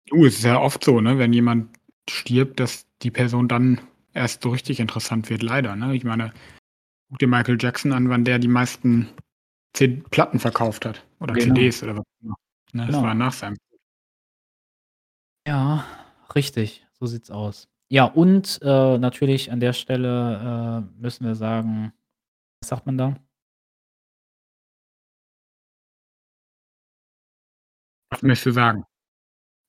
Du, 0.08 0.26
es 0.26 0.40
ist 0.40 0.44
ja 0.44 0.60
oft 0.60 0.84
so, 0.84 1.00
ne, 1.00 1.18
wenn 1.18 1.32
jemand 1.32 1.78
stirbt, 2.10 2.60
dass 2.60 2.88
die 3.02 3.12
Person 3.12 3.48
dann 3.48 3.80
erst 4.14 4.44
so 4.44 4.50
richtig 4.50 4.80
interessant 4.80 5.30
wird, 5.30 5.42
leider. 5.42 5.76
Ne? 5.76 5.96
Ich 5.96 6.04
meine, 6.04 6.34
guck 7.12 7.20
dir 7.20 7.28
Michael 7.28 7.58
Jackson 7.60 7.92
an, 7.92 8.10
wann 8.10 8.24
der 8.24 8.40
die 8.40 8.48
meisten 8.48 9.10
Platten 10.12 10.40
verkauft 10.40 10.86
hat. 10.86 11.06
Oder 11.20 11.34
genau. 11.34 11.56
CDs 11.56 11.84
oder 11.84 11.98
was 11.98 12.06
Ne? 12.22 12.34
Das 12.74 12.88
genau. 12.88 13.04
war 13.04 13.14
nach 13.14 13.34
seinem. 13.34 13.58
Ja, 15.46 15.86
richtig. 16.34 16.88
So 16.94 17.06
sieht's 17.06 17.30
aus. 17.30 17.68
Ja, 17.90 18.06
und 18.06 18.60
äh, 18.62 18.98
natürlich 18.98 19.52
an 19.52 19.60
der 19.60 19.74
Stelle 19.74 20.88
äh, 20.98 21.02
müssen 21.02 21.26
wir 21.26 21.36
sagen, 21.36 21.92
was 22.62 22.70
sagt 22.70 22.86
man 22.86 22.98
da? 22.98 23.18
Was 28.10 28.22
möchtest 28.22 28.46
du 28.46 28.52
sagen? 28.52 28.86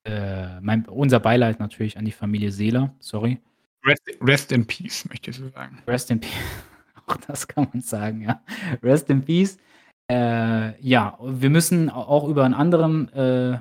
Äh, 0.04 0.60
mein 0.60 0.86
unser 0.86 1.18
Beileid 1.18 1.58
natürlich 1.58 1.98
an 1.98 2.04
die 2.04 2.12
Familie 2.12 2.52
Seeler, 2.52 2.94
sorry. 3.00 3.40
Rest 3.84 4.02
rest 4.20 4.52
in 4.52 4.64
peace, 4.64 5.08
möchtest 5.08 5.40
du 5.40 5.48
sagen. 5.48 5.82
Rest 5.88 6.10
in 6.12 6.20
peace. 6.20 6.30
Auch 7.06 7.16
das 7.26 7.48
kann 7.48 7.68
man 7.72 7.82
sagen, 7.82 8.22
ja. 8.22 8.42
Rest 8.82 9.10
in 9.10 9.24
peace. 9.24 9.58
Äh, 10.10 10.80
ja, 10.80 11.18
wir 11.22 11.50
müssen 11.50 11.88
auch 11.90 12.28
über 12.28 12.44
einen 12.44 12.54
anderen, 12.54 13.08
äh, 13.12 13.58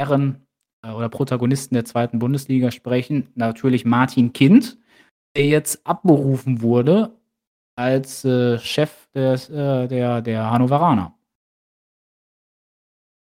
Herren, 0.00 0.46
äh, 0.84 0.90
oder 0.90 1.08
Protagonisten 1.08 1.74
der 1.74 1.84
zweiten 1.84 2.18
Bundesliga 2.18 2.70
sprechen. 2.70 3.28
Natürlich 3.34 3.84
Martin 3.84 4.32
Kind, 4.32 4.78
der 5.36 5.46
jetzt 5.46 5.86
abberufen 5.86 6.62
wurde 6.62 7.16
als, 7.76 8.24
äh, 8.24 8.58
Chef 8.58 9.08
des 9.14 9.48
äh, 9.50 9.88
der 9.88 10.20
der 10.22 10.50
Hannoveraner. 10.50 11.14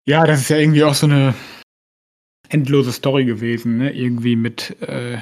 Ja, 0.08 0.26
das 0.26 0.42
ist 0.42 0.50
ja 0.50 0.58
irgendwie 0.58 0.84
auch 0.84 0.94
so 0.94 1.08
'ne 1.08 1.34
endlose 2.50 2.92
Story 2.94 3.26
gewesen, 3.26 3.78
ne? 3.78 3.92
Irgendwie 3.94 4.36
mit, 4.36 4.80
äh, 4.82 5.18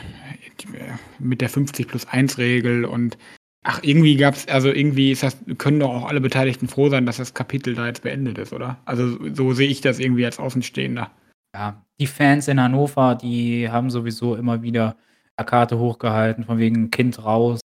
mit 1.20 1.41
der 1.41 1.50
50+1-Regel 1.50 2.86
und 2.86 3.18
ach, 3.64 3.80
irgendwie 3.82 4.16
gab's 4.16 4.47
also 4.47 4.70
irgendwie 4.70 5.11
ist 5.11 5.24
das 5.24 5.38
können 5.57 5.80
doch 5.80 5.89
auch 5.89 6.05
alle 6.07 6.22
Beteiligten 6.22 6.68
froh 6.68 6.89
sein, 6.89 7.05
dass 7.05 7.18
das 7.18 7.34
Kapitel 7.34 7.76
da 7.76 7.88
jetzt 7.88 8.03
beendet 8.03 8.38
ist, 8.38 8.53
oder? 8.53 8.78
Also, 8.86 9.18
so 9.34 9.53
sehe 9.53 9.70
ich 9.70 9.82
das 9.82 9.99
irgendwie 9.99 10.26
als 10.26 10.39
Außenstehender. 10.39 11.11
Ja, 11.55 11.86
die 11.99 12.07
Fans 12.07 12.47
in 12.47 12.59
Hannover, 12.59 13.16
die 13.16 13.70
haben 13.70 13.89
sowieso 13.89 14.36
immer 14.36 14.61
wieder 14.61 14.97
Plakate 15.36 15.78
hochgehalten 15.80 16.43
von 16.43 16.57
wegen 16.57 16.91
„Kind 16.91 17.24
raus“, 17.24 17.59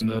äh, 0.00 0.18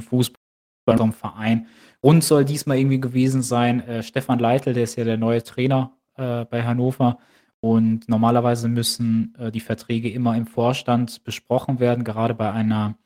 Fußball 0.00 0.96
vom 0.96 1.12
Verein. 1.12 1.66
Grund 2.00 2.24
soll 2.24 2.44
diesmal 2.44 2.78
irgendwie 2.78 3.00
gewesen 3.00 3.42
sein, 3.42 3.80
äh, 3.80 4.02
Stefan 4.02 4.38
Leitl, 4.38 4.72
der 4.72 4.84
ist 4.84 4.96
ja 4.96 5.04
der 5.04 5.16
neue 5.16 5.42
Trainer, 5.42 5.92
äh, 6.16 6.44
bei 6.44 6.62
Hannover 6.62 7.18
und 7.60 8.08
normalerweise 8.08 8.68
müssen, 8.68 9.34
äh, 9.38 9.50
die 9.50 9.60
Verträge 9.60 10.10
immer 10.10 10.36
im 10.36 10.46
Vorstand 10.46 11.24
besprochen 11.24 11.80
werden, 11.80 12.04
gerade 12.04 12.34
bei 12.34 12.52
einer 12.52 12.96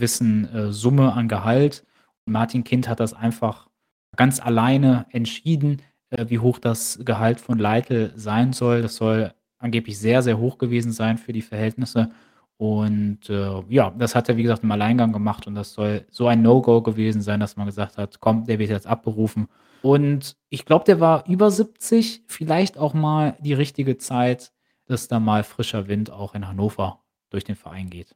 gewissen, 0.00 0.52
äh, 0.54 0.72
Summe 0.72 1.12
an 1.12 1.28
Gehalt. 1.28 1.84
Martin 2.24 2.64
Kind 2.64 2.88
hat 2.88 3.00
das 3.00 3.12
einfach 3.12 3.68
ganz 4.16 4.40
alleine 4.40 5.06
entschieden, 5.10 5.82
äh, 6.08 6.24
wie 6.28 6.38
hoch 6.38 6.58
das 6.58 6.98
Gehalt 7.04 7.38
von 7.40 7.58
Leitl 7.58 8.12
sein 8.16 8.52
soll. 8.54 8.80
Das 8.82 8.96
soll 8.96 9.32
angeblich 9.58 9.98
sehr, 9.98 10.22
sehr 10.22 10.38
hoch 10.38 10.56
gewesen 10.56 10.92
sein 10.92 11.18
für 11.18 11.32
die 11.34 11.42
Verhältnisse. 11.42 12.10
Und, 12.56 13.28
äh, 13.28 13.62
ja, 13.68 13.90
das 13.90 14.14
hat 14.14 14.28
er, 14.28 14.36
wie 14.36 14.42
gesagt, 14.42 14.64
im 14.64 14.70
Alleingang 14.70 15.12
gemacht 15.12 15.46
und 15.46 15.54
das 15.54 15.72
soll 15.74 16.06
so 16.10 16.26
ein 16.26 16.42
No-Go 16.42 16.82
gewesen 16.82 17.22
sein, 17.22 17.40
dass 17.40 17.56
man 17.56 17.66
gesagt 17.66 17.98
hat: 17.98 18.20
„Komm, 18.20 18.44
der 18.44 18.58
wird 18.58 18.70
jetzt 18.70 18.86
abberufen.“ 18.86 19.48
Und 19.82 20.36
ich 20.50 20.64
glaube, 20.66 20.84
der 20.84 21.00
war 21.00 21.26
über 21.26 21.50
70, 21.50 22.24
vielleicht 22.26 22.76
auch 22.78 22.94
mal 22.94 23.36
die 23.40 23.54
richtige 23.54 23.96
Zeit, 23.98 24.52
dass 24.86 25.08
da 25.08 25.20
mal 25.20 25.42
frischer 25.42 25.88
Wind 25.88 26.10
auch 26.10 26.34
in 26.34 26.48
Hannover 26.48 27.00
durch 27.30 27.44
den 27.44 27.56
Verein 27.56 27.88
geht. 27.90 28.14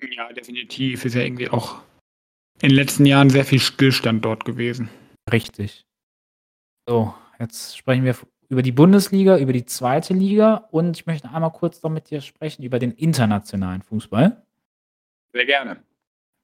Ja, 0.00 0.32
definitiv. 0.32 1.04
Ist 1.04 1.14
ja 1.14 1.22
irgendwie 1.22 1.48
auch 1.48 1.80
in 2.60 2.70
den 2.70 2.76
letzten 2.76 3.04
Jahren 3.06 3.30
sehr 3.30 3.44
viel 3.44 3.60
Stillstand 3.60 4.24
dort 4.24 4.44
gewesen. 4.44 4.88
Richtig. 5.30 5.84
So, 6.88 7.14
jetzt 7.38 7.76
sprechen 7.76 8.04
wir 8.04 8.16
über 8.48 8.62
die 8.62 8.72
Bundesliga, 8.72 9.38
über 9.38 9.52
die 9.52 9.64
zweite 9.64 10.14
Liga 10.14 10.68
und 10.70 10.96
ich 10.96 11.06
möchte 11.06 11.30
einmal 11.30 11.52
kurz 11.52 11.82
noch 11.82 11.90
mit 11.90 12.10
dir 12.10 12.20
sprechen 12.20 12.62
über 12.62 12.78
den 12.78 12.92
internationalen 12.92 13.82
Fußball. 13.82 14.42
Sehr 15.32 15.46
gerne. 15.46 15.82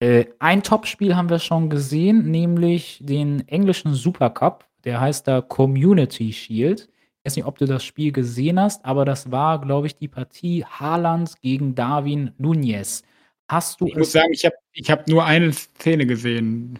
Äh, 0.00 0.26
ein 0.40 0.62
Topspiel 0.62 1.14
haben 1.14 1.30
wir 1.30 1.38
schon 1.38 1.70
gesehen, 1.70 2.30
nämlich 2.30 2.98
den 3.02 3.46
englischen 3.46 3.94
Supercup. 3.94 4.66
Der 4.84 5.00
heißt 5.00 5.28
da 5.28 5.40
Community 5.40 6.32
Shield. 6.32 6.88
Ich 7.18 7.24
weiß 7.24 7.36
nicht, 7.36 7.46
ob 7.46 7.56
du 7.56 7.66
das 7.66 7.84
Spiel 7.84 8.10
gesehen 8.10 8.58
hast, 8.58 8.84
aber 8.84 9.04
das 9.04 9.30
war, 9.30 9.60
glaube 9.60 9.86
ich, 9.86 9.94
die 9.94 10.08
Partie 10.08 10.64
Haaland 10.64 11.40
gegen 11.40 11.76
Darwin 11.76 12.32
Núñez. 12.40 13.04
Hast 13.48 13.80
du 13.80 13.86
Ich 13.86 13.96
muss 13.96 14.12
sagen, 14.12 14.32
ich 14.32 14.44
habe 14.44 14.54
ich 14.72 14.90
habe 14.90 15.10
nur 15.10 15.24
eine 15.24 15.52
Szene 15.52 16.06
gesehen, 16.06 16.78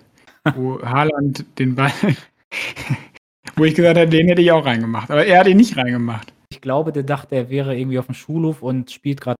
wo 0.55 0.81
Haaland 0.83 1.45
den 1.59 1.75
Ball 1.75 1.93
wo 3.57 3.65
ich 3.65 3.75
gesagt 3.75 3.99
habe, 3.99 4.09
den 4.09 4.29
hätte 4.29 4.43
ich 4.43 4.53
auch 4.53 4.65
reingemacht. 4.65 5.11
Aber 5.11 5.25
er 5.25 5.41
hat 5.41 5.47
ihn 5.47 5.57
nicht 5.57 5.77
reingemacht. 5.77 6.33
Ich 6.51 6.61
glaube, 6.61 6.93
der 6.93 7.03
dachte, 7.03 7.35
er 7.35 7.51
wäre 7.51 7.77
irgendwie 7.77 7.99
auf 7.99 8.07
dem 8.07 8.15
Schulhof 8.15 8.63
und 8.63 8.91
spielt 8.91 9.21
gerade 9.21 9.37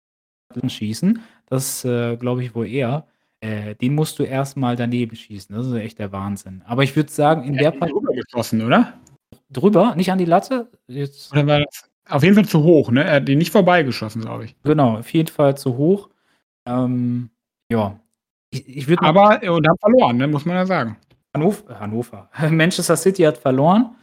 Schießen. 0.67 1.19
Das, 1.47 1.83
äh, 1.83 2.15
glaube 2.17 2.43
ich 2.43 2.53
wohl 2.53 2.67
eher. 2.67 3.07
Äh, 3.41 3.75
den 3.75 3.95
musst 3.95 4.19
du 4.19 4.23
erst 4.23 4.55
mal 4.55 4.75
daneben 4.75 5.15
schießen. 5.15 5.55
Das 5.55 5.65
ist 5.65 5.73
echt 5.73 5.99
der 5.99 6.11
Wahnsinn. 6.11 6.61
Aber 6.65 6.83
ich 6.83 6.95
würde 6.95 7.11
sagen, 7.11 7.43
in 7.43 7.55
Er 7.55 7.59
der 7.59 7.67
hat 7.81 7.89
ihn 7.89 7.93
drüber 7.93 8.13
geschossen, 8.13 8.61
oder? 8.61 8.93
drüber, 9.53 9.95
nicht 9.95 10.11
an 10.11 10.17
die 10.17 10.25
Latte? 10.25 10.69
Jetzt 10.87 11.31
Oder 11.31 11.47
war 11.47 11.59
das 11.59 11.89
auf 12.09 12.23
jeden 12.23 12.35
Fall 12.35 12.45
zu 12.45 12.63
hoch, 12.63 12.91
ne? 12.91 13.03
Er 13.03 13.15
hat 13.17 13.27
den 13.27 13.37
nicht 13.37 13.51
vorbeigeschossen, 13.51 14.21
glaube 14.21 14.45
ich. 14.45 14.55
Genau, 14.63 14.97
auf 14.97 15.13
jeden 15.13 15.29
Fall 15.29 15.57
zu 15.57 15.77
hoch. 15.77 16.09
Ähm, 16.65 17.29
ja. 17.71 17.99
Ich 18.51 18.67
ich 18.67 18.87
würde 18.87 19.03
Aber 19.03 19.41
und 19.51 19.67
haben 19.67 19.77
verloren, 19.79 20.17
ne, 20.17 20.27
muss 20.27 20.45
man 20.45 20.55
ja 20.55 20.65
sagen. 20.65 20.97
Hannov 21.33 21.63
Hannover. 21.67 22.29
Manchester 22.51 22.95
City 22.97 23.23
hat 23.23 23.37
verloren. 23.37 23.95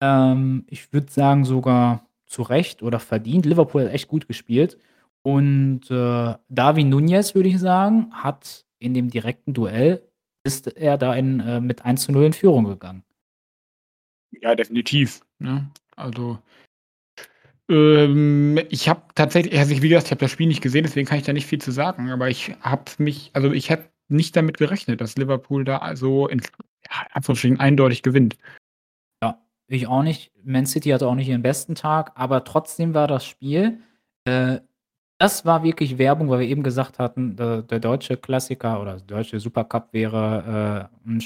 Ähm, 0.00 0.64
ich 0.68 0.92
würde 0.92 1.10
sagen, 1.10 1.44
sogar 1.44 2.06
zu 2.26 2.42
Recht 2.42 2.82
oder 2.82 3.00
verdient. 3.00 3.46
Liverpool 3.46 3.84
hat 3.84 3.92
echt 3.92 4.08
gut 4.08 4.26
gespielt. 4.28 4.78
Und, 5.22 5.90
äh, 5.90 6.34
Darwin 6.48 6.92
Núñez, 6.92 7.34
würde 7.34 7.48
ich 7.48 7.58
sagen, 7.58 8.08
hat 8.12 8.64
in 8.78 8.94
dem 8.94 9.10
direkten 9.10 9.52
Duell 9.54 10.02
ist 10.44 10.68
er 10.76 10.96
da 10.96 11.14
in 11.14 11.40
äh, 11.40 11.60
mit 11.60 11.84
1:0 11.84 12.24
in 12.24 12.32
Führung 12.32 12.64
gegangen. 12.64 13.02
Ja, 14.32 14.54
definitiv, 14.54 15.20
ne? 15.38 15.70
Also, 15.96 16.38
ähm, 17.68 18.58
ich 18.70 18.88
habe 18.88 19.02
tatsächlich 19.14 19.58
also, 19.58 19.72
ich 19.72 19.82
wie 19.82 19.88
gesagt, 19.88 20.06
ich 20.06 20.10
habe 20.10 20.20
das 20.20 20.30
Spiel 20.30 20.48
nicht 20.48 20.62
gesehen, 20.62 20.84
deswegen 20.84 21.06
kann 21.06 21.18
ich 21.18 21.24
da 21.24 21.32
nicht 21.32 21.46
viel 21.46 21.60
zu 21.60 21.70
sagen, 21.70 22.10
aber 22.10 22.28
ich 22.28 22.54
habe 22.60 22.84
mich 22.98 23.30
also, 23.34 23.52
ich 23.52 23.70
hätte 23.70 23.90
nicht 24.08 24.36
damit 24.36 24.58
gerechnet, 24.58 25.00
dass 25.00 25.16
Liverpool 25.16 25.64
da 25.64 25.78
also 25.78 26.28
in 26.28 26.40
ja, 26.40 27.58
eindeutig 27.58 28.02
gewinnt. 28.02 28.38
Ja, 29.22 29.38
ich 29.66 29.86
auch 29.86 30.02
nicht. 30.02 30.32
Man 30.42 30.66
City 30.66 30.90
hatte 30.90 31.06
auch 31.06 31.14
nicht 31.14 31.28
ihren 31.28 31.42
besten 31.42 31.74
Tag, 31.74 32.12
aber 32.14 32.44
trotzdem 32.44 32.94
war 32.94 33.06
das 33.06 33.26
Spiel 33.26 33.80
äh, 34.28 34.60
das 35.18 35.44
war 35.44 35.64
wirklich 35.64 35.98
Werbung, 35.98 36.30
weil 36.30 36.40
wir 36.40 36.46
eben 36.46 36.62
gesagt 36.62 36.98
hatten, 37.00 37.36
der 37.36 37.62
der 37.62 37.80
deutsche 37.80 38.16
Klassiker 38.16 38.80
oder 38.80 39.00
deutsche 39.00 39.40
Supercup 39.40 39.92
wäre, 39.92 40.90
äh, 41.04 41.18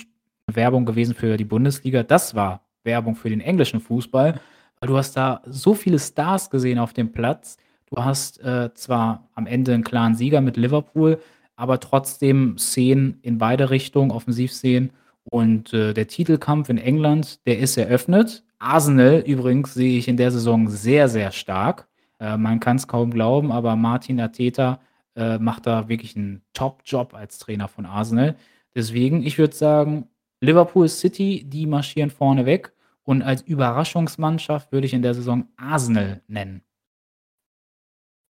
Werbung 0.54 0.86
gewesen 0.86 1.14
für 1.14 1.36
die 1.36 1.44
Bundesliga. 1.44 2.02
Das 2.02 2.34
war 2.34 2.62
Werbung 2.84 3.16
für 3.16 3.28
den 3.28 3.40
englischen 3.40 3.80
Fußball, 3.80 4.40
weil 4.82 4.88
du 4.88 4.96
hast 4.96 5.16
da 5.16 5.40
so 5.46 5.74
viele 5.74 6.00
Stars 6.00 6.50
gesehen 6.50 6.80
auf 6.80 6.92
dem 6.92 7.12
Platz. 7.12 7.56
Du 7.86 8.04
hast, 8.04 8.40
äh, 8.42 8.70
zwar 8.74 9.28
am 9.34 9.46
Ende 9.46 9.72
'n 9.74 9.84
klaren 9.84 10.16
Sieger 10.16 10.40
mit 10.40 10.56
Liverpool, 10.56 11.20
aber 11.54 11.78
trotzdem 11.78 12.58
Szenen 12.58 13.18
in 13.22 13.38
beide 13.38 13.70
Richtungen, 13.70 14.10
Offensivszenen 14.10 14.90
und, 15.30 15.72
äh, 15.72 15.94
der 15.94 16.08
Titelkampf 16.08 16.68
in 16.68 16.78
England, 16.78 17.46
der 17.46 17.60
ist 17.60 17.76
eröffnet. 17.76 18.42
Arsenal 18.58 19.22
übrigens 19.24 19.72
sehe 19.74 19.98
ich 19.98 20.08
in 20.08 20.16
der 20.16 20.32
Saison 20.32 20.68
sehr, 20.68 21.08
sehr 21.08 21.30
stark. 21.30 21.86
Äh, 22.18 22.36
man 22.36 22.58
kann's 22.58 22.88
kaum 22.88 23.10
glauben, 23.12 23.52
aber 23.52 23.76
Martin 23.76 24.20
Arteta, 24.20 24.80
äh, 25.14 25.38
macht 25.38 25.66
da 25.66 25.88
wirklich 25.88 26.16
'n 26.16 26.42
Top-Job 26.54 27.14
als 27.14 27.38
Trainer 27.38 27.68
von 27.68 27.86
Arsenal. 27.86 28.34
Deswegen, 28.74 29.22
ich 29.22 29.38
würde 29.38 29.54
sagen, 29.54 30.08
Liverpool 30.40 30.88
City, 30.88 31.44
die 31.46 31.66
marschieren 31.66 32.10
vorne 32.10 32.46
weg 32.46 32.72
und 33.04 33.22
als 33.22 33.42
Überraschungsmannschaft 33.42 34.72
würde 34.72 34.86
ich 34.86 34.94
in 34.94 35.02
der 35.02 35.14
Saison 35.14 35.48
Arsenal 35.56 36.22
nennen. 36.28 36.62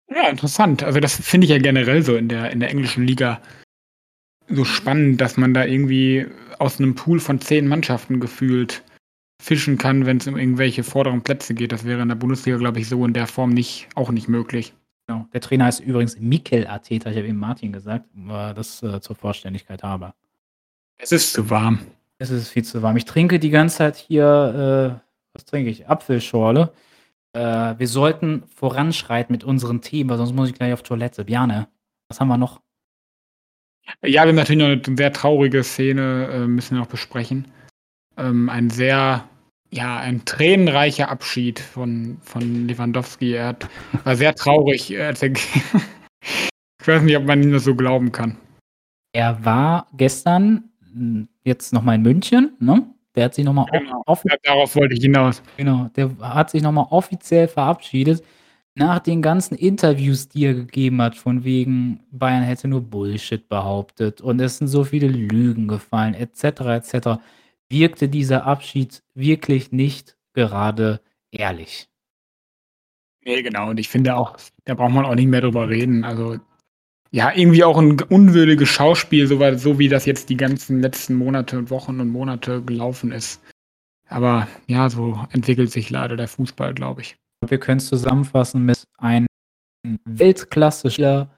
Ja, 0.08 0.28
interessant. 0.28 0.82
Also, 0.82 1.00
das 1.00 1.16
finde 1.16 1.46
ich 1.46 1.50
ja 1.50 1.58
generell 1.58 2.02
so 2.02 2.16
in 2.16 2.28
der 2.28 2.50
in 2.50 2.60
der 2.60 2.70
englischen 2.70 3.06
Liga 3.06 3.40
so 4.48 4.64
spannend, 4.64 5.20
dass 5.20 5.36
man 5.36 5.54
da 5.54 5.64
irgendwie 5.64 6.26
aus 6.58 6.78
'nem 6.78 6.94
Pool 6.94 7.20
von 7.20 7.40
10 7.40 7.66
Mannschaften 7.66 8.20
gefühlt 8.20 8.84
fischen 9.42 9.78
kann, 9.78 10.06
wenn's 10.06 10.26
um 10.26 10.36
irgendwelche 10.36 10.84
vorderen 10.84 11.22
Plätze 11.22 11.54
geht. 11.54 11.72
Das 11.72 11.84
wäre 11.84 12.02
in 12.02 12.08
der 12.08 12.14
Bundesliga, 12.16 12.58
glaube 12.58 12.80
ich, 12.80 12.88
so 12.88 13.04
in 13.04 13.12
der 13.12 13.26
Form 13.26 13.50
nicht 13.50 13.88
auch 13.94 14.10
nicht 14.10 14.28
möglich. 14.28 14.74
Genau. 15.06 15.26
Der 15.32 15.40
Trainer 15.40 15.66
heißt 15.66 15.80
übrigens 15.80 16.18
Mikel 16.18 16.66
Arteta. 16.66 17.10
Ich 17.10 17.16
habe 17.16 17.28
eben 17.28 17.38
Martin 17.38 17.72
gesagt, 17.72 18.06
äh, 18.16 18.54
das, 18.54 18.82
äh, 18.82 19.00
zur 19.00 19.16
Vollständigkeit 19.16 19.82
halber. 19.82 20.14
Es 20.98 21.12
ist 21.12 21.32
zu 21.34 21.50
warm. 21.50 21.80
Es 22.30 22.42
ist 22.42 22.48
viel 22.48 22.64
zu 22.64 22.82
warm. 22.82 22.96
Ich 22.96 23.04
trinke 23.04 23.38
die 23.38 23.50
ganze 23.50 23.76
Zeit 23.78 23.96
hier, 23.96 25.00
äh 25.00 25.04
was 25.34 25.44
trinke 25.44 25.68
ich? 25.68 25.88
Apfelschorle. 25.88 26.72
Äh, 27.32 27.74
wir 27.78 27.88
sollten 27.88 28.44
voranschreiten 28.54 29.32
mit 29.32 29.42
unseren 29.44 29.80
Themen, 29.82 30.08
weil 30.10 30.16
sonst 30.18 30.32
muss 30.32 30.48
ich 30.48 30.54
gleich 30.54 30.72
auf 30.72 30.82
Toilette. 30.84 31.24
Bjarne, 31.24 31.68
was 32.08 32.20
haben 32.20 32.28
wir 32.28 32.38
noch? 32.38 32.60
Ja, 34.02 34.22
wir 34.22 34.28
haben 34.30 34.36
natürlich 34.36 34.62
noch 34.62 34.88
'ne 34.90 34.96
sehr 34.96 35.12
traurige 35.12 35.62
Szene, 35.64 36.28
äh, 36.32 36.46
müssen 36.46 36.76
wir 36.76 36.80
noch 36.80 36.86
besprechen. 36.88 37.48
Ähm, 38.16 38.48
ein 38.48 38.70
sehr 38.70 39.28
ja, 39.70 39.98
ein 39.98 40.24
tränenreicher 40.24 41.10
Abschied 41.10 41.58
von 41.58 42.18
von 42.22 42.68
Lewandowski. 42.68 43.32
Er 43.34 43.48
hat 43.48 43.68
war 44.04 44.16
sehr 44.16 44.34
traurig, 44.34 44.96
als 44.98 45.22
er 45.22 45.32
ich 46.80 46.86
weiß 46.88 47.02
nicht, 47.02 47.16
ob 47.16 47.24
man 47.24 47.42
ihm 47.42 47.52
das 47.52 47.64
so 47.64 47.74
glauben 47.74 48.12
kann. 48.12 48.38
Er 49.12 49.44
war 49.44 49.88
gestern, 49.96 50.70
jetzt 51.44 51.72
noch 51.72 51.82
mal 51.82 51.94
in 51.94 52.02
München, 52.02 52.54
ne? 52.58 52.86
Der 53.14 53.26
hat 53.26 53.34
sich 53.34 53.44
noch 53.44 53.52
mal 53.52 53.66
Genau, 53.70 54.02
off 54.06 54.24
ja, 54.24 54.36
darauf 54.42 54.74
wollte 54.74 54.94
ich 54.94 55.02
hinaus. 55.02 55.40
Genau, 55.56 55.88
der 55.94 56.10
hat 56.18 56.50
sich 56.50 56.62
noch 56.62 56.72
mal 56.72 56.86
offiziell 56.90 57.46
verabschiedet 57.46 58.24
nach 58.74 58.98
den 58.98 59.22
ganzen 59.22 59.54
Interviews, 59.54 60.28
die 60.28 60.46
er 60.46 60.54
gegeben 60.54 61.00
hat, 61.00 61.14
von 61.16 61.44
wegen 61.44 62.00
Bayern 62.10 62.42
hätte 62.42 62.66
nur 62.66 62.80
Bullshit 62.82 63.48
behauptet 63.48 64.20
und 64.20 64.40
es 64.40 64.58
sind 64.58 64.66
so 64.66 64.82
viele 64.82 65.06
Lügen 65.06 65.68
gefallen 65.68 66.14
et 66.14 66.34
cetera, 66.36 66.76
et 66.76 66.84
cetera. 66.84 67.20
Wirkte 67.70 68.08
dieser 68.08 68.44
Abschied 68.46 69.02
wirklich 69.14 69.70
nicht 69.70 70.16
gerade 70.32 71.00
ehrlich. 71.30 71.88
Ne, 73.24 73.42
genau. 73.42 73.70
Und 73.70 73.78
ich 73.80 73.88
finde 73.88 74.16
auch, 74.16 74.36
da 74.64 74.74
braucht 74.74 74.92
man 74.92 75.04
auch 75.06 75.14
nicht 75.14 75.28
mehr 75.28 75.40
drüber 75.40 75.68
reden. 75.68 76.04
Also, 76.04 76.38
ja, 77.14 77.32
irgendwie 77.32 77.62
auch 77.62 77.78
ein 77.78 78.00
unwürdiges 78.00 78.68
Schauspiel, 78.68 79.28
so, 79.28 79.38
so 79.56 79.78
wie 79.78 79.88
das 79.88 80.04
jetzt 80.04 80.30
die 80.30 80.36
ganzen 80.36 80.80
letzten 80.80 81.14
Monate, 81.14 81.70
Wochen 81.70 82.00
und 82.00 82.08
Monate 82.08 82.60
gelaufen 82.60 83.12
ist. 83.12 83.40
Aber 84.08 84.48
ja, 84.66 84.90
so 84.90 85.24
entwickelt 85.30 85.70
sich 85.70 85.90
leider 85.90 86.16
der 86.16 86.26
Fußball, 86.26 86.74
glaube 86.74 87.02
ich. 87.02 87.16
Wir 87.46 87.58
können 87.58 87.78
es 87.78 87.86
zusammenfassen 87.86 88.64
mit 88.64 88.82
einem 88.98 89.28
Weltklasse-Spieler 90.04 91.30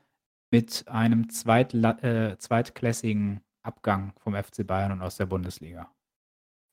mit 0.51 0.89
einem 0.89 1.29
Zweitla 1.29 1.91
äh, 2.03 2.39
zweitklassigen 2.39 3.43
Abgang 3.63 4.15
vom 4.17 4.35
FC 4.35 4.67
Bayern 4.67 4.93
und 4.93 5.03
aus 5.03 5.19
der 5.19 5.27
Bundesliga. 5.27 5.93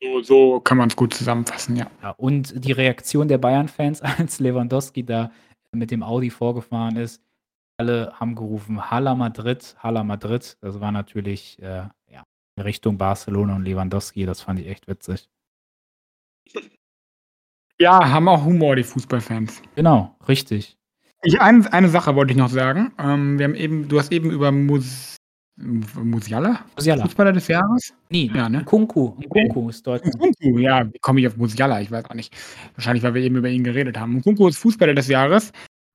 So, 0.01 0.21
so 0.21 0.59
kann 0.61 0.77
man 0.77 0.87
es 0.87 0.95
gut 0.95 1.13
zusammenfassen, 1.13 1.75
ja. 1.75 1.91
ja. 2.01 2.11
Und 2.11 2.63
die 2.63 2.71
Reaktion 2.71 3.27
der 3.27 3.37
Bayern-Fans, 3.37 4.01
als 4.17 4.39
Lewandowski 4.39 5.03
da 5.03 5.29
mit 5.73 5.91
dem 5.91 6.03
Audi 6.03 6.29
vorgefahren 6.29 6.95
ist, 6.95 7.21
alle 7.77 8.13
haben 8.19 8.35
gerufen, 8.35 8.89
Hala 8.91 9.15
Madrid, 9.15 9.75
Hala 9.79 10.03
Madrid. 10.03 10.57
Das 10.61 10.79
war 10.79 10.91
natürlich 10.91 11.61
äh, 11.61 11.87
ja, 12.11 12.23
in 12.55 12.63
Richtung 12.63 12.97
Barcelona 12.97 13.55
und 13.55 13.63
Lewandowski. 13.63 14.25
Das 14.25 14.41
fand 14.41 14.59
ich 14.59 14.67
echt 14.67 14.87
witzig. 14.87 15.29
Ja, 17.79 18.09
haben 18.09 18.27
auch 18.27 18.45
Humor, 18.45 18.75
die 18.75 18.83
Fußballfans. 18.83 19.61
Genau, 19.75 20.15
richtig. 20.27 20.77
Ich, 21.23 21.39
ein, 21.41 21.65
eine 21.67 21.89
Sache 21.89 22.15
wollte 22.15 22.31
ich 22.31 22.37
noch 22.37 22.49
sagen. 22.49 22.93
Ähm, 22.99 23.39
wir 23.39 23.45
haben 23.45 23.55
eben, 23.55 23.87
du 23.87 23.97
hast 23.97 24.11
eben 24.11 24.29
über 24.29 24.51
Mus 24.51 25.17
Musiala? 25.55 26.65
Musiala. 26.75 27.03
Fußballer 27.03 27.31
des 27.31 27.47
Jahres? 27.47 27.93
Nee, 28.09 28.31
ja, 28.33 28.49
ne? 28.49 28.63
Kunku. 28.63 29.11
Kunku 29.29 29.69
ist 29.69 29.85
Deutschland. 29.85 30.17
Kunku, 30.17 30.57
ja, 30.57 30.91
wie 30.91 30.97
komme 30.99 31.19
ich 31.19 31.27
auf 31.27 31.37
Musiala? 31.37 31.79
Ich 31.79 31.91
weiß 31.91 32.05
auch 32.05 32.15
nicht. 32.15 32.35
Wahrscheinlich, 32.75 33.03
weil 33.03 33.13
wir 33.13 33.21
eben 33.21 33.35
über 33.35 33.49
ihn 33.49 33.63
geredet 33.63 33.99
haben. 33.99 34.21
Kunku 34.21 34.47
ist 34.47 34.57
Fußballer 34.57 34.95
des 34.95 35.07
Jahres. 35.07 35.51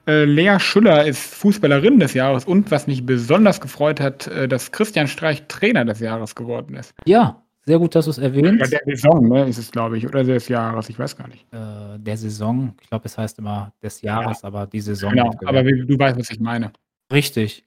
Äh, 0.09 0.25
Lea 0.25 0.59
Schüller 0.59 1.05
ist 1.05 1.35
Fußballerin 1.35 2.01
des 2.01 2.15
Jahres 2.15 2.47
und 2.47 2.71
was 2.71 2.87
mich 2.87 3.05
besonders 3.05 3.61
gefreut 3.61 4.01
hat, 4.01 4.27
äh, 4.27 4.49
dass 4.49 4.73
Christian 4.73 5.07
Streich 5.07 5.47
Trainer 5.49 5.85
des 5.85 6.01
Jahres 6.01 6.35
geworden 6.35 6.75
ist. 6.77 6.95
Ja, 7.05 7.43
sehr 7.67 7.79
gut, 7.79 7.95
dass 7.95 8.07
du 8.07 8.13
es 8.13 8.19
erwähnst. 8.19 8.73
Ja, 8.73 8.79
der 8.79 8.97
Saison, 8.97 9.29
ne, 9.29 9.47
ist 9.47 9.59
es, 9.59 9.71
glaube 9.71 9.99
ich, 9.99 10.09
oder 10.09 10.25
des 10.25 10.49
Jahres, 10.49 10.89
ich 10.89 10.99
weiß 10.99 11.15
gar 11.15 11.29
nicht. 11.29 11.47
Äh, 11.53 11.99
der 11.99 12.17
Saison, 12.17 12.75
ich 12.81 12.89
glaube, 12.89 13.05
es 13.05 13.19
heißt 13.19 13.39
immer 13.39 13.75
des 13.83 14.01
Jahres, 14.01 14.41
ja. 14.41 14.47
aber 14.47 14.67
die 14.67 14.81
Saison. 14.81 15.11
Genau, 15.11 15.31
aber 15.45 15.63
du 15.63 15.99
weißt, 15.99 16.19
was 16.19 16.31
ich 16.31 16.41
meine. 16.41 16.73
Richtig. 17.13 17.67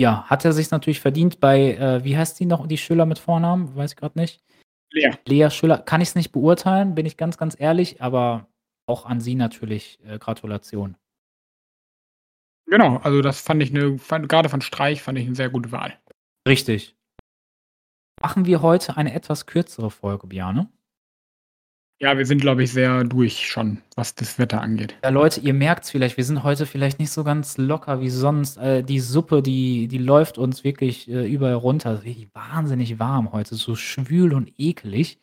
Ja, 0.00 0.24
hat 0.24 0.46
er 0.46 0.52
sich 0.52 0.70
natürlich 0.70 1.00
verdient 1.00 1.40
bei, 1.40 1.74
äh, 1.74 2.02
wie 2.02 2.16
heißt 2.16 2.40
die 2.40 2.46
noch, 2.46 2.66
die 2.66 2.78
Schüller 2.78 3.04
mit 3.04 3.18
Vornamen? 3.18 3.76
Weiß 3.76 3.92
ich 3.92 3.96
gerade 3.98 4.18
nicht. 4.18 4.40
Lea. 4.90 5.10
Lea 5.26 5.50
Schüller, 5.50 5.76
kann 5.76 6.00
ich 6.00 6.08
es 6.08 6.14
nicht 6.14 6.32
beurteilen, 6.32 6.94
bin 6.94 7.04
ich 7.04 7.18
ganz, 7.18 7.36
ganz 7.36 7.54
ehrlich, 7.58 8.00
aber 8.00 8.46
auch 8.86 9.04
an 9.04 9.20
sie 9.20 9.34
natürlich 9.34 9.98
äh, 10.06 10.18
Gratulation. 10.18 10.96
Genau, 12.72 12.96
also 13.02 13.20
das 13.20 13.38
fand 13.38 13.62
ich 13.62 13.68
eine, 13.68 13.98
gerade 14.26 14.48
von 14.48 14.62
Streich 14.62 15.02
fand 15.02 15.18
ich 15.18 15.26
eine 15.26 15.34
sehr 15.34 15.50
gute 15.50 15.72
Wahl. 15.72 15.92
Richtig. 16.48 16.96
Machen 18.22 18.46
wir 18.46 18.62
heute 18.62 18.96
eine 18.96 19.12
etwas 19.12 19.44
kürzere 19.44 19.90
Folge, 19.90 20.26
Bjane? 20.26 20.70
Ja, 22.00 22.16
wir 22.16 22.24
sind, 22.24 22.40
glaube 22.40 22.62
ich, 22.62 22.72
sehr 22.72 23.04
durch 23.04 23.46
schon, 23.46 23.82
was 23.94 24.14
das 24.14 24.38
Wetter 24.38 24.62
angeht. 24.62 24.96
Ja, 25.04 25.10
Leute, 25.10 25.40
ihr 25.40 25.52
merkt 25.52 25.84
es 25.84 25.90
vielleicht, 25.90 26.16
wir 26.16 26.24
sind 26.24 26.44
heute 26.44 26.64
vielleicht 26.64 26.98
nicht 26.98 27.10
so 27.10 27.24
ganz 27.24 27.58
locker 27.58 28.00
wie 28.00 28.08
sonst. 28.08 28.56
Äh, 28.56 28.82
die 28.82 29.00
Suppe, 29.00 29.42
die, 29.42 29.86
die 29.86 29.98
läuft 29.98 30.38
uns 30.38 30.64
wirklich 30.64 31.10
äh, 31.10 31.30
überall 31.30 31.56
runter. 31.56 32.02
wahnsinnig 32.32 32.98
warm 32.98 33.32
heute, 33.32 33.54
so 33.54 33.76
schwül 33.76 34.32
und 34.32 34.50
eklig. 34.56 35.18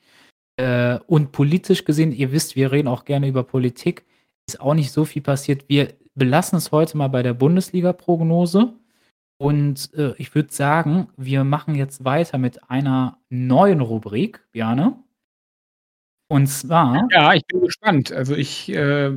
Äh, 0.57 0.99
und 1.07 1.31
politisch 1.31 1.83
gesehen, 1.83 2.11
ihr 2.11 2.31
wisst, 2.31 2.55
wir 2.55 2.71
reden 2.71 2.87
auch 2.87 3.05
gerne 3.05 3.27
über 3.27 3.41
Politik, 3.41 4.05
ist 4.47 4.61
auch 4.61 4.75
nicht 4.75 4.91
so 4.91 5.03
viel 5.03 5.23
passiert. 5.23 5.67
Wir 5.67 5.95
belassen 6.16 6.57
es 6.57 6.72
heute 6.72 6.97
mal 6.97 7.07
bei 7.07 7.24
der 7.24 7.34
Bundesliga-Prognose. 7.34 8.74
Und 9.38 9.93
äh, 9.93 10.14
ich 10.18 10.36
würde 10.36 10.51
sagen, 10.51 11.07
wir 11.16 11.43
machen 11.45 11.76
jetzt 11.76 12.03
weiter 12.03 12.38
mit 12.38 12.70
einer 12.70 13.18
neuen 13.30 13.80
Rubrik, 13.80 14.43
Bjane. 14.51 15.01
Und 16.28 16.47
zwar. 16.47 17.07
Ja, 17.12 17.34
ich 17.34 17.45
bin 17.45 17.62
gespannt. 17.62 18.12
Also 18.12 18.36
ich, 18.36 18.70
äh, 18.70 19.12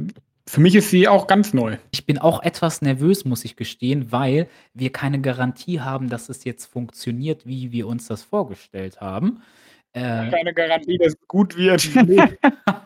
für 0.49 0.61
mich 0.61 0.76
ist 0.76 0.90
sie 0.90 1.09
auch 1.09 1.26
ganz 1.26 1.53
neu. 1.53 1.76
Ich 1.90 2.07
bin 2.07 2.18
auch 2.18 2.43
etwas 2.43 2.82
nervös, 2.82 3.24
muss 3.24 3.45
ich 3.45 3.57
gestehen, 3.57 4.12
weil 4.12 4.49
wir 4.74 4.93
keine 4.93 5.20
Garantie 5.20 5.80
haben, 5.80 6.09
dass 6.09 6.28
es 6.28 6.45
jetzt 6.45 6.66
funktioniert, 6.66 7.47
wie 7.47 7.72
wir 7.72 7.88
uns 7.88 8.07
das 8.07 8.22
vorgestellt 8.22 9.01
haben. 9.01 9.43
Äh, 9.93 10.30
keine 10.30 10.55
Garantie, 10.55 10.99
dass 10.99 11.14
es 11.14 11.28
gut 11.28 11.57
wird. 11.57 11.82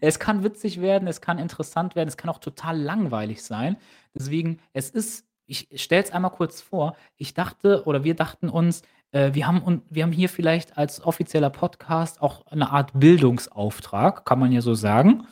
es 0.00 0.18
kann 0.18 0.44
witzig 0.44 0.80
werden, 0.80 1.08
es 1.08 1.20
kann 1.20 1.38
interessant 1.38 1.96
werden, 1.96 2.08
es 2.08 2.16
kann 2.16 2.30
auch 2.30 2.38
total 2.38 2.78
langweilig 2.78 3.42
sein. 3.42 3.76
Deswegen, 4.14 4.58
es 4.72 4.90
ist, 4.90 5.26
ich 5.46 5.68
stelle 5.74 6.02
es 6.02 6.10
einmal 6.12 6.30
kurz 6.32 6.60
vor, 6.60 6.96
ich 7.16 7.34
dachte 7.34 7.84
oder 7.84 8.04
wir 8.04 8.14
dachten 8.14 8.48
uns, 8.48 8.82
äh, 9.12 9.34
wir, 9.34 9.46
haben, 9.46 9.82
wir 9.90 10.02
haben 10.02 10.12
hier 10.12 10.28
vielleicht 10.28 10.76
als 10.78 11.04
offizieller 11.04 11.50
Podcast 11.50 12.20
auch 12.20 12.46
eine 12.46 12.70
Art 12.70 12.92
Bildungsauftrag, 12.94 14.24
kann 14.24 14.38
man 14.38 14.52
ja 14.52 14.60
so 14.60 14.74
sagen. 14.74 15.26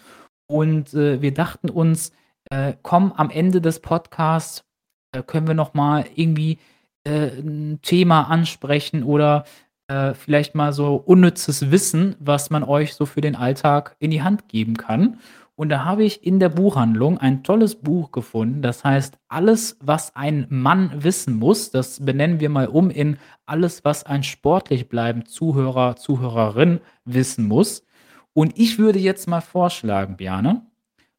Und 0.46 0.94
äh, 0.94 1.20
wir 1.22 1.34
dachten 1.34 1.70
uns, 1.70 2.12
äh, 2.50 2.74
komm, 2.82 3.12
am 3.12 3.30
Ende 3.30 3.60
des 3.60 3.80
Podcasts 3.80 4.64
äh, 5.12 5.22
können 5.22 5.46
wir 5.46 5.54
noch 5.54 5.74
mal 5.74 6.04
irgendwie 6.14 6.58
äh, 7.04 7.28
ein 7.28 7.80
Thema 7.82 8.30
ansprechen 8.30 9.02
oder 9.02 9.44
äh, 9.89 10.14
vielleicht 10.14 10.55
mal 10.55 10.72
so 10.72 10.97
unnützes 10.97 11.70
Wissen, 11.70 12.16
was 12.18 12.51
man 12.51 12.62
euch 12.62 12.95
so 12.95 13.07
für 13.07 13.20
den 13.20 13.37
Alltag 13.37 13.97
in 13.99 14.11
die 14.11 14.22
Hand 14.22 14.49
geben 14.49 14.76
kann. 14.76 15.18
Und 15.57 15.68
da 15.68 15.85
habe 15.85 16.03
ich 16.03 16.26
in 16.26 16.41
der 16.41 16.49
Buchhandlung 16.49 17.18
ein 17.18 17.45
tolles 17.45 17.76
Buch 17.76 18.11
gefunden, 18.11 18.61
das 18.61 18.82
heißt 18.82 19.18
Alles, 19.28 19.76
was 19.80 20.16
ein 20.16 20.47
Mann 20.51 21.05
wissen 21.05 21.39
muss. 21.39 21.70
Das 21.70 22.05
benennen 22.05 22.41
wir 22.41 22.49
mal 22.49 22.66
um 22.66 22.91
in 22.91 23.18
Alles, 23.47 23.85
was 23.85 24.05
ein 24.05 24.24
sportlich 24.24 24.89
bleibend 24.89 25.28
Zuhörer, 25.28 25.95
Zuhörerin 25.97 26.80
wissen 27.05 27.47
muss. 27.47 27.85
Und 28.32 28.59
ich 28.59 28.78
würde 28.78 28.99
jetzt 28.99 29.28
mal 29.28 29.43
vorschlagen, 29.43 30.16
Bjane, 30.16 30.66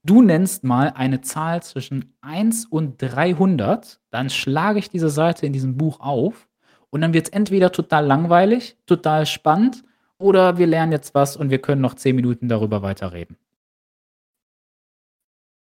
du 0.03 0.22
nennst 0.22 0.66
mal 0.66 0.91
eine 0.95 1.22
Zahl 1.22 1.63
zwischen 1.63 2.13
1 2.20 2.66
und 2.66 3.01
300, 3.01 4.01
dann 4.11 4.30
schlage 4.30 4.80
ich 4.80 4.89
diese 4.89 5.09
Seite 5.09 5.45
in 5.45 5.53
diesem 5.53 5.78
Buch 5.78 6.01
auf 6.01 6.49
und 6.95 7.01
dann 7.01 7.13
wird 7.13 7.27
es 7.27 7.33
entweder 7.33 7.73
total 7.73 8.05
langweilig, 8.05 8.77
total 8.85 9.25
spannend 9.25 9.83
oder 10.17 10.57
wir 10.57 10.65
lernen 10.65 10.93
jetzt 10.93 11.13
was 11.13 11.35
und 11.35 11.49
wir 11.49 11.59
können 11.59 11.81
noch 11.81 11.95
zehn 11.95 12.15
Minuten 12.15 12.47
darüber 12.47 12.83
weiterreden. 12.83 13.35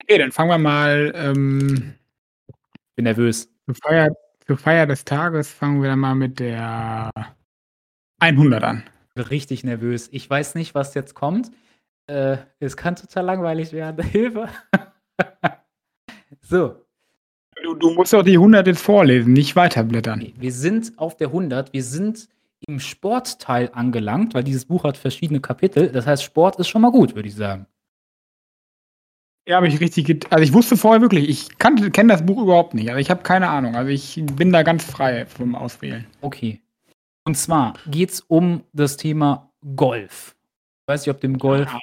Okay, 0.03 0.17
dann 0.17 0.33
fangen 0.33 0.49
wir 0.49 0.57
mal. 0.57 1.13
Ähm, 1.15 1.93
Bin 2.97 3.03
nervös. 3.05 3.49
Zur 3.65 3.75
Feier, 3.75 4.09
zur 4.45 4.57
Feier 4.57 4.85
des 4.85 5.05
Tages 5.05 5.49
fangen 5.49 5.81
wir 5.81 5.89
dann 5.89 5.99
mal 5.99 6.15
mit 6.15 6.37
der 6.41 7.11
100 8.19 8.61
an. 8.61 8.83
Richtig 9.15 9.63
nervös. 9.63 10.09
Ich 10.11 10.29
weiß 10.29 10.55
nicht, 10.55 10.75
was 10.75 10.93
jetzt 10.95 11.13
kommt. 11.13 11.49
Äh, 12.07 12.39
es 12.59 12.75
kann 12.75 12.97
total 12.97 13.23
langweilig 13.23 13.71
werden. 13.71 14.05
Hilfe. 14.05 14.49
so, 16.41 16.85
Du, 17.71 17.77
du 17.77 17.93
musst 17.93 18.11
doch 18.11 18.23
die 18.23 18.33
100 18.33 18.67
jetzt 18.67 18.81
vorlesen, 18.81 19.31
nicht 19.31 19.55
weiterblättern. 19.55 20.33
Wir 20.37 20.51
sind 20.51 20.91
auf 20.97 21.15
der 21.15 21.27
100. 21.27 21.71
Wir 21.71 21.83
sind 21.83 22.27
im 22.67 22.81
Sportteil 22.81 23.69
angelangt, 23.73 24.33
weil 24.33 24.43
dieses 24.43 24.65
Buch 24.65 24.83
hat 24.83 24.97
verschiedene 24.97 25.39
Kapitel. 25.39 25.89
Das 25.89 26.05
heißt, 26.05 26.21
Sport 26.23 26.57
ist 26.57 26.67
schon 26.67 26.81
mal 26.81 26.91
gut, 26.91 27.15
würde 27.15 27.29
ich 27.29 27.35
sagen. 27.35 27.65
Ja, 29.47 29.55
habe 29.55 29.69
ich 29.69 29.79
richtig. 29.79 30.27
Also 30.29 30.43
ich 30.43 30.53
wusste 30.53 30.75
vorher 30.75 31.01
wirklich, 31.01 31.29
ich 31.29 31.57
kenne 31.57 32.07
das 32.07 32.25
Buch 32.25 32.41
überhaupt 32.41 32.73
nicht. 32.73 32.89
Also 32.89 32.99
ich 32.99 33.09
habe 33.09 33.23
keine 33.23 33.47
Ahnung. 33.47 33.75
Also 33.75 33.89
ich 33.89 34.21
bin 34.35 34.51
da 34.51 34.63
ganz 34.63 34.83
frei 34.83 35.25
vom 35.25 35.55
Auswählen. 35.55 36.05
Okay. 36.19 36.59
Und 37.23 37.37
zwar 37.37 37.75
geht 37.87 38.11
es 38.11 38.21
um 38.21 38.63
das 38.73 38.97
Thema 38.97 39.49
Golf. 39.77 40.35
Ich 40.81 40.87
weiß 40.87 41.05
nicht, 41.05 41.15
ob 41.15 41.21
dem 41.21 41.37
Golf. 41.37 41.71
Ja, 41.71 41.79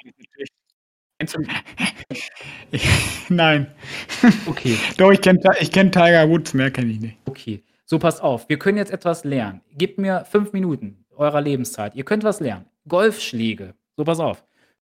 Nein. 3.29 3.67
Okay. 4.45 4.77
Doch, 4.97 5.11
ich 5.11 5.21
kenne 5.21 5.39
ich 5.59 5.71
kenn 5.71 5.91
Tiger 5.91 6.29
Woods, 6.29 6.53
mehr 6.53 6.71
kenne 6.71 6.91
ich 6.91 6.99
nicht. 6.99 7.17
Okay. 7.25 7.63
So, 7.85 7.99
passt 7.99 8.21
auf. 8.21 8.47
Wir 8.47 8.59
können 8.59 8.77
jetzt 8.77 8.91
etwas 8.91 9.23
lernen. 9.23 9.61
Gebt 9.77 9.97
mir 9.97 10.25
fünf 10.25 10.53
Minuten 10.53 11.05
eurer 11.15 11.41
Lebenszeit. 11.41 11.95
Ihr 11.95 12.05
könnt 12.05 12.23
was 12.23 12.39
lernen. 12.39 12.65
Golfschläge. 12.87 13.73
So, 13.97 14.03
pass 14.03 14.19
auf. 14.19 14.43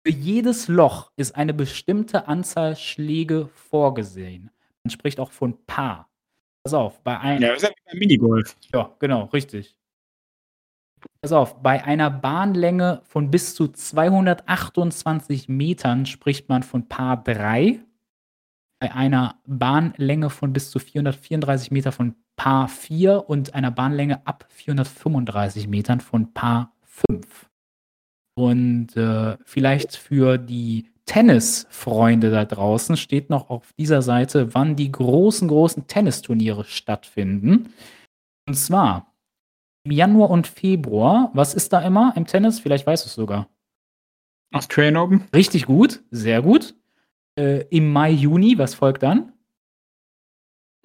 Für 0.05 0.13
jedes 0.13 0.69
Loch 0.69 1.11
ist 1.17 1.35
eine 1.35 1.53
bestimmte 1.53 2.29
Anzahl 2.29 2.77
Schläge 2.77 3.49
vorgesehen. 3.55 4.51
Man 4.85 4.91
spricht 4.91 5.19
auch 5.19 5.33
von 5.33 5.57
Paar. 5.67 6.09
Pass 6.63 6.75
auf, 6.75 7.03
bei 7.03 7.19
einem. 7.19 7.43
Ja, 7.43 7.55
das 7.55 7.63
ist 7.63 7.71
ja 7.71 7.93
wie 7.93 7.99
Minigolf. 7.99 8.55
Ja, 8.73 8.95
genau, 8.99 9.25
richtig. 9.27 9.77
Pass 11.23 11.33
auf, 11.33 11.63
bei 11.63 11.85
einer 11.85 12.11
Bahnlänge 12.11 13.03
von 13.05 13.31
bis 13.31 13.55
zu 13.55 13.69
228 13.69 15.49
Metern 15.49 16.07
spricht 16.07 16.49
man 16.49 16.63
von 16.63 16.89
Paar 16.89 17.23
3. 17.23 17.81
Bei 18.81 18.95
einer 18.95 19.37
Bahnlänge 19.47 20.31
von 20.31 20.53
bis 20.53 20.71
zu 20.71 20.79
434 20.79 21.71
Metern 21.71 21.93
von 21.93 22.15
Paar 22.37 22.69
4 22.69 23.29
und 23.29 23.55
einer 23.55 23.71
Bahnlänge 23.71 24.27
ab 24.27 24.47
435 24.49 25.69
Metern 25.69 26.01
von 26.01 26.33
Paar 26.33 26.73
5. 26.85 27.51
Und 28.35 28.97
äh, 28.97 29.37
vielleicht 29.45 29.97
für 29.97 30.39
die 30.39 30.91
Tennisfreunde 31.05 32.31
da 32.31 32.45
draußen 32.45 32.97
steht 32.97 33.29
noch 33.29 33.51
auf 33.51 33.73
dieser 33.79 34.01
Seite, 34.01 34.55
wann 34.55 34.77
die 34.77 34.93
großen, 34.93 35.49
großen 35.49 35.87
Tennisturniere 35.87 36.65
stattfinden. 36.65 37.75
Und 38.47 38.55
zwar 38.55 39.10
im 39.85 39.93
Januar 39.93 40.31
und 40.31 40.47
Februar. 40.47 41.31
Was 41.35 41.55
ist 41.55 41.73
da 41.73 41.81
immer 41.81 42.13
im 42.17 42.27
Tennis? 42.27 42.61
Vielleicht 42.61 42.87
weißt 42.87 43.05
du 43.05 43.09
es 43.09 43.15
sogar. 43.15 43.49
Australian 44.53 44.97
Open. 44.97 45.25
Richtig 45.35 45.67
gut, 45.67 46.03
sehr 46.11 46.43
gut. 46.43 46.75
Äh, 47.37 47.65
Im 47.71 47.93
Mai, 47.93 48.11
Juni, 48.11 48.59
was 48.59 48.75
folgt 48.75 49.03
dann? 49.03 49.33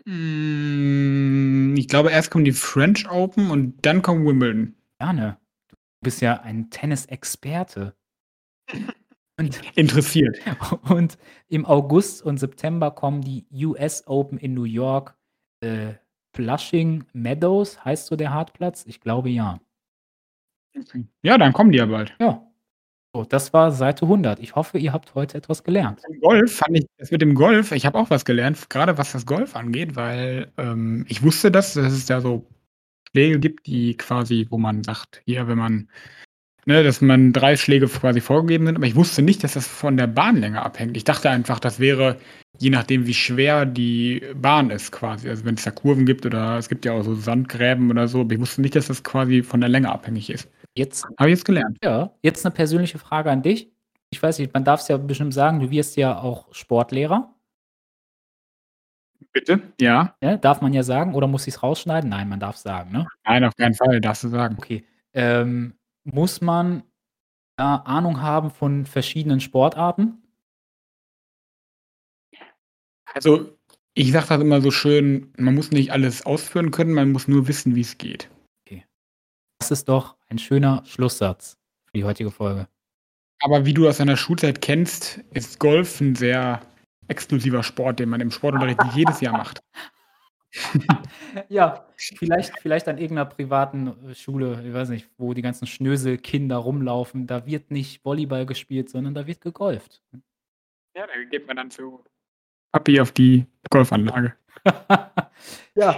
Mm, 0.06 1.76
ich 1.76 1.88
glaube, 1.88 2.12
erst 2.12 2.30
kommen 2.30 2.46
die 2.46 2.52
French 2.52 3.10
Open 3.10 3.50
und 3.50 3.86
dann 3.86 4.02
kommt 4.02 4.26
Wimbledon. 4.26 4.76
Gerne. 5.00 5.38
Du 5.70 5.76
bist 6.02 6.22
ja 6.22 6.42
ein 6.42 6.70
Tennisexperte. 6.70 7.96
Und, 9.38 9.60
Interessiert. 9.76 10.38
Und 10.90 11.18
im 11.50 11.66
August 11.66 12.24
und 12.24 12.38
September 12.38 12.92
kommen 12.92 13.22
die 13.22 13.46
US 13.66 14.08
Open 14.08 14.38
in 14.38 14.54
New 14.54 14.64
York. 14.64 15.18
Äh, 15.60 15.96
Flushing 16.36 17.06
Meadows 17.14 17.84
heißt 17.86 18.08
so 18.08 18.16
der 18.16 18.34
Hartplatz? 18.34 18.84
Ich 18.88 19.00
glaube 19.00 19.30
ja. 19.30 19.60
Ja, 21.24 21.38
dann 21.38 21.54
kommen 21.54 21.72
die 21.72 21.78
ja 21.78 21.86
bald. 21.86 22.14
Ja. 22.20 22.46
So, 23.14 23.24
das 23.24 23.54
war 23.54 23.72
Seite 23.72 24.04
100. 24.04 24.42
Ich 24.42 24.56
hoffe, 24.56 24.78
ihr 24.78 24.92
habt 24.92 25.16
heute 25.16 25.38
etwas 25.38 25.64
gelernt. 25.64 26.02
Golf 26.22 26.58
fand 26.58 26.78
ich, 26.78 26.86
das 26.98 27.12
mit 27.12 27.22
dem 27.22 27.34
Golf, 27.34 27.72
ich 27.72 27.86
habe 27.86 27.98
auch 27.98 28.10
was 28.10 28.26
gelernt, 28.26 28.70
gerade 28.70 28.98
was 28.98 29.14
das 29.14 29.26
Golf 29.26 29.56
angeht, 29.56 29.96
weil 29.96 30.52
ähm, 30.58 31.06
ich 31.08 31.24
wusste 31.24 31.50
das, 31.50 31.76
dass 31.76 31.94
es 31.94 32.06
da 32.06 32.20
so 32.20 32.46
Schläge 33.10 33.40
gibt, 33.40 33.68
die 33.68 33.96
quasi, 33.96 34.48
wo 34.50 34.58
man 34.58 34.84
sagt, 34.84 35.22
hier, 35.24 35.48
wenn 35.48 35.58
man, 35.58 35.90
ne, 36.66 36.84
dass 36.84 37.00
man 37.00 37.32
drei 37.32 37.56
Schläge 37.56 37.88
quasi 37.88 38.20
vorgegeben 38.20 38.66
sind, 38.66 38.76
aber 38.76 38.88
ich 38.88 38.98
wusste 38.98 39.22
nicht, 39.22 39.46
dass 39.46 39.54
das 39.54 39.66
von 39.66 39.96
der 39.96 40.08
Bahnlänge 40.08 40.62
abhängt. 40.62 40.98
Ich 40.98 41.06
dachte 41.06 41.30
einfach, 41.30 41.62
das 41.62 41.80
wäre 41.80 42.18
je 42.60 42.70
nachdem, 42.70 43.06
wie 43.06 43.14
schwer 43.14 43.66
die 43.66 44.22
Bahn 44.36 44.70
ist 44.70 44.92
quasi. 44.92 45.30
Also 45.30 45.46
wenn 45.46 45.56
es 45.56 45.64
da 45.64 45.72
Kurven 45.72 46.06
gibt 46.06 46.26
oder 46.26 46.58
es 46.58 46.70
gibt 46.70 46.86
ja 46.86 46.94
auch 46.94 47.04
so 47.04 47.16
Sandgräben 47.16 47.90
oder 47.90 48.08
so, 48.08 48.22
aber 48.22 48.34
ich 48.34 48.40
wusste 48.40 48.62
nicht, 48.62 48.76
dass 48.76 48.88
das 48.88 49.04
quasi 49.04 49.44
von 49.44 49.62
der 49.62 49.70
Länge 49.70 49.92
abhängig 49.92 50.30
ist. 50.30 50.50
Jetzt 50.76 51.06
habe 51.20 51.30
ich 51.30 51.38
jetzt 51.38 51.46
gelernt. 51.46 51.78
Ja, 51.84 52.12
jetzt 52.22 52.46
eine 52.46 52.54
persönliche 52.54 52.98
Frage 52.98 53.32
an 53.32 53.42
dich. 53.42 53.72
Ich 54.10 54.22
weiß 54.22 54.40
nicht, 54.40 54.54
man 54.54 54.64
darf 54.64 54.82
es 54.82 54.88
ja 54.88 54.98
bestimmt 54.98 55.34
sagen, 55.34 55.60
du 55.60 55.72
wirst 55.72 55.98
ja 55.98 56.18
auch 56.18 56.54
Sportlehrer. 56.54 57.34
Bitte? 59.32 59.62
Ja. 59.80 60.16
ja 60.22 60.38
darf 60.38 60.62
man 60.62 60.74
ja 60.74 60.84
sagen 60.84 61.14
oder 61.14 61.28
muss 61.28 61.48
ich 61.48 61.56
es 61.56 61.64
rausschneiden? 61.64 62.10
Nein, 62.10 62.30
man 62.30 62.40
darf 62.40 62.56
es 62.56 62.64
sagen, 62.64 62.92
ne? 62.92 63.08
Nein, 63.26 63.44
auf 63.44 63.56
keinen 63.56 63.74
Fall, 63.74 64.00
darfst 64.00 64.24
du 64.24 64.30
sagen. 64.30 64.56
Okay. 64.58 64.86
Ähm, 65.14 65.74
muss 66.04 66.42
man 66.42 66.84
da 67.58 67.78
Ahnung 67.78 68.22
haben 68.22 68.52
von 68.52 68.86
verschiedenen 68.86 69.40
Sportarten? 69.40 70.25
Also, 73.16 73.58
ich 73.94 74.12
sage 74.12 74.28
das 74.28 74.42
immer 74.42 74.62
so 74.62 74.72
schön, 74.72 75.34
man 75.38 75.56
muss 75.56 75.72
nicht 75.72 75.92
alles 75.92 76.26
ausführen 76.26 76.70
können, 76.72 76.94
man 76.94 77.12
muss 77.12 77.28
nur 77.28 77.48
wissen, 77.48 77.76
wie 77.76 77.82
es 77.82 77.98
geht. 77.98 78.30
Das 79.60 79.72
ist 79.72 79.90
doch 79.90 80.16
ein 80.28 80.38
schöner 80.38 80.84
Schlusssatz 80.86 81.58
für 81.86 81.94
die 81.98 82.04
heutige 82.04 82.30
Folge. 82.30 82.68
Aber 83.40 83.66
wie 83.66 83.74
du 83.74 83.88
aus 83.88 83.98
deiner 83.98 84.18
Schulzeit 84.18 84.62
kennst, 84.62 85.24
ist 85.34 85.60
Golf 85.60 86.00
ein 86.02 86.16
sehr 86.16 86.62
exklusiver 87.08 87.64
Sport, 87.64 88.00
den 88.00 88.10
man 88.10 88.22
im 88.22 88.32
Sportunterricht 88.32 88.80
jedes 88.94 89.22
Jahr 89.22 89.34
macht. 89.34 89.64
ja, 91.50 91.86
vielleicht, 91.98 92.60
vielleicht 92.60 92.88
an 92.88 92.98
irgendeiner 92.98 93.30
privaten 93.30 94.14
Schule, 94.16 94.64
ich 94.66 94.74
weiß 94.74 94.90
nicht, 94.90 95.10
wo 95.18 95.34
die 95.34 95.42
ganzen 95.42 95.68
Schnöselkinder 95.68 96.58
rumlaufen. 96.58 97.28
Da 97.28 97.46
wird 97.46 97.72
nicht 97.72 98.04
Volleyball 98.06 98.46
gespielt, 98.46 98.90
sondern 98.90 99.14
da 99.14 99.28
wird 99.28 99.42
gegolft. 99.42 100.02
Ja, 100.96 101.08
da 101.08 101.24
geht 101.30 101.46
man 101.48 101.58
dann 101.58 101.72
zu 101.72 102.04
Papi 102.76 103.00
auf 103.00 103.14
die 103.14 103.46
Golfanlage. 103.70 104.34
ja, 105.76 105.98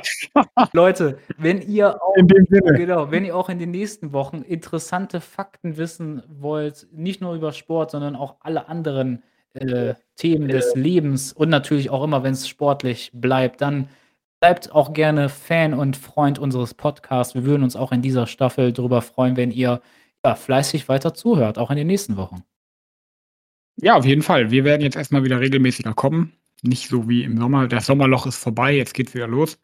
Leute, 0.73 1.17
wenn 1.39 1.59
ihr 1.63 1.99
auch, 1.99 2.15
in 2.15 2.27
dem 2.27 2.45
Sinne. 2.45 2.77
genau, 2.77 3.09
wenn 3.09 3.25
ihr 3.25 3.35
auch 3.35 3.49
in 3.49 3.57
den 3.57 3.71
nächsten 3.71 4.13
Wochen 4.13 4.43
interessante 4.43 5.19
Fakten 5.19 5.77
wissen 5.77 6.21
wollt, 6.27 6.85
nicht 6.91 7.19
nur 7.19 7.33
über 7.33 7.51
Sport, 7.51 7.89
sondern 7.89 8.15
auch 8.15 8.35
alle 8.41 8.69
anderen 8.69 9.23
äh, 9.55 9.95
Themen 10.15 10.49
des 10.49 10.75
Lebens 10.75 11.33
und 11.33 11.49
natürlich 11.49 11.89
auch 11.89 12.03
immer, 12.03 12.21
wenn 12.21 12.33
es 12.33 12.47
sportlich 12.47 13.09
bleibt, 13.11 13.61
dann 13.61 13.89
bleibt 14.39 14.71
auch 14.71 14.93
gerne 14.93 15.29
Fan 15.29 15.73
und 15.73 15.97
Freund 15.97 16.37
unseres 16.37 16.75
Podcasts. 16.75 17.33
Wir 17.33 17.43
würden 17.43 17.63
uns 17.63 17.75
auch 17.75 17.91
in 17.91 18.03
dieser 18.03 18.27
Staffel 18.27 18.71
darüber 18.71 19.01
freuen, 19.01 19.35
wenn 19.35 19.49
ihr 19.49 19.81
ja, 20.23 20.35
fleißig 20.35 20.87
weiter 20.89 21.15
zuhört, 21.15 21.57
auch 21.57 21.71
in 21.71 21.77
den 21.77 21.87
nächsten 21.87 22.17
Wochen. 22.17 22.43
Ja, 23.77 23.95
auf 23.95 24.05
jeden 24.05 24.21
Fall. 24.21 24.51
Wir 24.51 24.63
werden 24.63 24.83
jetzt 24.83 24.95
erstmal 24.95 25.23
wieder 25.23 25.39
regelmäßiger 25.39 25.95
kommen. 25.95 26.33
Nicht 26.63 26.89
so 26.89 27.07
wie 27.07 27.23
im 27.23 27.37
Sommer. 27.37 27.67
Das 27.67 27.85
Sommerloch 27.85 28.25
ist 28.25 28.37
vorbei, 28.37 28.75
jetzt 28.75 28.93
geht's 28.93 29.13
wieder 29.13 29.27
los. 29.27 29.59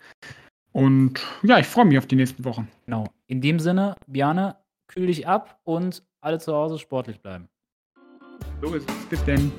Und 0.72 1.22
ja, 1.44 1.60
ich 1.60 1.68
freue 1.68 1.86
mich 1.86 1.98
auf 1.98 2.08
die 2.08 2.16
nächsten 2.16 2.44
Wochen. 2.46 2.68
Genau. 2.86 3.08
In 3.28 3.41
dem 3.41 3.60
Sinne, 3.60 3.96
Bjane, 4.08 4.58
kühl 4.88 5.08
dich 5.08 5.28
ab 5.28 5.60
und 5.64 6.04
alle 6.22 6.39
zu 6.39 6.54
Hause 6.54 6.80
sportlich 6.80 7.22
bleiben. 7.22 7.48
So 8.62 8.74
ist 8.74 8.89
es. 8.89 8.96
Bis 9.06 9.24
denn. 9.26 9.52